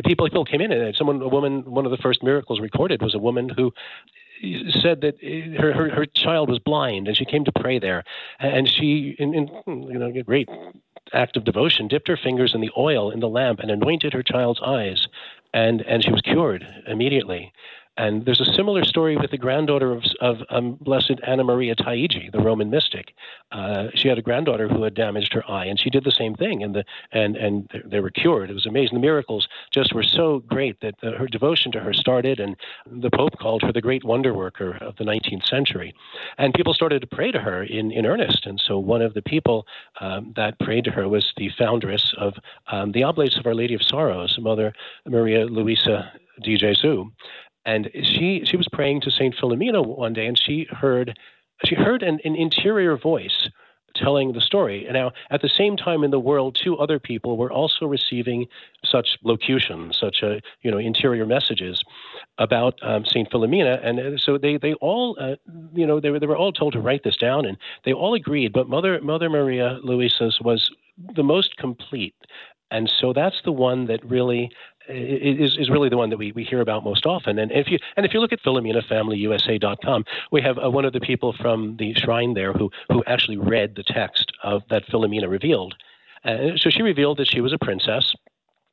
people, 0.05 0.27
people 0.27 0.45
came 0.45 0.61
in, 0.61 0.71
and 0.71 0.95
someone, 0.95 1.19
a 1.23 1.27
woman, 1.27 1.63
one 1.65 1.85
of 1.85 1.91
the 1.91 1.97
first 1.97 2.21
miracles 2.21 2.59
recorded 2.59 3.01
was 3.01 3.15
a 3.15 3.19
woman 3.19 3.49
who 3.49 3.73
said 4.81 5.01
that 5.01 5.15
eh, 5.21 5.57
her, 5.59 5.73
her, 5.73 5.89
her 5.89 6.05
child 6.05 6.49
was 6.49 6.59
blind, 6.59 7.07
and 7.07 7.17
she 7.17 7.25
came 7.25 7.45
to 7.45 7.51
pray 7.51 7.79
there, 7.79 8.03
and 8.39 8.67
she, 8.67 9.15
in, 9.19 9.33
in 9.33 9.47
you 9.67 9.99
know, 9.99 10.11
great 10.23 10.49
act 11.13 11.37
of 11.37 11.43
devotion, 11.43 11.87
dipped 11.87 12.07
her 12.07 12.17
fingers 12.17 12.53
in 12.53 12.61
the 12.61 12.71
oil 12.77 13.11
in 13.11 13.19
the 13.19 13.29
lamp 13.29 13.59
and 13.59 13.71
anointed 13.71 14.13
her 14.13 14.23
child's 14.23 14.61
eyes, 14.63 15.07
and, 15.53 15.81
and 15.81 16.03
she 16.03 16.11
was 16.11 16.21
cured 16.21 16.67
immediately. 16.87 17.51
And 17.97 18.25
there's 18.25 18.39
a 18.39 18.53
similar 18.53 18.83
story 18.83 19.17
with 19.17 19.31
the 19.31 19.37
granddaughter 19.37 19.91
of, 19.91 20.03
of 20.21 20.37
um, 20.49 20.77
Blessed 20.81 21.19
Anna 21.25 21.43
Maria 21.43 21.75
Taigi, 21.75 22.31
the 22.31 22.39
Roman 22.39 22.69
mystic. 22.69 23.13
Uh, 23.51 23.87
she 23.95 24.07
had 24.07 24.19
a 24.19 24.21
granddaughter 24.21 24.67
who 24.67 24.83
had 24.83 24.93
damaged 24.93 25.33
her 25.33 25.43
eye, 25.49 25.65
and 25.65 25.79
she 25.79 25.89
did 25.89 26.03
the 26.03 26.11
same 26.11 26.35
thing, 26.35 26.63
and 26.63 26.75
the 26.75 26.83
and 27.11 27.35
and 27.35 27.69
they 27.85 27.99
were 27.99 28.11
cured. 28.11 28.49
It 28.49 28.53
was 28.53 28.67
amazing. 28.67 28.95
The 28.95 29.01
miracles 29.01 29.47
just 29.71 29.93
were 29.93 30.03
so 30.03 30.39
great 30.47 30.79
that 30.81 30.95
the, 31.01 31.11
her 31.11 31.27
devotion 31.27 31.71
to 31.71 31.79
her 31.79 31.93
started, 31.93 32.39
and 32.39 32.55
the 32.85 33.09
Pope 33.09 33.37
called 33.39 33.63
her 33.63 33.73
the 33.73 33.81
great 33.81 34.03
wonder 34.03 34.33
worker 34.33 34.77
of 34.81 34.95
the 34.97 35.03
19th 35.03 35.47
century. 35.47 35.93
And 36.37 36.53
people 36.53 36.73
started 36.73 37.01
to 37.01 37.07
pray 37.07 37.31
to 37.31 37.39
her 37.39 37.63
in 37.63 37.91
in 37.91 38.05
earnest. 38.05 38.45
And 38.45 38.61
so 38.63 38.77
one 38.77 39.01
of 39.01 39.15
the 39.15 39.23
people 39.23 39.65
um, 40.01 40.33
that 40.35 40.59
prayed 40.59 40.83
to 40.85 40.91
her 40.91 41.09
was 41.09 41.33
the 41.37 41.49
foundress 41.57 42.13
of 42.17 42.35
um, 42.71 42.91
the 42.91 43.03
Oblates 43.03 43.37
of 43.37 43.47
Our 43.47 43.55
Lady 43.55 43.73
of 43.73 43.81
Sorrows, 43.81 44.37
Mother 44.39 44.73
Maria 45.07 45.45
Luisa 45.45 46.11
di 46.43 46.57
Gesù 46.57 47.09
and 47.67 47.91
she 48.01 48.43
she 48.45 48.57
was 48.57 48.67
praying 48.71 49.01
to 49.01 49.11
Saint 49.11 49.35
Philomena 49.35 49.85
one 49.85 50.13
day, 50.13 50.25
and 50.25 50.39
she 50.39 50.65
heard 50.71 51.19
she 51.65 51.75
heard 51.75 52.01
an, 52.01 52.19
an 52.23 52.35
interior 52.35 52.97
voice 52.97 53.49
telling 53.95 54.31
the 54.31 54.41
story. 54.41 54.87
Now, 54.91 55.11
at 55.31 55.41
the 55.41 55.49
same 55.49 55.75
time 55.75 56.03
in 56.03 56.11
the 56.11 56.19
world, 56.19 56.57
two 56.61 56.77
other 56.77 56.99
people 56.99 57.35
were 57.35 57.51
also 57.51 57.85
receiving 57.85 58.45
such 58.85 59.17
locution, 59.23 59.91
such 59.91 60.23
a 60.23 60.39
you 60.61 60.71
know 60.71 60.77
interior 60.77 61.25
messages 61.25 61.83
about 62.37 62.79
um, 62.83 63.05
Saint 63.05 63.29
Philomena, 63.29 63.85
and 63.85 63.99
uh, 63.99 64.17
so 64.17 64.37
they 64.37 64.57
they 64.57 64.73
all 64.75 65.17
uh, 65.19 65.35
you 65.73 65.85
know 65.85 65.99
they 65.99 66.09
were 66.09 66.19
they 66.19 66.27
were 66.27 66.37
all 66.37 66.53
told 66.53 66.73
to 66.73 66.79
write 66.79 67.03
this 67.03 67.17
down, 67.17 67.45
and 67.45 67.57
they 67.83 67.93
all 67.93 68.13
agreed. 68.13 68.53
But 68.53 68.69
Mother 68.69 69.01
Mother 69.01 69.29
Maria 69.29 69.79
Luisa's 69.83 70.39
was 70.41 70.71
the 71.15 71.23
most 71.23 71.57
complete. 71.57 72.15
And 72.71 72.91
so 72.99 73.13
that's 73.13 73.41
the 73.43 73.51
one 73.51 73.87
that 73.87 74.03
really 74.05 74.51
is, 74.89 75.57
is 75.57 75.69
really 75.69 75.89
the 75.89 75.97
one 75.97 76.09
that 76.09 76.17
we, 76.17 76.31
we 76.31 76.43
hear 76.43 76.61
about 76.61 76.83
most 76.83 77.05
often. 77.05 77.39
And 77.39 77.51
if 77.51 77.69
you 77.69 77.79
and 77.95 78.05
if 78.05 78.13
you 78.13 78.19
look 78.19 78.33
at 78.33 78.41
PhilomenaFamilyUSA.com, 78.41 80.05
we 80.31 80.41
have 80.41 80.57
uh, 80.57 80.69
one 80.69 80.85
of 80.85 80.93
the 80.93 80.99
people 80.99 81.33
from 81.33 81.77
the 81.77 81.93
shrine 81.95 82.33
there 82.33 82.53
who 82.53 82.71
who 82.89 83.03
actually 83.05 83.37
read 83.37 83.75
the 83.75 83.83
text 83.83 84.31
of 84.43 84.63
that 84.69 84.87
Philomena 84.87 85.29
revealed. 85.29 85.75
Uh, 86.23 86.57
so 86.57 86.69
she 86.69 86.81
revealed 86.81 87.17
that 87.17 87.27
she 87.27 87.41
was 87.41 87.53
a 87.53 87.57
princess 87.57 88.13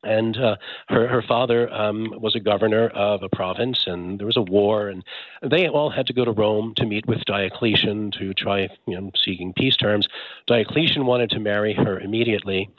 and 0.05 0.37
uh, 0.37 0.57
her 0.89 1.09
her 1.09 1.23
father 1.23 1.73
um, 1.73 2.13
was 2.21 2.35
a 2.35 2.41
governor 2.41 2.89
of 2.89 3.23
a 3.23 3.29
province, 3.29 3.87
and 3.87 4.19
there 4.19 4.27
was 4.27 4.37
a 4.37 4.43
war, 4.43 4.89
and 4.89 5.05
they 5.43 5.69
all 5.69 5.91
had 5.91 6.07
to 6.07 6.13
go 6.13 6.25
to 6.25 6.33
Rome 6.33 6.75
to 6.77 6.87
meet 6.87 7.07
with 7.07 7.25
Diocletian 7.25 8.11
to 8.13 8.35
try, 8.35 8.69
you 8.87 9.01
know, 9.01 9.11
seeking 9.17 9.53
peace 9.53 9.77
terms. 9.77 10.09
Diocletian 10.47 11.07
wanted 11.07 11.31
to 11.31 11.41
marry 11.41 11.75
her 11.75 11.99
immediately. 11.99 12.71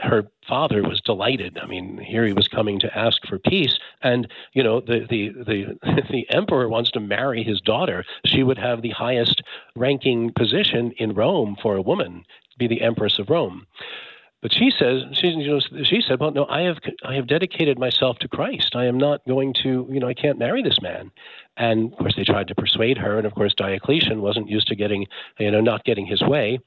Her 0.00 0.26
father 0.48 0.82
was 0.82 1.00
delighted. 1.00 1.58
I 1.62 1.66
mean, 1.66 1.98
here 1.98 2.26
he 2.26 2.32
was 2.32 2.48
coming 2.48 2.78
to 2.80 2.98
ask 2.98 3.24
for 3.26 3.38
peace, 3.38 3.78
and 4.02 4.28
you 4.52 4.62
know, 4.62 4.80
the 4.80 5.06
the 5.08 5.30
the 5.30 6.02
the 6.10 6.26
emperor 6.30 6.68
wants 6.68 6.90
to 6.92 7.00
marry 7.00 7.42
his 7.42 7.60
daughter. 7.60 8.04
She 8.26 8.42
would 8.42 8.58
have 8.58 8.82
the 8.82 8.90
highest 8.90 9.42
ranking 9.76 10.32
position 10.32 10.92
in 10.98 11.14
Rome 11.14 11.56
for 11.62 11.76
a 11.76 11.82
woman, 11.82 12.24
be 12.58 12.66
the 12.66 12.82
empress 12.82 13.18
of 13.18 13.30
Rome. 13.30 13.66
But 14.44 14.52
she 14.52 14.70
says, 14.70 15.04
she, 15.12 15.28
you 15.28 15.52
know, 15.52 15.84
she 15.84 16.02
said, 16.02 16.20
well, 16.20 16.30
no, 16.30 16.44
I 16.44 16.60
have, 16.64 16.76
I 17.02 17.14
have 17.14 17.26
dedicated 17.26 17.78
myself 17.78 18.18
to 18.18 18.28
Christ. 18.28 18.76
I 18.76 18.84
am 18.84 18.98
not 18.98 19.26
going 19.26 19.54
to, 19.62 19.88
you 19.90 19.98
know, 19.98 20.06
I 20.06 20.12
can't 20.12 20.38
marry 20.38 20.62
this 20.62 20.82
man. 20.82 21.10
And 21.56 21.90
of 21.90 21.98
course, 21.98 22.14
they 22.14 22.24
tried 22.24 22.48
to 22.48 22.54
persuade 22.54 22.98
her. 22.98 23.16
And 23.16 23.26
of 23.26 23.34
course, 23.34 23.54
Diocletian 23.54 24.20
wasn't 24.20 24.50
used 24.50 24.66
to 24.66 24.76
getting, 24.76 25.06
you 25.38 25.50
know, 25.50 25.62
not 25.62 25.86
getting 25.86 26.04
his 26.04 26.20
way. 26.20 26.58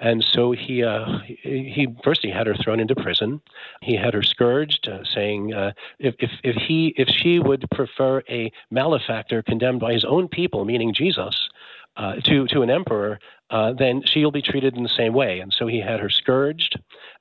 And 0.00 0.24
so 0.24 0.50
he, 0.50 0.82
uh, 0.82 1.20
he 1.24 1.86
first 2.02 2.22
he 2.22 2.30
had 2.30 2.48
her 2.48 2.56
thrown 2.56 2.80
into 2.80 2.96
prison. 2.96 3.40
He 3.80 3.94
had 3.94 4.12
her 4.12 4.24
scourged, 4.24 4.88
uh, 4.88 5.04
saying 5.04 5.54
uh, 5.54 5.70
if, 6.00 6.16
if, 6.18 6.32
if 6.42 6.56
he, 6.56 6.94
if 6.96 7.06
she 7.08 7.38
would 7.38 7.64
prefer 7.70 8.24
a 8.28 8.50
malefactor 8.72 9.44
condemned 9.44 9.78
by 9.78 9.92
his 9.92 10.04
own 10.04 10.26
people, 10.26 10.64
meaning 10.64 10.92
Jesus, 10.92 11.48
uh, 11.96 12.16
to 12.24 12.46
to 12.46 12.62
an 12.62 12.70
emperor, 12.70 13.18
uh, 13.50 13.72
then 13.72 14.02
she'll 14.04 14.30
be 14.30 14.42
treated 14.42 14.76
in 14.76 14.82
the 14.82 14.88
same 14.88 15.12
way. 15.12 15.40
And 15.40 15.52
so 15.52 15.66
he 15.66 15.80
had 15.80 16.00
her 16.00 16.08
scourged, 16.08 16.78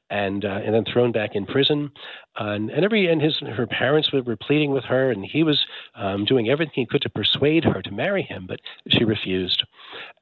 and 0.09 0.45
uh, 0.45 0.59
and 0.63 0.73
then 0.73 0.85
thrown 0.91 1.11
back 1.11 1.31
in 1.33 1.45
prison. 1.45 1.91
And, 2.39 2.69
and 2.69 2.85
every 2.85 3.07
and 3.07 3.21
his 3.21 3.39
her 3.39 3.67
parents 3.67 4.11
were, 4.11 4.21
were 4.21 4.37
pleading 4.37 4.71
with 4.71 4.85
her, 4.85 5.11
and 5.11 5.25
he 5.25 5.43
was 5.43 5.65
um, 5.95 6.25
doing 6.25 6.49
everything 6.49 6.73
he 6.75 6.85
could 6.85 7.01
to 7.01 7.09
persuade 7.09 7.65
her 7.65 7.81
to 7.81 7.91
marry 7.91 8.23
him, 8.23 8.45
but 8.47 8.61
she 8.87 9.03
refused. 9.03 9.63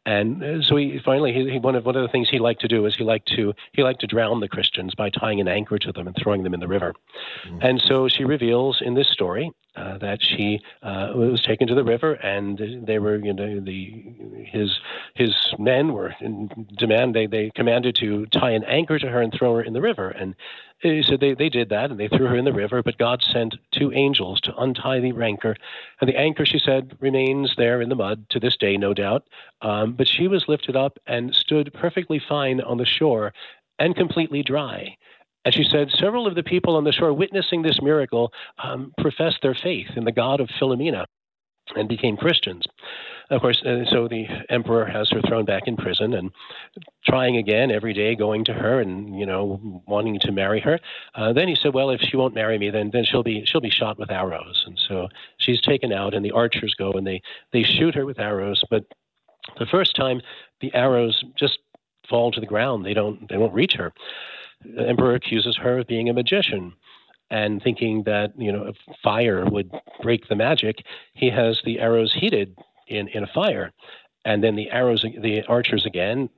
And 0.06 0.44
uh, 0.44 0.62
so 0.62 0.78
he 0.78 1.00
finally 1.04 1.34
he, 1.34 1.52
he, 1.52 1.60
one 1.60 1.76
of 1.76 1.86
one 1.86 1.96
of 1.96 2.02
the 2.02 2.08
things 2.08 2.30
he 2.30 2.40
liked 2.40 2.62
to 2.62 2.68
do 2.68 2.86
is 2.86 2.96
he 2.96 3.04
liked 3.04 3.28
to 3.36 3.54
he 3.74 3.84
liked 3.84 4.02
to 4.02 4.08
drown 4.08 4.40
the 4.40 4.48
Christians 4.48 4.96
by 4.96 5.10
tying 5.10 5.40
an 5.40 5.48
anchor 5.48 5.78
to 5.78 5.92
them 5.92 6.08
and 6.08 6.16
throwing 6.16 6.44
them 6.44 6.54
in 6.54 6.60
the 6.60 6.68
river. 6.68 6.94
Mm. 7.48 7.64
And 7.64 7.82
so 7.82 8.08
she 8.08 8.24
reveals 8.24 8.82
in 8.82 8.94
this 8.96 9.10
story 9.10 9.52
uh, 9.78 9.98
that 10.00 10.24
she 10.24 10.60
uh, 10.82 11.12
was 11.14 11.42
taken 11.42 11.68
to 11.68 11.76
the 11.76 11.84
river, 11.84 12.14
and 12.14 12.86
they 12.88 12.98
were, 13.00 13.18
you 13.18 13.34
know, 13.34 13.60
the 13.60 14.04
his 14.46 14.80
his 15.14 15.36
men 15.60 15.94
were 15.94 16.16
in 16.20 16.50
demand. 16.78 17.14
They 17.14 17.28
they 17.28 17.52
commanded 17.54 17.96
to 17.98 18.26
tie 18.28 18.52
an 18.52 18.64
anchor 18.64 18.98
to 18.98 19.08
her 19.08 19.22
and 19.22 19.32
throw 19.32 19.56
her 19.56 19.62
in 19.62 19.74
the 19.74 19.82
river, 19.82 20.10
and 20.10 20.36
so 20.82 21.18
they 21.18 21.34
they 21.34 21.50
did 21.50 21.70
that, 21.70 21.90
and 21.92 22.00
they 22.00 22.08
threw 22.08 22.28
her 22.28 22.36
in 22.36 22.46
the 22.46 22.54
river. 22.54 22.84
But 22.84 22.98
God 22.98 23.22
sent 23.24 23.56
two 23.72 23.92
angels 23.94 24.40
to 24.42 24.56
untie 24.56 25.00
the 25.00 25.14
anchor, 25.22 25.56
and 26.00 26.10
the 26.10 26.18
anchor, 26.18 26.46
she 26.46 26.60
said, 26.60 26.96
remains 27.00 27.54
there 27.58 27.82
in 27.82 27.90
the 27.90 27.96
mud 27.96 28.26
to 28.30 28.40
this 28.40 28.58
day, 28.58 28.78
no 28.78 28.94
doubt. 28.94 29.24
Um, 29.62 29.94
but 29.94 30.08
she 30.08 30.28
was 30.28 30.48
lifted 30.48 30.76
up 30.76 30.98
and 31.08 31.34
stood 31.34 31.74
perfectly 31.74 32.20
fine 32.20 32.62
on 32.62 32.78
the 32.78 32.86
shore 32.86 33.34
and 33.80 33.96
completely 33.96 34.44
dry. 34.44 34.98
And 35.46 35.54
she 35.54 35.64
said, 35.64 35.92
several 35.92 36.28
of 36.28 36.36
the 36.36 36.44
people 36.44 36.76
on 36.76 36.84
the 36.84 36.92
shore 36.92 37.14
witnessing 37.14 37.62
this 37.62 37.82
miracle 37.82 38.34
um, 38.62 38.94
professed 38.98 39.42
their 39.42 39.56
faith 39.56 39.88
in 39.96 40.04
the 40.04 40.12
God 40.12 40.42
of 40.42 40.50
Philomena 40.50 41.06
and 41.76 41.88
became 41.88 42.18
Christians. 42.18 42.66
Of 43.30 43.42
course, 43.42 43.62
uh, 43.64 43.84
so 43.90 44.08
the 44.08 44.26
emperor 44.50 44.86
has 44.86 45.10
her 45.10 45.22
thrown 45.22 45.44
back 45.44 45.64
in 45.68 45.76
prison 45.76 46.14
and 46.14 46.32
trying 47.06 47.36
again 47.36 47.72
every 47.72 47.94
day, 47.94 48.16
going 48.16 48.46
to 48.46 48.54
her 48.54 48.80
and 48.80 49.20
you 49.20 49.26
know 49.26 49.84
wanting 49.86 50.18
to 50.20 50.32
marry 50.32 50.62
her. 50.62 50.80
Uh, 51.14 51.34
then 51.34 51.50
he 51.50 51.56
said, 51.56 51.74
"Well, 51.74 51.90
if 51.90 52.00
she 52.00 52.16
won't 52.16 52.34
marry 52.34 52.58
me, 52.58 52.70
then 52.70 52.92
then 52.92 53.04
she'll 53.04 53.24
be 53.24 53.44
she'll 53.46 53.62
be 53.62 53.70
shot 53.70 54.00
with 54.00 54.12
arrows." 54.12 54.64
And 54.66 54.80
so 54.88 55.10
she's 55.40 55.60
taken 55.60 55.92
out, 55.92 56.14
and 56.14 56.24
the 56.24 56.32
archers 56.32 56.74
go 56.74 56.92
and 56.94 57.06
they 57.06 57.22
they 57.52 57.64
shoot 57.64 57.96
her 57.96 58.06
with 58.06 58.20
arrows. 58.20 58.64
But 58.70 58.86
the 59.60 59.66
first 59.66 59.96
time, 59.96 60.22
the 60.62 60.74
arrows 60.74 61.24
just 61.38 61.60
fall 62.08 62.32
to 62.32 62.40
the 62.40 62.46
ground; 62.46 62.86
they 62.86 62.94
don't 62.94 63.28
they 63.28 63.38
won't 63.38 63.54
reach 63.54 63.74
her 63.74 63.94
the 64.64 64.88
emperor 64.88 65.14
accuses 65.16 65.56
her 65.58 65.80
of 65.80 65.88
being 65.88 66.10
a 66.10 66.14
magician 66.14 66.74
and 67.30 67.62
thinking 67.62 68.04
that 68.04 68.32
you 68.38 68.52
know 68.52 68.72
fire 69.04 69.46
would 69.46 69.72
break 70.02 70.28
the 70.28 70.36
magic 70.36 70.84
he 71.14 71.30
has 71.30 71.62
the 71.66 71.80
arrows 71.80 72.14
heated 72.14 72.56
in 72.88 73.08
in 73.10 73.24
a 73.24 73.28
fire. 73.28 73.72
And 74.26 74.44
then 74.44 74.56
the 74.56 74.70
arrows 74.70 75.02
the 75.02 75.44
archers 75.48 75.86
again 75.86 76.30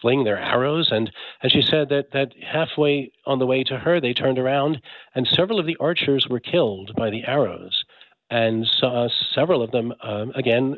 fling 0.00 0.24
their 0.24 0.38
arrows. 0.38 0.90
And 0.90 1.10
and 1.42 1.52
she 1.52 1.62
said 1.62 1.88
that 1.90 2.12
that 2.12 2.32
halfway 2.42 3.12
on 3.26 3.38
the 3.38 3.46
way 3.46 3.64
to 3.64 3.78
her 3.78 4.00
they 4.00 4.14
turned 4.14 4.38
around 4.38 4.80
and 5.14 5.26
several 5.26 5.58
of 5.58 5.66
the 5.66 5.76
archers 5.80 6.28
were 6.28 6.40
killed 6.40 6.94
by 6.96 7.10
the 7.10 7.24
arrows. 7.24 7.84
And 8.30 8.66
so, 8.66 8.86
uh, 8.86 9.08
several 9.34 9.62
of 9.62 9.72
them 9.72 9.92
um, 10.02 10.32
again 10.34 10.76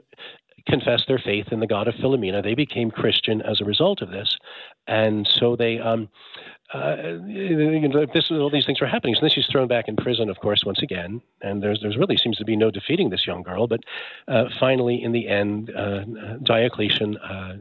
confessed 0.67 1.07
their 1.09 1.19
faith 1.19 1.49
in 1.51 1.61
the 1.61 1.67
God 1.67 1.89
of 1.89 1.95
Philomena. 1.95 2.43
They 2.43 2.55
became 2.55 2.91
Christian 2.91 3.43
as 3.43 3.61
a 3.61 3.65
result 3.65 4.03
of 4.03 4.11
this, 4.11 4.37
and 4.87 5.27
so 5.27 5.57
they 5.57 5.79
um, 5.79 6.09
uh, 6.73 6.97
you 7.27 7.89
know, 7.89 8.07
this 8.13 8.31
all 8.31 8.51
these 8.51 8.67
things 8.67 8.81
were 8.81 8.87
happening. 8.87 9.15
So 9.15 9.21
then 9.21 9.31
she's 9.31 9.47
thrown 9.47 9.69
back 9.69 9.87
in 9.87 9.97
prison, 9.97 10.29
of 10.29 10.41
course, 10.41 10.65
once 10.65 10.83
again. 10.83 11.21
And 11.41 11.63
there's 11.63 11.81
there's 11.81 11.97
really 11.97 12.17
seems 12.17 12.37
to 12.39 12.45
be 12.45 12.57
no 12.57 12.71
defeating 12.71 13.11
this 13.11 13.27
young 13.27 13.43
girl. 13.43 13.67
But 13.67 13.81
uh, 14.27 14.47
finally, 14.59 15.01
in 15.03 15.13
the 15.13 15.29
end, 15.29 15.71
uh, 15.75 16.05
Diocletian 16.43 17.17
uh, 17.19 17.57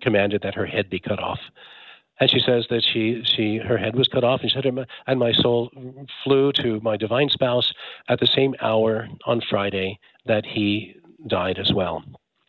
commanded 0.00 0.42
that 0.42 0.54
her 0.54 0.66
head 0.66 0.88
be 0.88 0.98
cut 0.98 1.18
off. 1.18 1.40
And 2.20 2.30
she 2.30 2.38
says 2.38 2.66
that 2.70 2.82
she 2.84 3.22
she 3.24 3.58
her 3.58 3.76
head 3.76 3.96
was 3.96 4.08
cut 4.08 4.24
off, 4.24 4.40
and 4.40 4.50
she 4.50 4.56
said, 4.56 4.86
and 5.06 5.20
my 5.20 5.32
soul 5.32 5.70
flew 6.22 6.52
to 6.52 6.80
my 6.80 6.96
divine 6.96 7.28
spouse 7.28 7.72
at 8.08 8.20
the 8.20 8.26
same 8.26 8.54
hour 8.62 9.08
on 9.26 9.42
Friday 9.50 9.98
that 10.24 10.46
he 10.46 10.94
died 11.26 11.58
as 11.58 11.72
well. 11.72 12.02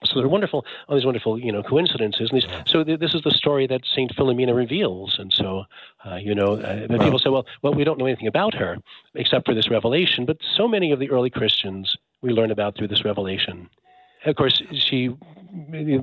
So 0.06 0.20
they're 0.20 0.28
wonderful, 0.28 0.66
all 0.88 0.96
these 0.96 1.06
wonderful, 1.06 1.40
you 1.40 1.52
know, 1.52 1.64
coincidences. 1.64 2.30
And 2.32 2.42
these, 2.42 2.50
so 2.66 2.84
th- 2.84 3.00
this 3.00 3.14
is 3.14 3.22
the 3.24 3.32
story 3.32 3.68
that 3.68 3.82
Saint 3.86 4.16
Philomena 4.16 4.56
reveals. 4.56 5.18
And 5.20 5.34
so, 5.34 5.64
uh, 6.06 6.16
you 6.16 6.36
know, 6.36 6.58
uh, 6.58 6.88
people 6.88 7.20
say, 7.20 7.30
well, 7.30 7.46
well, 7.62 7.74
we 7.74 7.84
don't 7.84 7.98
know 7.98 8.06
anything 8.06 8.28
about 8.28 8.54
her 8.54 8.78
except 9.16 9.46
for 9.46 9.54
this 9.54 9.70
revelation. 9.70 10.26
But 10.26 10.38
so 10.56 10.68
many 10.68 10.92
of 10.92 11.00
the 11.00 11.10
early 11.10 11.30
Christians 11.30 11.96
we 12.22 12.32
learn 12.32 12.52
about 12.52 12.78
through 12.78 12.88
this 12.88 13.06
revelation. 13.06 13.70
Of 14.26 14.36
course, 14.36 14.62
she 14.72 15.16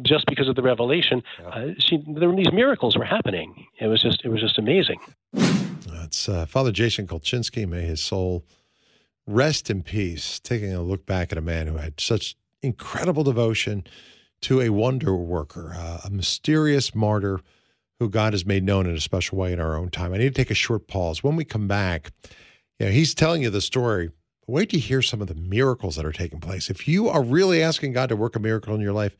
just 0.02 0.26
because 0.26 0.48
of 0.48 0.54
the 0.54 0.62
revelation, 0.62 1.22
uh, 1.44 1.68
she 1.78 2.02
there 2.06 2.34
these 2.34 2.52
miracles 2.52 2.96
were 2.96 3.04
happening. 3.04 3.66
It 3.80 3.88
was 3.88 4.00
just 4.00 4.24
it 4.24 4.28
was 4.28 4.40
just 4.40 4.58
amazing. 4.58 5.00
That's 5.32 6.28
uh, 6.28 6.46
Father 6.46 6.72
Jason 6.72 7.06
Kulczynski. 7.06 7.68
May 7.68 7.82
his 7.82 8.00
soul 8.00 8.44
rest 9.26 9.70
in 9.70 9.82
peace. 9.82 10.38
Taking 10.40 10.72
a 10.72 10.82
look 10.82 11.04
back 11.04 11.32
at 11.32 11.38
a 11.38 11.42
man 11.42 11.66
who 11.66 11.76
had 11.76 12.00
such 12.00 12.36
incredible 12.62 13.24
devotion 13.24 13.84
to 14.42 14.60
a 14.60 14.70
wonder 14.70 15.14
worker, 15.14 15.74
uh, 15.76 16.00
a 16.04 16.10
mysterious 16.10 16.94
martyr 16.94 17.40
who 17.98 18.08
God 18.08 18.32
has 18.32 18.44
made 18.44 18.64
known 18.64 18.86
in 18.86 18.96
a 18.96 19.00
special 19.00 19.38
way 19.38 19.52
in 19.52 19.60
our 19.60 19.76
own 19.76 19.88
time. 19.88 20.12
I 20.12 20.18
need 20.18 20.34
to 20.34 20.42
take 20.42 20.50
a 20.50 20.54
short 20.54 20.88
pause. 20.88 21.22
When 21.22 21.36
we 21.36 21.44
come 21.44 21.68
back, 21.68 22.10
you 22.78 22.86
know, 22.86 22.92
he's 22.92 23.14
telling 23.14 23.42
you 23.42 23.50
the 23.50 23.60
story. 23.60 24.10
Wait 24.48 24.70
to 24.70 24.78
hear 24.78 25.02
some 25.02 25.22
of 25.22 25.28
the 25.28 25.36
miracles 25.36 25.94
that 25.94 26.04
are 26.04 26.12
taking 26.12 26.40
place. 26.40 26.68
If 26.68 26.88
you 26.88 27.08
are 27.08 27.22
really 27.22 27.62
asking 27.62 27.92
God 27.92 28.08
to 28.08 28.16
work 28.16 28.34
a 28.34 28.40
miracle 28.40 28.74
in 28.74 28.80
your 28.80 28.92
life, 28.92 29.16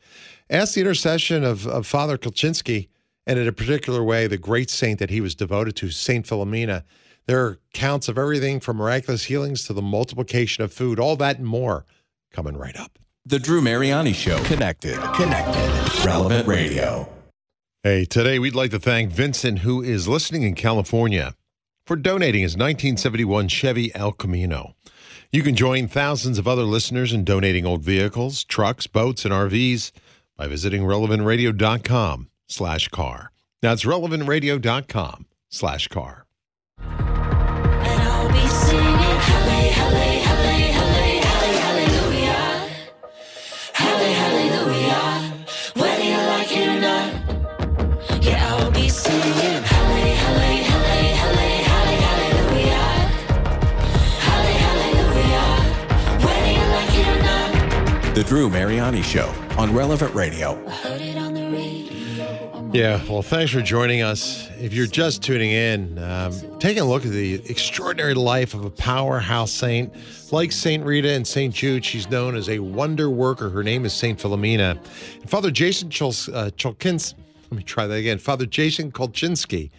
ask 0.49 0.73
the 0.73 0.81
intercession 0.81 1.45
of, 1.45 1.65
of 1.65 1.87
Father 1.87 2.17
Kulczynski 2.17 2.89
and 3.25 3.39
in 3.39 3.47
a 3.47 3.53
particular 3.53 4.03
way, 4.03 4.27
the 4.27 4.37
great 4.37 4.69
saint 4.69 4.99
that 4.99 5.09
he 5.09 5.21
was 5.21 5.33
devoted 5.33 5.77
to, 5.77 5.89
Saint 5.89 6.25
Philomena. 6.25 6.83
There 7.25 7.39
are 7.39 7.59
counts 7.73 8.09
of 8.09 8.17
everything 8.17 8.59
from 8.59 8.77
miraculous 8.77 9.23
healings 9.23 9.65
to 9.67 9.73
the 9.73 9.81
multiplication 9.81 10.63
of 10.63 10.73
food, 10.73 10.99
all 10.99 11.15
that 11.15 11.37
and 11.37 11.47
more 11.47 11.85
coming 12.33 12.57
right 12.57 12.75
up. 12.75 12.99
The 13.25 13.39
Drew 13.39 13.61
Mariani 13.61 14.11
Show. 14.11 14.43
Connected. 14.43 14.99
Connected. 15.13 16.05
Relevant 16.05 16.45
Radio. 16.45 17.07
Hey, 17.81 18.03
today 18.03 18.37
we'd 18.37 18.53
like 18.53 18.71
to 18.71 18.79
thank 18.79 19.11
Vincent, 19.11 19.59
who 19.59 19.81
is 19.81 20.09
listening 20.09 20.43
in 20.43 20.55
California, 20.55 21.33
for 21.87 21.95
donating 21.95 22.41
his 22.41 22.55
1971 22.55 23.47
Chevy 23.47 23.95
El 23.95 24.11
Camino. 24.11 24.75
You 25.31 25.41
can 25.41 25.55
join 25.55 25.87
thousands 25.87 26.37
of 26.37 26.49
other 26.49 26.63
listeners 26.63 27.13
in 27.13 27.23
donating 27.23 27.65
old 27.65 27.81
vehicles, 27.81 28.43
trucks, 28.43 28.87
boats, 28.87 29.23
and 29.23 29.33
RVs 29.33 29.93
by 30.35 30.47
visiting 30.47 30.81
relevantradio.com 30.83 32.29
slash 32.49 32.89
car. 32.89 33.31
That's 33.61 33.85
relevantradio.com 33.85 35.27
slash 35.49 35.87
car. 35.87 36.25
The 58.13 58.23
Drew 58.27 58.47
Mariani 58.47 59.01
Show 59.01 59.33
on 59.57 59.73
Relevant 59.73 60.13
Radio. 60.13 60.53
Yeah, 62.71 63.01
well, 63.09 63.23
thanks 63.23 63.51
for 63.51 63.61
joining 63.61 64.03
us. 64.03 64.49
If 64.59 64.71
you're 64.71 64.85
just 64.85 65.23
tuning 65.23 65.49
in, 65.49 65.97
um, 65.97 66.31
taking 66.59 66.83
a 66.83 66.85
look 66.85 67.05
at 67.07 67.11
the 67.11 67.35
extraordinary 67.49 68.13
life 68.13 68.53
of 68.53 68.65
a 68.65 68.69
powerhouse 68.69 69.51
saint 69.51 69.91
like 70.31 70.51
Saint 70.51 70.85
Rita 70.85 71.09
and 71.09 71.27
Saint 71.27 71.55
Jude. 71.55 71.83
She's 71.83 72.07
known 72.07 72.35
as 72.35 72.49
a 72.49 72.59
wonder 72.59 73.09
worker. 73.09 73.49
Her 73.49 73.63
name 73.63 73.83
is 73.83 73.93
Saint 73.93 74.19
Philomena. 74.19 74.77
And 75.21 75.29
Father 75.29 75.49
Jason 75.49 75.89
Chol- 75.89 76.31
uh, 76.35 76.51
Cholkins, 76.51 77.15
let 77.49 77.57
me 77.57 77.63
try 77.63 77.87
that 77.87 77.95
again. 77.95 78.19
Father 78.19 78.45
Jason 78.45 78.91
Kulczynski 78.91 79.71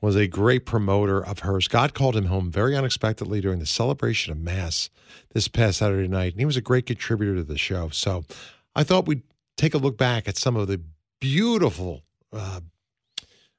was 0.00 0.16
a 0.16 0.26
great 0.26 0.64
promoter 0.64 1.24
of 1.24 1.40
hers. 1.40 1.68
God 1.68 1.94
called 1.94 2.16
him 2.16 2.26
home 2.26 2.50
very 2.50 2.76
unexpectedly 2.76 3.40
during 3.40 3.58
the 3.58 3.66
celebration 3.66 4.32
of 4.32 4.38
Mass 4.38 4.90
this 5.34 5.48
past 5.48 5.78
Saturday 5.78 6.08
night, 6.08 6.32
and 6.32 6.40
he 6.40 6.46
was 6.46 6.56
a 6.56 6.62
great 6.62 6.86
contributor 6.86 7.36
to 7.36 7.44
the 7.44 7.58
show. 7.58 7.90
So 7.90 8.24
I 8.74 8.82
thought 8.82 9.06
we'd 9.06 9.22
take 9.56 9.74
a 9.74 9.78
look 9.78 9.98
back 9.98 10.26
at 10.26 10.36
some 10.36 10.56
of 10.56 10.68
the 10.68 10.80
beautiful 11.20 12.02
uh, 12.32 12.60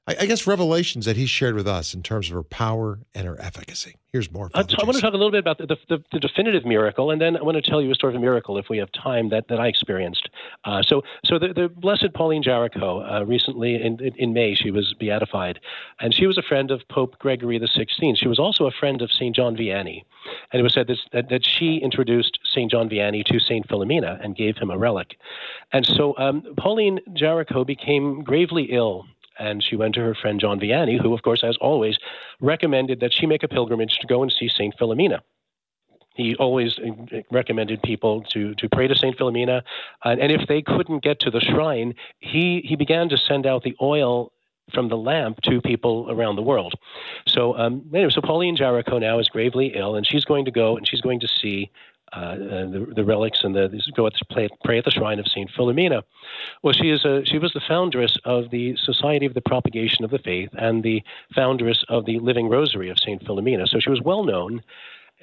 I, 0.08 0.16
I, 0.20 0.26
guess, 0.26 0.48
revelations 0.48 1.04
that 1.04 1.16
he 1.16 1.26
shared 1.26 1.54
with 1.54 1.68
us 1.68 1.94
in 1.94 2.02
terms 2.02 2.28
of 2.28 2.34
her 2.34 2.42
power 2.42 2.98
and 3.14 3.26
her 3.26 3.40
efficacy. 3.40 3.94
Here's 4.12 4.30
more. 4.32 4.50
I, 4.52 4.60
I 4.60 4.84
want 4.84 4.96
to 4.96 5.00
talk 5.00 5.14
a 5.14 5.16
little 5.16 5.30
bit 5.30 5.38
about 5.38 5.58
the, 5.58 5.76
the, 5.88 6.02
the, 6.12 6.18
definitive 6.18 6.66
miracle, 6.66 7.10
and 7.12 7.20
then 7.20 7.36
I 7.36 7.42
want 7.42 7.62
to 7.62 7.62
tell 7.62 7.80
you 7.80 7.90
a 7.90 7.94
story 7.94 8.12
of 8.12 8.18
a 8.18 8.20
miracle 8.20 8.58
if 8.58 8.68
we 8.68 8.78
have 8.78 8.90
time 8.92 9.30
that, 9.30 9.46
that 9.48 9.60
I 9.60 9.68
experienced. 9.68 10.28
Uh, 10.64 10.82
so, 10.82 11.02
so 11.24 11.38
the, 11.38 11.54
the 11.54 11.68
Blessed 11.68 12.12
Pauline 12.14 12.42
Jaricot, 12.42 13.10
uh, 13.10 13.24
recently 13.24 13.76
in, 13.76 13.98
in 14.16 14.32
May, 14.32 14.54
she 14.54 14.70
was 14.72 14.92
beatified, 14.98 15.60
and 16.00 16.12
she 16.12 16.26
was 16.26 16.36
a 16.36 16.42
friend 16.42 16.70
of 16.72 16.82
Pope 16.90 17.18
Gregory 17.20 17.58
XVI. 17.58 18.18
She 18.18 18.28
was 18.28 18.40
also 18.40 18.66
a 18.66 18.72
friend 18.72 19.02
of 19.02 19.10
St. 19.12 19.34
John 19.34 19.56
Vianney, 19.56 20.04
and 20.52 20.60
it 20.60 20.62
was 20.62 20.74
said 20.74 20.88
this, 20.88 21.00
that, 21.12 21.30
that 21.30 21.46
she 21.46 21.76
introduced 21.76 22.40
St. 22.44 22.70
John 22.70 22.90
Vianney 22.90 23.24
to 23.26 23.38
St. 23.38 23.66
Philomena 23.68 24.22
and 24.22 24.36
gave 24.36 24.56
him 24.56 24.70
a 24.70 24.76
relic. 24.76 25.16
And 25.72 25.86
so 25.86 26.14
um, 26.18 26.42
Pauline 26.58 26.98
Jaricot 27.14 27.66
became 27.66 28.24
gravely 28.24 28.64
ill 28.64 29.06
and 29.38 29.62
she 29.62 29.76
went 29.76 29.94
to 29.94 30.00
her 30.00 30.14
friend 30.14 30.40
John 30.40 30.60
Vianney, 30.60 31.00
who, 31.00 31.14
of 31.14 31.22
course, 31.22 31.42
as 31.44 31.56
always, 31.60 31.98
recommended 32.40 33.00
that 33.00 33.12
she 33.12 33.26
make 33.26 33.42
a 33.42 33.48
pilgrimage 33.48 33.98
to 33.98 34.06
go 34.06 34.22
and 34.22 34.32
see 34.32 34.48
St. 34.48 34.76
Philomena 34.78 35.20
he 36.14 36.34
always 36.36 36.78
recommended 37.30 37.82
people 37.82 38.22
to 38.30 38.54
to 38.56 38.68
pray 38.68 38.86
to 38.86 38.94
Saint 38.94 39.16
Philomena, 39.16 39.62
uh, 40.04 40.16
and 40.20 40.30
if 40.30 40.46
they 40.48 40.62
couldn't 40.62 41.02
get 41.02 41.20
to 41.20 41.30
the 41.30 41.40
shrine, 41.40 41.94
he 42.18 42.62
he 42.64 42.76
began 42.76 43.08
to 43.08 43.16
send 43.16 43.46
out 43.46 43.62
the 43.62 43.76
oil 43.80 44.32
from 44.72 44.88
the 44.88 44.96
lamp 44.96 45.40
to 45.42 45.60
people 45.60 46.06
around 46.10 46.36
the 46.36 46.42
world. 46.42 46.74
So 47.26 47.56
um, 47.58 47.84
anyway, 47.92 48.10
so 48.10 48.20
Pauline 48.20 48.56
Jaricot 48.56 49.00
now 49.00 49.18
is 49.18 49.28
gravely 49.28 49.72
ill, 49.74 49.96
and 49.96 50.06
she's 50.06 50.24
going 50.24 50.44
to 50.44 50.50
go 50.50 50.76
and 50.76 50.86
she's 50.86 51.00
going 51.00 51.20
to 51.20 51.28
see 51.28 51.70
uh, 52.12 52.36
the, 52.36 52.92
the, 52.94 53.04
relics 53.04 53.42
and 53.42 53.54
the, 53.54 53.68
go 53.96 54.08
to 54.08 54.24
pray, 54.30 54.48
pray 54.64 54.78
at 54.78 54.84
the 54.84 54.90
shrine 54.90 55.18
of 55.18 55.26
Saint 55.28 55.50
Philomena. 55.50 56.02
Well, 56.62 56.72
she 56.72 56.90
is 56.90 57.04
a, 57.04 57.24
she 57.24 57.38
was 57.38 57.52
the 57.52 57.62
foundress 57.66 58.16
of 58.24 58.50
the 58.50 58.76
Society 58.76 59.26
of 59.26 59.34
the 59.34 59.40
Propagation 59.40 60.04
of 60.04 60.10
the 60.10 60.18
Faith 60.18 60.50
and 60.52 60.82
the 60.82 61.02
foundress 61.34 61.84
of 61.88 62.04
the 62.04 62.18
Living 62.18 62.48
Rosary 62.48 62.90
of 62.90 62.98
Saint 62.98 63.24
Philomena. 63.24 63.66
So 63.68 63.80
she 63.80 63.90
was 63.90 64.02
well 64.02 64.24
known. 64.24 64.62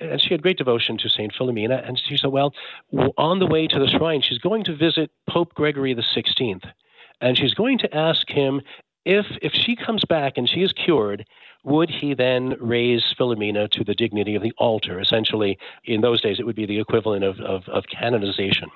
And 0.02 0.22
she 0.22 0.30
had 0.30 0.42
great 0.42 0.58
devotion 0.58 0.98
to 1.00 1.10
Saint 1.10 1.34
Philomena. 1.34 1.86
And 1.86 2.00
she 2.00 2.16
said, 2.16 2.32
well, 2.32 2.54
on 3.18 3.40
the 3.40 3.46
way 3.46 3.68
to 3.68 3.80
the 3.80 3.88
shrine, 3.88 4.22
she's 4.22 4.38
going 4.38 4.64
to 4.64 4.76
visit 4.76 5.12
Pope 5.30 5.54
Gregory 5.54 5.94
the 5.94 6.02
16th 6.02 6.64
and 7.22 7.38
she's 7.38 7.54
going 7.54 7.78
to 7.80 7.96
ask 7.96 8.30
him 8.30 8.62
if 9.06 9.26
if 9.42 9.54
she 9.54 9.76
comes 9.76 10.04
back 10.06 10.38
and 10.38 10.50
she 10.50 10.62
is 10.62 10.74
cured, 10.74 11.26
would 11.64 11.90
he 11.90 12.14
then 12.14 12.56
raise 12.60 13.14
Philomena 13.18 13.70
to 13.72 13.84
the 13.84 13.94
dignity 13.94 14.36
of 14.36 14.42
the 14.42 14.54
altar? 14.58 15.00
Essentially, 15.00 15.58
in 15.86 16.02
those 16.02 16.22
days, 16.22 16.40
it 16.40 16.46
would 16.46 16.56
be 16.56 16.66
the 16.66 16.80
equivalent 16.80 17.24
of, 17.24 17.40
of, 17.42 17.68
of 17.68 17.86
canonization. 17.88 18.70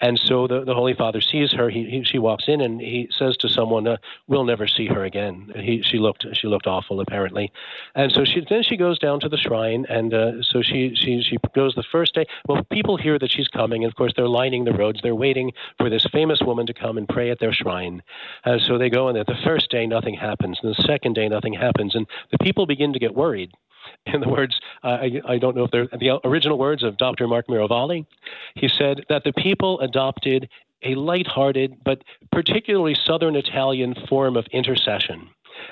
And 0.00 0.18
so 0.18 0.46
the, 0.46 0.64
the 0.64 0.74
Holy 0.74 0.92
Father 0.94 1.20
sees 1.20 1.52
her. 1.52 1.70
He, 1.70 1.88
he, 1.88 2.04
she 2.04 2.18
walks 2.18 2.44
in 2.48 2.60
and 2.60 2.80
he 2.80 3.08
says 3.16 3.36
to 3.38 3.48
someone, 3.48 3.86
uh, 3.86 3.96
"We'll 4.26 4.44
never 4.44 4.66
see 4.66 4.86
her 4.86 5.04
again." 5.04 5.52
He, 5.56 5.82
she 5.82 5.98
looked 5.98 6.26
she 6.34 6.46
looked 6.46 6.66
awful 6.66 7.00
apparently, 7.00 7.52
and 7.94 8.12
so 8.12 8.24
she 8.24 8.44
then 8.48 8.62
she 8.62 8.76
goes 8.76 8.98
down 8.98 9.20
to 9.20 9.28
the 9.28 9.36
shrine 9.36 9.86
and 9.88 10.12
uh, 10.12 10.42
so 10.42 10.62
she 10.62 10.94
she 10.94 11.22
she 11.22 11.38
goes 11.54 11.74
the 11.74 11.84
first 11.90 12.14
day. 12.14 12.26
Well, 12.46 12.64
people 12.64 12.96
hear 12.96 13.18
that 13.18 13.30
she's 13.30 13.48
coming, 13.48 13.84
and 13.84 13.90
of 13.90 13.96
course 13.96 14.12
they're 14.16 14.28
lining 14.28 14.64
the 14.64 14.72
roads. 14.74 15.00
They're 15.02 15.14
waiting 15.14 15.52
for 15.78 15.88
this 15.88 16.06
famous 16.12 16.40
woman 16.42 16.66
to 16.66 16.74
come 16.74 16.98
and 16.98 17.08
pray 17.08 17.30
at 17.30 17.38
their 17.38 17.52
shrine. 17.52 18.02
And 18.44 18.60
so 18.60 18.76
they 18.78 18.90
go, 18.90 19.08
in 19.08 19.16
and 19.16 19.26
the 19.26 19.38
first 19.44 19.70
day 19.70 19.86
nothing 19.86 20.14
happens, 20.14 20.58
and 20.62 20.74
the 20.74 20.82
second 20.82 21.14
day 21.14 21.28
nothing 21.28 21.54
happens, 21.54 21.94
and 21.94 22.06
the 22.30 22.38
people 22.38 22.66
begin 22.66 22.92
to 22.92 22.98
get 22.98 23.14
worried 23.14 23.52
in 24.06 24.20
the 24.20 24.28
words, 24.28 24.58
uh, 24.82 24.98
I, 25.02 25.20
I, 25.26 25.38
don't 25.38 25.56
know 25.56 25.64
if 25.64 25.70
they're 25.70 25.86
the 25.86 26.20
original 26.24 26.58
words 26.58 26.82
of 26.82 26.96
Dr. 26.96 27.26
Mark 27.26 27.46
Miravalle. 27.48 28.06
He 28.54 28.68
said 28.68 29.04
that 29.08 29.24
the 29.24 29.32
people 29.32 29.80
adopted 29.80 30.48
a 30.82 30.94
light-hearted 30.94 31.78
but 31.84 32.02
particularly 32.30 32.94
Southern 32.94 33.36
Italian 33.36 33.94
form 34.08 34.36
of 34.36 34.46
intercession, 34.52 35.28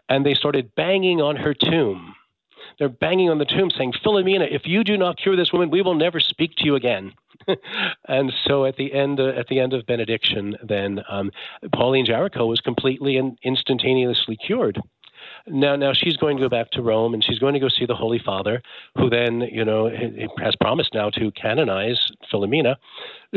and 0.08 0.24
they 0.24 0.34
started 0.34 0.74
banging 0.74 1.20
on 1.20 1.36
her 1.36 1.54
tomb. 1.54 2.14
They're 2.78 2.88
banging 2.88 3.28
on 3.28 3.38
the 3.38 3.44
tomb, 3.44 3.70
saying, 3.70 3.92
"Philomena, 4.04 4.50
if 4.50 4.66
you 4.66 4.82
do 4.82 4.96
not 4.96 5.18
cure 5.18 5.36
this 5.36 5.52
woman, 5.52 5.70
we 5.70 5.82
will 5.82 5.94
never 5.94 6.20
speak 6.20 6.56
to 6.56 6.64
you 6.64 6.74
again." 6.74 7.12
and 8.08 8.32
so, 8.46 8.64
at 8.64 8.76
the 8.76 8.92
end, 8.92 9.20
uh, 9.20 9.28
at 9.28 9.48
the 9.48 9.60
end 9.60 9.72
of 9.72 9.84
benediction, 9.86 10.56
then 10.62 11.02
um, 11.08 11.30
Pauline 11.74 12.06
Jaricot 12.06 12.48
was 12.48 12.60
completely 12.60 13.16
and 13.16 13.38
instantaneously 13.42 14.36
cured. 14.36 14.80
Now, 15.46 15.76
now 15.76 15.92
she's 15.92 16.16
going 16.16 16.36
to 16.36 16.42
go 16.42 16.48
back 16.48 16.70
to 16.72 16.82
Rome, 16.82 17.14
and 17.14 17.24
she's 17.24 17.38
going 17.38 17.54
to 17.54 17.60
go 17.60 17.68
see 17.68 17.86
the 17.86 17.94
Holy 17.94 18.18
Father, 18.18 18.62
who 18.96 19.10
then, 19.10 19.40
you 19.40 19.64
know, 19.64 19.90
has 20.38 20.54
promised 20.56 20.94
now 20.94 21.10
to 21.10 21.30
canonize 21.32 22.10
Philomena. 22.32 22.76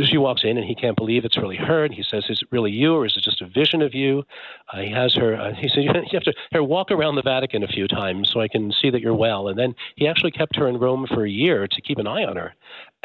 She 0.03 0.17
walks 0.17 0.43
in, 0.43 0.57
and 0.57 0.65
he 0.65 0.75
can't 0.75 0.97
believe 0.97 1.23
it's 1.23 1.37
really 1.37 1.55
her. 1.55 1.85
And 1.85 1.93
he 1.93 2.03
says, 2.03 2.25
"Is 2.29 2.41
it 2.41 2.47
really 2.51 2.71
you, 2.71 2.95
or 2.95 3.05
is 3.05 3.15
it 3.15 3.23
just 3.23 3.41
a 3.41 3.47
vision 3.47 3.81
of 3.81 3.93
you?" 3.93 4.23
Uh, 4.73 4.81
he 4.81 4.91
has 4.91 5.13
her. 5.15 5.35
Uh, 5.35 5.53
he 5.53 5.69
said, 5.69 5.83
"You 5.83 5.93
have 5.93 6.23
to 6.23 6.33
her 6.51 6.63
walk 6.63 6.91
around 6.91 7.15
the 7.15 7.21
Vatican 7.21 7.63
a 7.63 7.67
few 7.67 7.87
times 7.87 8.29
so 8.29 8.41
I 8.41 8.49
can 8.49 8.73
see 8.73 8.89
that 8.89 9.01
you're 9.01 9.15
well." 9.15 9.47
And 9.47 9.57
then 9.57 9.73
he 9.95 10.05
actually 10.05 10.31
kept 10.31 10.57
her 10.57 10.67
in 10.67 10.79
Rome 10.79 11.07
for 11.07 11.23
a 11.23 11.29
year 11.29 11.65
to 11.65 11.81
keep 11.81 11.97
an 11.97 12.07
eye 12.07 12.25
on 12.25 12.35
her. 12.35 12.55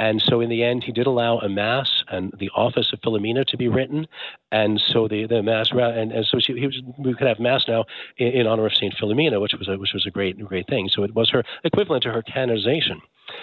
And 0.01 0.23
so 0.23 0.41
in 0.41 0.49
the 0.49 0.65
end, 0.65 0.83
he 0.83 0.93
did 0.93 1.07
allow 1.07 1.41
a 1.41 1.49
mass 1.51 2.03
and 2.09 2.33
the 2.39 2.49
office 2.57 2.91
of 2.91 3.03
Philomena 3.03 3.45
to 3.45 3.57
be 3.59 3.69
written. 3.69 4.09
And 4.51 4.81
so 4.81 5.07
the, 5.07 5.27
the 5.27 5.43
mass, 5.43 5.73
and, 5.73 6.11
and 6.11 6.25
so 6.25 6.39
she, 6.41 6.55
was, 6.55 6.81
we 6.99 7.13
could 7.13 7.27
have 7.27 7.39
mass 7.39 7.67
now 7.69 7.85
in, 8.17 8.29
in 8.29 8.47
honor 8.47 8.65
of 8.65 8.73
Saint 8.91 9.01
Philomena, 9.01 9.41
which 9.41 9.55
was 9.55 9.69
a, 9.69 9.77
which 9.79 9.93
was 9.93 10.07
a 10.07 10.11
great 10.11 10.39
great 10.45 10.67
thing. 10.67 10.89
So 10.89 11.03
it 11.03 11.15
was 11.15 11.31
her 11.31 11.45
equivalent 11.65 12.03
to 12.05 12.13
her 12.13 12.23
canonization. 12.23 13.01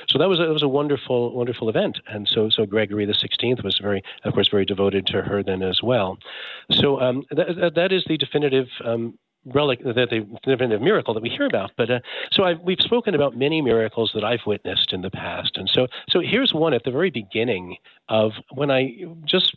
So 0.09 0.19
that 0.19 0.27
was 0.27 0.39
a, 0.39 0.43
was 0.43 0.63
a 0.63 0.67
wonderful 0.67 1.33
wonderful 1.33 1.69
event, 1.69 1.99
and 2.07 2.27
so 2.27 2.49
so 2.49 2.65
Gregory 2.65 3.05
the 3.05 3.13
Sixteenth 3.13 3.63
was 3.63 3.79
very 3.81 4.03
of 4.23 4.33
course 4.33 4.49
very 4.49 4.65
devoted 4.65 5.05
to 5.07 5.21
her 5.21 5.43
then 5.43 5.63
as 5.63 5.81
well. 5.81 6.17
So 6.71 6.99
um, 6.99 7.23
that, 7.31 7.73
that 7.75 7.91
is 7.91 8.03
the 8.07 8.17
definitive 8.17 8.67
um, 8.83 9.17
relic, 9.53 9.83
the, 9.83 9.93
the 9.93 10.27
definitive 10.43 10.81
miracle 10.81 11.13
that 11.13 11.23
we 11.23 11.29
hear 11.29 11.45
about. 11.45 11.71
But 11.77 11.89
uh, 11.89 11.99
so 12.31 12.43
I've, 12.43 12.59
we've 12.61 12.79
spoken 12.79 13.15
about 13.15 13.37
many 13.37 13.61
miracles 13.61 14.11
that 14.13 14.23
I've 14.23 14.45
witnessed 14.45 14.93
in 14.93 15.01
the 15.01 15.11
past, 15.11 15.57
and 15.57 15.69
so 15.69 15.87
so 16.09 16.19
here's 16.19 16.53
one 16.53 16.73
at 16.73 16.83
the 16.83 16.91
very 16.91 17.09
beginning 17.09 17.77
of 18.09 18.33
when 18.51 18.71
I 18.71 18.95
just 19.25 19.55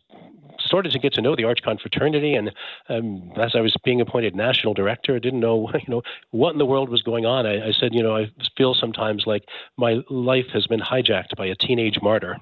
started 0.58 0.92
to 0.92 0.98
get 0.98 1.12
to 1.14 1.22
know 1.22 1.34
the 1.34 1.44
Arch 1.44 1.60
Confraternity, 1.62 2.34
and 2.34 2.52
um, 2.88 3.32
as 3.36 3.54
I 3.54 3.60
was 3.60 3.74
being 3.84 4.00
appointed 4.00 4.34
national 4.36 4.74
director, 4.74 5.16
I 5.16 5.18
didn't 5.18 5.40
know 5.40 5.70
you 5.74 5.88
know 5.88 6.02
what 6.30 6.52
in 6.52 6.58
the 6.58 6.66
world 6.66 6.88
was 6.88 7.02
going 7.02 7.26
on. 7.26 7.46
I, 7.46 7.68
I 7.68 7.72
said, 7.72 7.94
you 7.94 8.02
know, 8.02 8.16
I 8.16 8.30
feel 8.56 8.74
sometimes 8.74 9.26
like 9.26 9.44
my 9.76 10.02
life 10.08 10.46
has 10.52 10.66
been 10.66 10.80
hijacked 10.80 11.36
by 11.36 11.46
a 11.46 11.54
teenage 11.54 11.98
martyr 12.02 12.36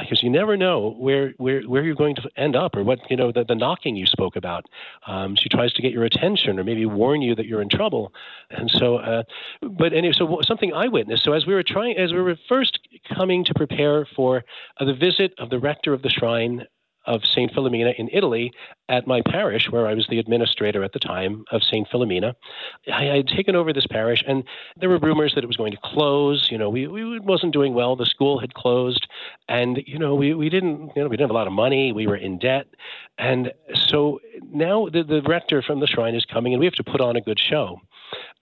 because 0.00 0.18
uh, 0.18 0.24
you 0.24 0.30
never 0.30 0.56
know 0.56 0.94
where, 0.98 1.32
where, 1.38 1.62
where 1.62 1.82
you're 1.82 1.94
going 1.94 2.14
to 2.16 2.28
end 2.36 2.56
up 2.56 2.76
or 2.76 2.84
what, 2.84 2.98
you 3.10 3.16
know, 3.16 3.32
the, 3.32 3.44
the 3.44 3.54
knocking 3.54 3.96
you 3.96 4.06
spoke 4.06 4.36
about. 4.36 4.66
Um, 5.06 5.36
she 5.36 5.48
tries 5.48 5.72
to 5.74 5.82
get 5.82 5.92
your 5.92 6.04
attention 6.04 6.58
or 6.58 6.64
maybe 6.64 6.86
warn 6.86 7.22
you 7.22 7.34
that 7.34 7.46
you're 7.46 7.62
in 7.62 7.68
trouble. 7.68 8.12
And 8.50 8.70
so, 8.70 8.96
uh, 8.96 9.22
but 9.62 9.92
anyway, 9.92 10.14
so 10.16 10.38
something 10.42 10.72
I 10.72 10.88
witnessed. 10.88 11.24
So 11.24 11.32
as 11.32 11.46
we 11.46 11.54
were 11.54 11.64
trying, 11.64 11.96
as 11.96 12.12
we 12.12 12.20
were 12.20 12.36
first 12.48 12.78
coming 13.14 13.44
to 13.44 13.54
prepare 13.54 14.06
for 14.16 14.44
uh, 14.78 14.84
the 14.84 14.94
visit 14.94 15.32
of 15.38 15.50
the 15.50 15.58
rector 15.58 15.92
of 15.92 16.02
the 16.02 16.10
shrine 16.10 16.64
of 17.08 17.24
St. 17.24 17.52
Philomena 17.52 17.94
in 17.98 18.08
Italy 18.12 18.52
at 18.88 19.06
my 19.06 19.22
parish, 19.22 19.70
where 19.70 19.86
I 19.86 19.94
was 19.94 20.06
the 20.08 20.18
administrator 20.18 20.84
at 20.84 20.92
the 20.92 20.98
time 20.98 21.44
of 21.50 21.62
St. 21.62 21.88
Philomena. 21.88 22.34
I 22.92 23.04
had 23.04 23.26
taken 23.26 23.56
over 23.56 23.72
this 23.72 23.86
parish, 23.86 24.22
and 24.28 24.44
there 24.76 24.88
were 24.88 24.98
rumors 24.98 25.34
that 25.34 25.42
it 25.42 25.46
was 25.46 25.56
going 25.56 25.72
to 25.72 25.78
close. 25.82 26.48
You 26.50 26.58
know, 26.58 26.68
we, 26.68 26.86
we 26.86 27.18
wasn't 27.18 27.52
doing 27.52 27.74
well. 27.74 27.96
The 27.96 28.06
school 28.06 28.38
had 28.38 28.54
closed, 28.54 29.08
and 29.48 29.82
you 29.86 29.98
know, 29.98 30.14
we, 30.14 30.34
we 30.34 30.50
didn't 30.50 30.92
you 30.94 31.02
know 31.02 31.08
we 31.08 31.16
didn't 31.16 31.28
have 31.28 31.30
a 31.30 31.40
lot 31.40 31.46
of 31.46 31.52
money. 31.52 31.92
We 31.92 32.06
were 32.06 32.16
in 32.16 32.38
debt, 32.38 32.66
and 33.16 33.52
so 33.74 34.20
now 34.52 34.88
the, 34.92 35.02
the 35.02 35.22
rector 35.22 35.62
from 35.62 35.80
the 35.80 35.86
shrine 35.86 36.14
is 36.14 36.26
coming, 36.26 36.52
and 36.52 36.60
we 36.60 36.66
have 36.66 36.74
to 36.74 36.84
put 36.84 37.00
on 37.00 37.16
a 37.16 37.20
good 37.20 37.40
show. 37.40 37.80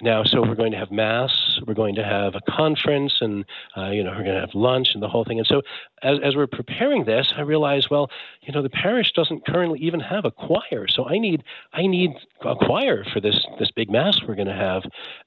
Now, 0.03 0.25
so 0.25 0.43
we're 0.43 0.55
going 0.55 0.73
to 0.73 0.79
have 0.79 0.91
mass, 0.91 1.59
we're 1.67 1.75
going 1.75 1.95
to 1.95 2.05
have 2.05 2.35
a 2.35 2.41
conference, 2.51 3.15
and 3.21 3.45
uh, 3.77 3.91
you 3.91 4.05
know 4.05 4.11
we're 4.11 4.25
going 4.25 4.35
to 4.35 4.41
have 4.41 4.55
lunch 4.55 4.91
and 4.93 5.03
the 5.03 5.09
whole 5.09 5.25
thing. 5.25 5.39
And 5.39 5.47
so, 5.47 5.63
as, 6.03 6.19
as 6.23 6.37
we're 6.37 6.47
preparing 6.47 7.05
this, 7.05 7.33
I 7.35 7.41
realized, 7.41 7.89
well, 7.91 8.11
you 8.43 8.53
know, 8.53 8.63
the 8.63 8.69
parish 8.69 9.13
doesn't 9.13 9.47
currently 9.47 9.79
even 9.81 10.01
have 10.01 10.27
a 10.27 10.31
choir, 10.31 10.87
so 10.87 11.09
I 11.09 11.19
need 11.19 11.45
I 11.73 11.87
need 11.87 12.11
a 12.43 12.55
choir 12.55 13.05
for 13.05 13.21
this 13.21 13.45
this 13.59 13.71
big 13.71 13.91
mass 13.91 14.21
we're 14.23 14.35
going 14.35 14.49
to 14.49 14.55
have. 14.55 14.83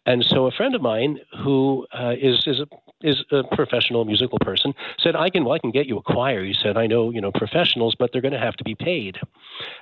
And 0.06 0.24
so, 0.24 0.46
a 0.46 0.52
friend 0.52 0.76
of 0.76 0.82
mine 0.82 1.20
who 1.44 1.88
uh, 1.92 2.14
is 2.20 2.46
is 2.46 2.60
a 2.60 2.68
is 3.02 3.24
a 3.32 3.43
professional 3.56 4.06
musical 4.06 4.39
person 4.39 4.74
said, 5.00 5.16
I 5.16 5.30
can 5.30 5.45
well, 5.45 5.54
I 5.54 5.60
can 5.60 5.72
get 5.72 5.88
you 5.88 5.97
a 5.97 6.02
choir. 6.02 6.43
He 6.43 6.54
said, 6.54 6.78
I 6.78 6.88
know 6.88 7.12
you 7.12 7.22
know 7.22 7.32
professionals, 7.32 7.95
but 7.97 8.12
they're 8.12 8.22
going 8.22 8.34
to 8.34 8.39
have 8.39 8.56
to 8.58 8.64
be 8.64 8.76
paid. 8.76 9.18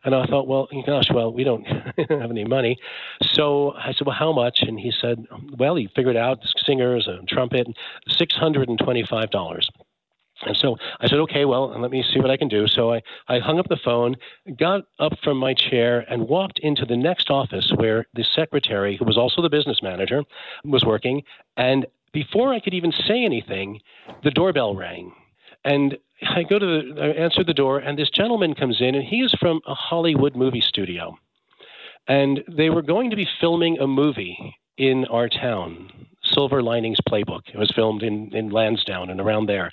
And 0.03 0.13
I 0.13 0.25
thought, 0.25 0.47
well, 0.47 0.67
gosh, 0.85 1.09
well, 1.13 1.31
we 1.31 1.43
don't 1.43 1.65
have 2.09 2.31
any 2.31 2.45
money. 2.45 2.77
So 3.21 3.73
I 3.73 3.93
said, 3.93 4.05
well, 4.05 4.15
how 4.15 4.31
much? 4.31 4.61
And 4.61 4.79
he 4.79 4.91
said, 4.91 5.25
well, 5.57 5.75
he 5.75 5.89
figured 5.95 6.17
out 6.17 6.39
singers 6.65 7.07
and 7.07 7.27
trumpet, 7.27 7.67
six 8.07 8.35
hundred 8.35 8.69
and 8.69 8.79
twenty-five 8.79 9.31
dollars. 9.31 9.69
And 10.45 10.55
so 10.55 10.77
I 10.99 11.07
said, 11.07 11.19
okay, 11.19 11.45
well, 11.45 11.79
let 11.79 11.89
me 11.89 12.03
see 12.03 12.19
what 12.19 12.29
I 12.29 12.37
can 12.37 12.47
do. 12.47 12.67
So 12.67 12.93
I, 12.93 13.01
I 13.27 13.39
hung 13.39 13.59
up 13.59 13.67
the 13.69 13.79
phone, 13.83 14.15
got 14.57 14.83
up 14.99 15.13
from 15.23 15.37
my 15.37 15.53
chair, 15.53 16.05
and 16.09 16.27
walked 16.27 16.59
into 16.59 16.85
the 16.85 16.95
next 16.95 17.31
office 17.31 17.71
where 17.75 18.05
the 18.13 18.23
secretary, 18.23 18.97
who 18.97 19.05
was 19.05 19.17
also 19.17 19.41
the 19.41 19.49
business 19.49 19.81
manager, 19.81 20.23
was 20.63 20.85
working. 20.85 21.23
And 21.55 21.87
before 22.13 22.53
I 22.53 22.59
could 22.59 22.73
even 22.73 22.91
say 22.91 23.23
anything, 23.23 23.79
the 24.23 24.31
doorbell 24.31 24.75
rang. 24.75 25.13
And 25.63 25.97
I 26.21 26.43
go 26.43 26.59
to 26.59 26.65
the, 26.65 27.01
I 27.01 27.07
answer 27.09 27.43
the 27.43 27.53
door, 27.53 27.79
and 27.79 27.97
this 27.97 28.09
gentleman 28.09 28.53
comes 28.53 28.81
in, 28.81 28.95
and 28.95 29.03
he 29.03 29.21
is 29.21 29.33
from 29.39 29.61
a 29.67 29.73
Hollywood 29.73 30.35
movie 30.35 30.61
studio. 30.61 31.17
And 32.07 32.43
they 32.47 32.69
were 32.69 32.81
going 32.81 33.09
to 33.09 33.15
be 33.15 33.27
filming 33.39 33.77
a 33.79 33.87
movie 33.87 34.55
in 34.77 35.05
our 35.05 35.27
town, 35.27 35.91
Silver 36.23 36.61
Linings 36.61 36.99
Playbook. 37.09 37.41
It 37.53 37.57
was 37.57 37.71
filmed 37.71 38.03
in, 38.03 38.33
in 38.33 38.49
Lansdowne 38.49 39.09
and 39.09 39.19
around 39.19 39.47
there. 39.47 39.71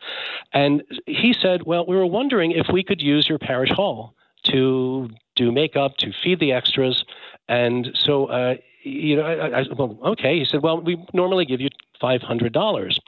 And 0.52 0.82
he 1.06 1.32
said, 1.32 1.62
Well, 1.64 1.86
we 1.86 1.96
were 1.96 2.06
wondering 2.06 2.52
if 2.52 2.66
we 2.72 2.82
could 2.82 3.00
use 3.00 3.28
your 3.28 3.38
parish 3.38 3.70
hall 3.70 4.14
to 4.44 5.08
do 5.36 5.52
makeup, 5.52 5.96
to 5.98 6.12
feed 6.22 6.40
the 6.40 6.52
extras. 6.52 7.04
And 7.48 7.90
so, 7.94 8.26
uh, 8.26 8.56
you 8.84 9.16
know, 9.16 9.22
I, 9.22 9.60
I, 9.60 9.64
well, 9.76 9.98
okay. 10.04 10.38
He 10.38 10.44
said, 10.44 10.62
Well, 10.62 10.80
we 10.80 11.02
normally 11.12 11.44
give 11.44 11.60
you 11.60 11.70
$500. 12.02 12.98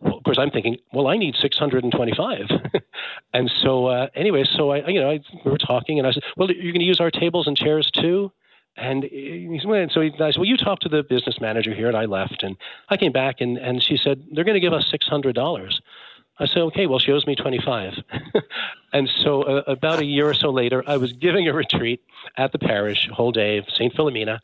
Well, 0.00 0.16
of 0.16 0.22
course, 0.22 0.38
I'm 0.38 0.50
thinking, 0.50 0.76
well, 0.92 1.08
I 1.08 1.16
need 1.16 1.34
625. 1.40 2.38
and 3.34 3.50
so, 3.60 3.86
uh, 3.86 4.06
anyway, 4.14 4.44
so 4.44 4.70
I, 4.70 4.86
you 4.86 5.00
know, 5.00 5.10
I, 5.10 5.20
we 5.44 5.50
were 5.50 5.58
talking, 5.58 5.98
and 5.98 6.06
I 6.06 6.12
said, 6.12 6.22
well, 6.36 6.48
you're 6.50 6.72
going 6.72 6.80
to 6.80 6.86
use 6.86 7.00
our 7.00 7.10
tables 7.10 7.48
and 7.48 7.56
chairs 7.56 7.90
too? 7.90 8.30
And 8.76 9.02
he 9.04 9.60
went, 9.64 9.90
so 9.90 10.00
he, 10.00 10.12
I 10.20 10.30
said, 10.30 10.36
well, 10.36 10.44
you 10.44 10.56
talk 10.56 10.78
to 10.80 10.88
the 10.88 11.02
business 11.02 11.40
manager 11.40 11.74
here. 11.74 11.88
And 11.88 11.96
I 11.96 12.04
left. 12.04 12.44
And 12.44 12.56
I 12.88 12.96
came 12.96 13.10
back 13.10 13.40
and, 13.40 13.58
and 13.58 13.82
she 13.82 13.96
said, 13.96 14.24
they're 14.32 14.44
going 14.44 14.54
to 14.54 14.60
give 14.60 14.72
us 14.72 14.92
$600. 14.92 15.80
I 16.40 16.46
said, 16.46 16.58
okay, 16.58 16.86
well, 16.86 16.98
she 16.98 17.12
owes 17.12 17.26
me 17.26 17.34
25. 17.34 17.94
and 18.92 19.08
so 19.22 19.42
uh, 19.42 19.62
about 19.66 19.98
a 19.98 20.04
year 20.04 20.28
or 20.28 20.34
so 20.34 20.50
later, 20.50 20.84
I 20.86 20.96
was 20.96 21.12
giving 21.12 21.48
a 21.48 21.52
retreat 21.52 22.00
at 22.36 22.52
the 22.52 22.58
parish, 22.58 23.08
whole 23.12 23.32
day, 23.32 23.58
of 23.58 23.64
St. 23.68 23.92
Philomena, 23.94 24.38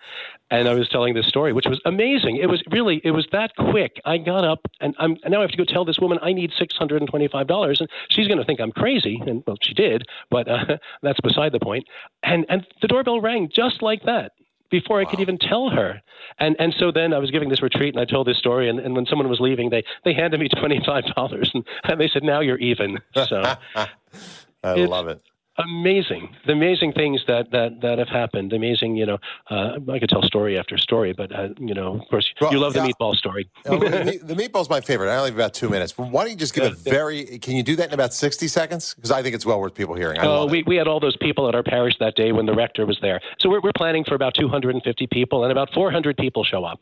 and 0.50 0.68
I 0.68 0.74
was 0.74 0.88
telling 0.88 1.14
this 1.14 1.26
story, 1.26 1.52
which 1.52 1.66
was 1.66 1.80
amazing. 1.84 2.36
It 2.36 2.48
was 2.48 2.62
really, 2.70 3.00
it 3.04 3.12
was 3.12 3.26
that 3.32 3.52
quick. 3.56 4.00
I 4.04 4.18
got 4.18 4.44
up 4.44 4.66
and 4.80 4.94
I'm, 4.98 5.16
and 5.22 5.32
now 5.32 5.38
I 5.38 5.42
have 5.42 5.50
to 5.50 5.56
go 5.56 5.64
tell 5.64 5.84
this 5.84 5.98
woman 5.98 6.18
I 6.22 6.32
need 6.32 6.52
$625 6.52 7.80
and 7.80 7.90
she's 8.08 8.28
going 8.28 8.38
to 8.38 8.44
think 8.44 8.60
I'm 8.60 8.72
crazy. 8.72 9.20
And 9.26 9.42
well, 9.46 9.56
she 9.62 9.74
did, 9.74 10.04
but 10.30 10.48
uh, 10.48 10.78
that's 11.02 11.20
beside 11.20 11.52
the 11.52 11.60
point. 11.60 11.86
And, 12.22 12.44
and 12.48 12.66
the 12.82 12.88
doorbell 12.88 13.20
rang 13.20 13.48
just 13.52 13.82
like 13.82 14.02
that 14.04 14.32
before 14.70 15.00
I 15.00 15.04
could 15.04 15.20
even 15.20 15.38
tell 15.38 15.70
her. 15.70 16.00
And 16.38 16.56
and 16.58 16.74
so 16.78 16.90
then 16.90 17.12
I 17.12 17.18
was 17.18 17.30
giving 17.30 17.48
this 17.48 17.62
retreat 17.62 17.94
and 17.94 18.00
I 18.00 18.04
told 18.04 18.26
this 18.26 18.38
story 18.38 18.68
and, 18.68 18.80
and 18.80 18.94
when 18.94 19.06
someone 19.06 19.28
was 19.28 19.40
leaving 19.40 19.70
they 19.70 19.84
they 20.04 20.14
handed 20.14 20.40
me 20.40 20.48
twenty 20.48 20.80
five 20.84 21.04
dollars 21.14 21.50
and, 21.54 21.64
and 21.84 22.00
they 22.00 22.08
said 22.08 22.22
now 22.22 22.40
you're 22.40 22.58
even. 22.58 22.98
So 23.14 23.42
I 24.64 24.74
love 24.86 25.08
it 25.08 25.22
amazing, 25.58 26.34
the 26.46 26.52
amazing 26.52 26.92
things 26.92 27.22
that 27.26 27.50
that 27.52 27.80
that 27.82 27.98
have 27.98 28.08
happened. 28.08 28.52
Amazing, 28.52 28.96
you 28.96 29.06
know. 29.06 29.18
Uh, 29.50 29.78
I 29.92 29.98
could 29.98 30.08
tell 30.08 30.22
story 30.22 30.58
after 30.58 30.78
story, 30.78 31.12
but 31.12 31.34
uh, 31.34 31.48
you 31.58 31.74
know, 31.74 32.00
of 32.00 32.08
course, 32.08 32.32
well, 32.40 32.52
you 32.52 32.58
love 32.58 32.74
yeah. 32.74 32.86
the 32.86 32.92
meatball 32.92 33.14
story. 33.14 33.48
the, 33.64 34.20
the 34.22 34.34
meatball's 34.34 34.70
my 34.70 34.80
favorite. 34.80 35.10
I 35.10 35.16
only 35.16 35.30
have 35.30 35.38
about 35.38 35.54
two 35.54 35.68
minutes. 35.68 35.96
Why 35.96 36.22
don't 36.22 36.30
you 36.30 36.36
just 36.36 36.54
give 36.54 36.64
a 36.64 36.70
very? 36.70 37.38
Can 37.38 37.56
you 37.56 37.62
do 37.62 37.76
that 37.76 37.88
in 37.88 37.94
about 37.94 38.14
sixty 38.14 38.48
seconds? 38.48 38.94
Because 38.94 39.10
I 39.10 39.22
think 39.22 39.34
it's 39.34 39.46
well 39.46 39.60
worth 39.60 39.74
people 39.74 39.94
hearing. 39.94 40.18
Oh, 40.20 40.46
we, 40.46 40.62
we 40.66 40.76
had 40.76 40.88
all 40.88 41.00
those 41.00 41.16
people 41.16 41.48
at 41.48 41.54
our 41.54 41.62
parish 41.62 41.94
that 42.00 42.14
day 42.14 42.32
when 42.32 42.46
the 42.46 42.54
rector 42.54 42.86
was 42.86 42.98
there. 43.00 43.20
So 43.38 43.48
we're 43.48 43.60
we're 43.60 43.72
planning 43.76 44.04
for 44.04 44.14
about 44.14 44.34
two 44.34 44.48
hundred 44.48 44.74
and 44.74 44.82
fifty 44.82 45.06
people, 45.06 45.44
and 45.44 45.52
about 45.52 45.72
four 45.72 45.90
hundred 45.90 46.16
people 46.16 46.44
show 46.44 46.64
up. 46.64 46.80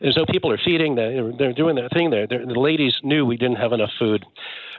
And 0.00 0.14
so 0.14 0.24
people 0.26 0.50
are 0.50 0.58
feeding, 0.58 0.94
they're, 0.94 1.32
they're 1.32 1.52
doing 1.52 1.76
their 1.76 1.88
thing 1.88 2.10
there. 2.10 2.26
They're, 2.26 2.46
the 2.46 2.58
ladies 2.58 3.00
knew 3.02 3.24
we 3.26 3.36
didn't 3.36 3.56
have 3.56 3.72
enough 3.72 3.90
food. 3.98 4.24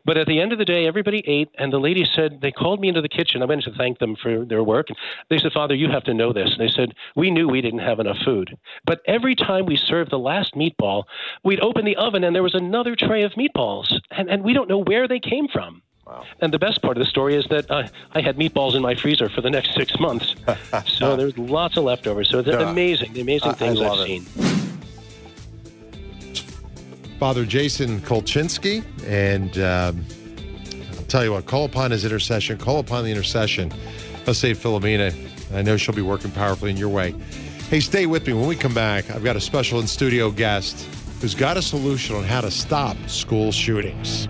But 0.05 0.17
at 0.17 0.27
the 0.27 0.39
end 0.39 0.53
of 0.53 0.59
the 0.59 0.65
day, 0.65 0.85
everybody 0.85 1.23
ate, 1.25 1.49
and 1.57 1.73
the 1.73 1.79
ladies 1.79 2.09
said, 2.13 2.39
they 2.41 2.51
called 2.51 2.79
me 2.79 2.87
into 2.87 3.01
the 3.01 3.09
kitchen. 3.09 3.41
I 3.41 3.45
went 3.45 3.63
to 3.63 3.71
thank 3.71 3.97
them 3.97 4.15
for 4.15 4.45
their 4.45 4.63
work. 4.63 4.87
They 5.29 5.39
said, 5.39 5.51
Father, 5.51 5.73
you 5.73 5.89
have 5.89 6.03
to 6.03 6.13
know 6.13 6.31
this. 6.31 6.55
They 6.57 6.67
said, 6.67 6.93
We 7.15 7.31
knew 7.31 7.47
we 7.47 7.61
didn't 7.61 7.79
have 7.79 7.99
enough 7.99 8.17
food. 8.23 8.55
But 8.85 9.01
every 9.07 9.35
time 9.35 9.65
we 9.65 9.75
served 9.75 10.11
the 10.11 10.19
last 10.19 10.53
meatball, 10.53 11.05
we'd 11.43 11.59
open 11.59 11.85
the 11.85 11.95
oven 11.95 12.23
and 12.23 12.35
there 12.35 12.43
was 12.43 12.53
another 12.53 12.95
tray 12.95 13.23
of 13.23 13.31
meatballs. 13.33 13.99
And, 14.11 14.29
and 14.29 14.43
we 14.43 14.53
don't 14.53 14.69
know 14.69 14.83
where 14.83 15.07
they 15.07 15.19
came 15.19 15.47
from. 15.47 15.81
Wow. 16.05 16.23
And 16.39 16.53
the 16.53 16.59
best 16.59 16.83
part 16.83 16.97
of 16.97 17.03
the 17.03 17.09
story 17.09 17.35
is 17.35 17.45
that 17.49 17.69
uh, 17.71 17.87
I 18.11 18.21
had 18.21 18.37
meatballs 18.37 18.75
in 18.75 18.83
my 18.83 18.93
freezer 18.93 19.27
for 19.27 19.41
the 19.41 19.49
next 19.49 19.73
six 19.73 19.99
months. 19.99 20.35
so 20.85 21.15
there's 21.15 21.35
lots 21.35 21.77
of 21.77 21.83
leftovers. 21.83 22.29
So 22.29 22.39
it's 22.39 22.47
no, 22.47 22.59
amazing, 22.59 23.13
the 23.13 23.21
amazing 23.21 23.53
things 23.53 23.81
I've 23.81 24.07
it. 24.07 24.23
seen. 24.23 24.65
Father 27.19 27.45
Jason 27.45 27.99
Kulczynski. 28.01 28.83
And 29.05 29.57
um, 29.57 30.05
I'll 30.97 31.05
tell 31.05 31.23
you 31.23 31.31
what, 31.31 31.45
call 31.45 31.65
upon 31.65 31.91
his 31.91 32.05
intercession, 32.05 32.57
call 32.57 32.79
upon 32.79 33.03
the 33.03 33.11
intercession 33.11 33.71
of 34.27 34.35
St. 34.35 34.57
Philomena. 34.57 35.13
I 35.53 35.61
know 35.61 35.77
she'll 35.77 35.95
be 35.95 36.01
working 36.01 36.31
powerfully 36.31 36.71
in 36.71 36.77
your 36.77 36.89
way. 36.89 37.15
Hey, 37.69 37.79
stay 37.79 38.05
with 38.05 38.27
me. 38.27 38.33
When 38.33 38.47
we 38.47 38.55
come 38.55 38.73
back, 38.73 39.09
I've 39.09 39.23
got 39.23 39.35
a 39.35 39.41
special 39.41 39.79
in 39.79 39.87
studio 39.87 40.31
guest 40.31 40.87
who's 41.21 41.35
got 41.35 41.57
a 41.57 41.61
solution 41.61 42.15
on 42.15 42.23
how 42.23 42.41
to 42.41 42.51
stop 42.51 42.97
school 43.07 43.51
shootings. 43.51 44.27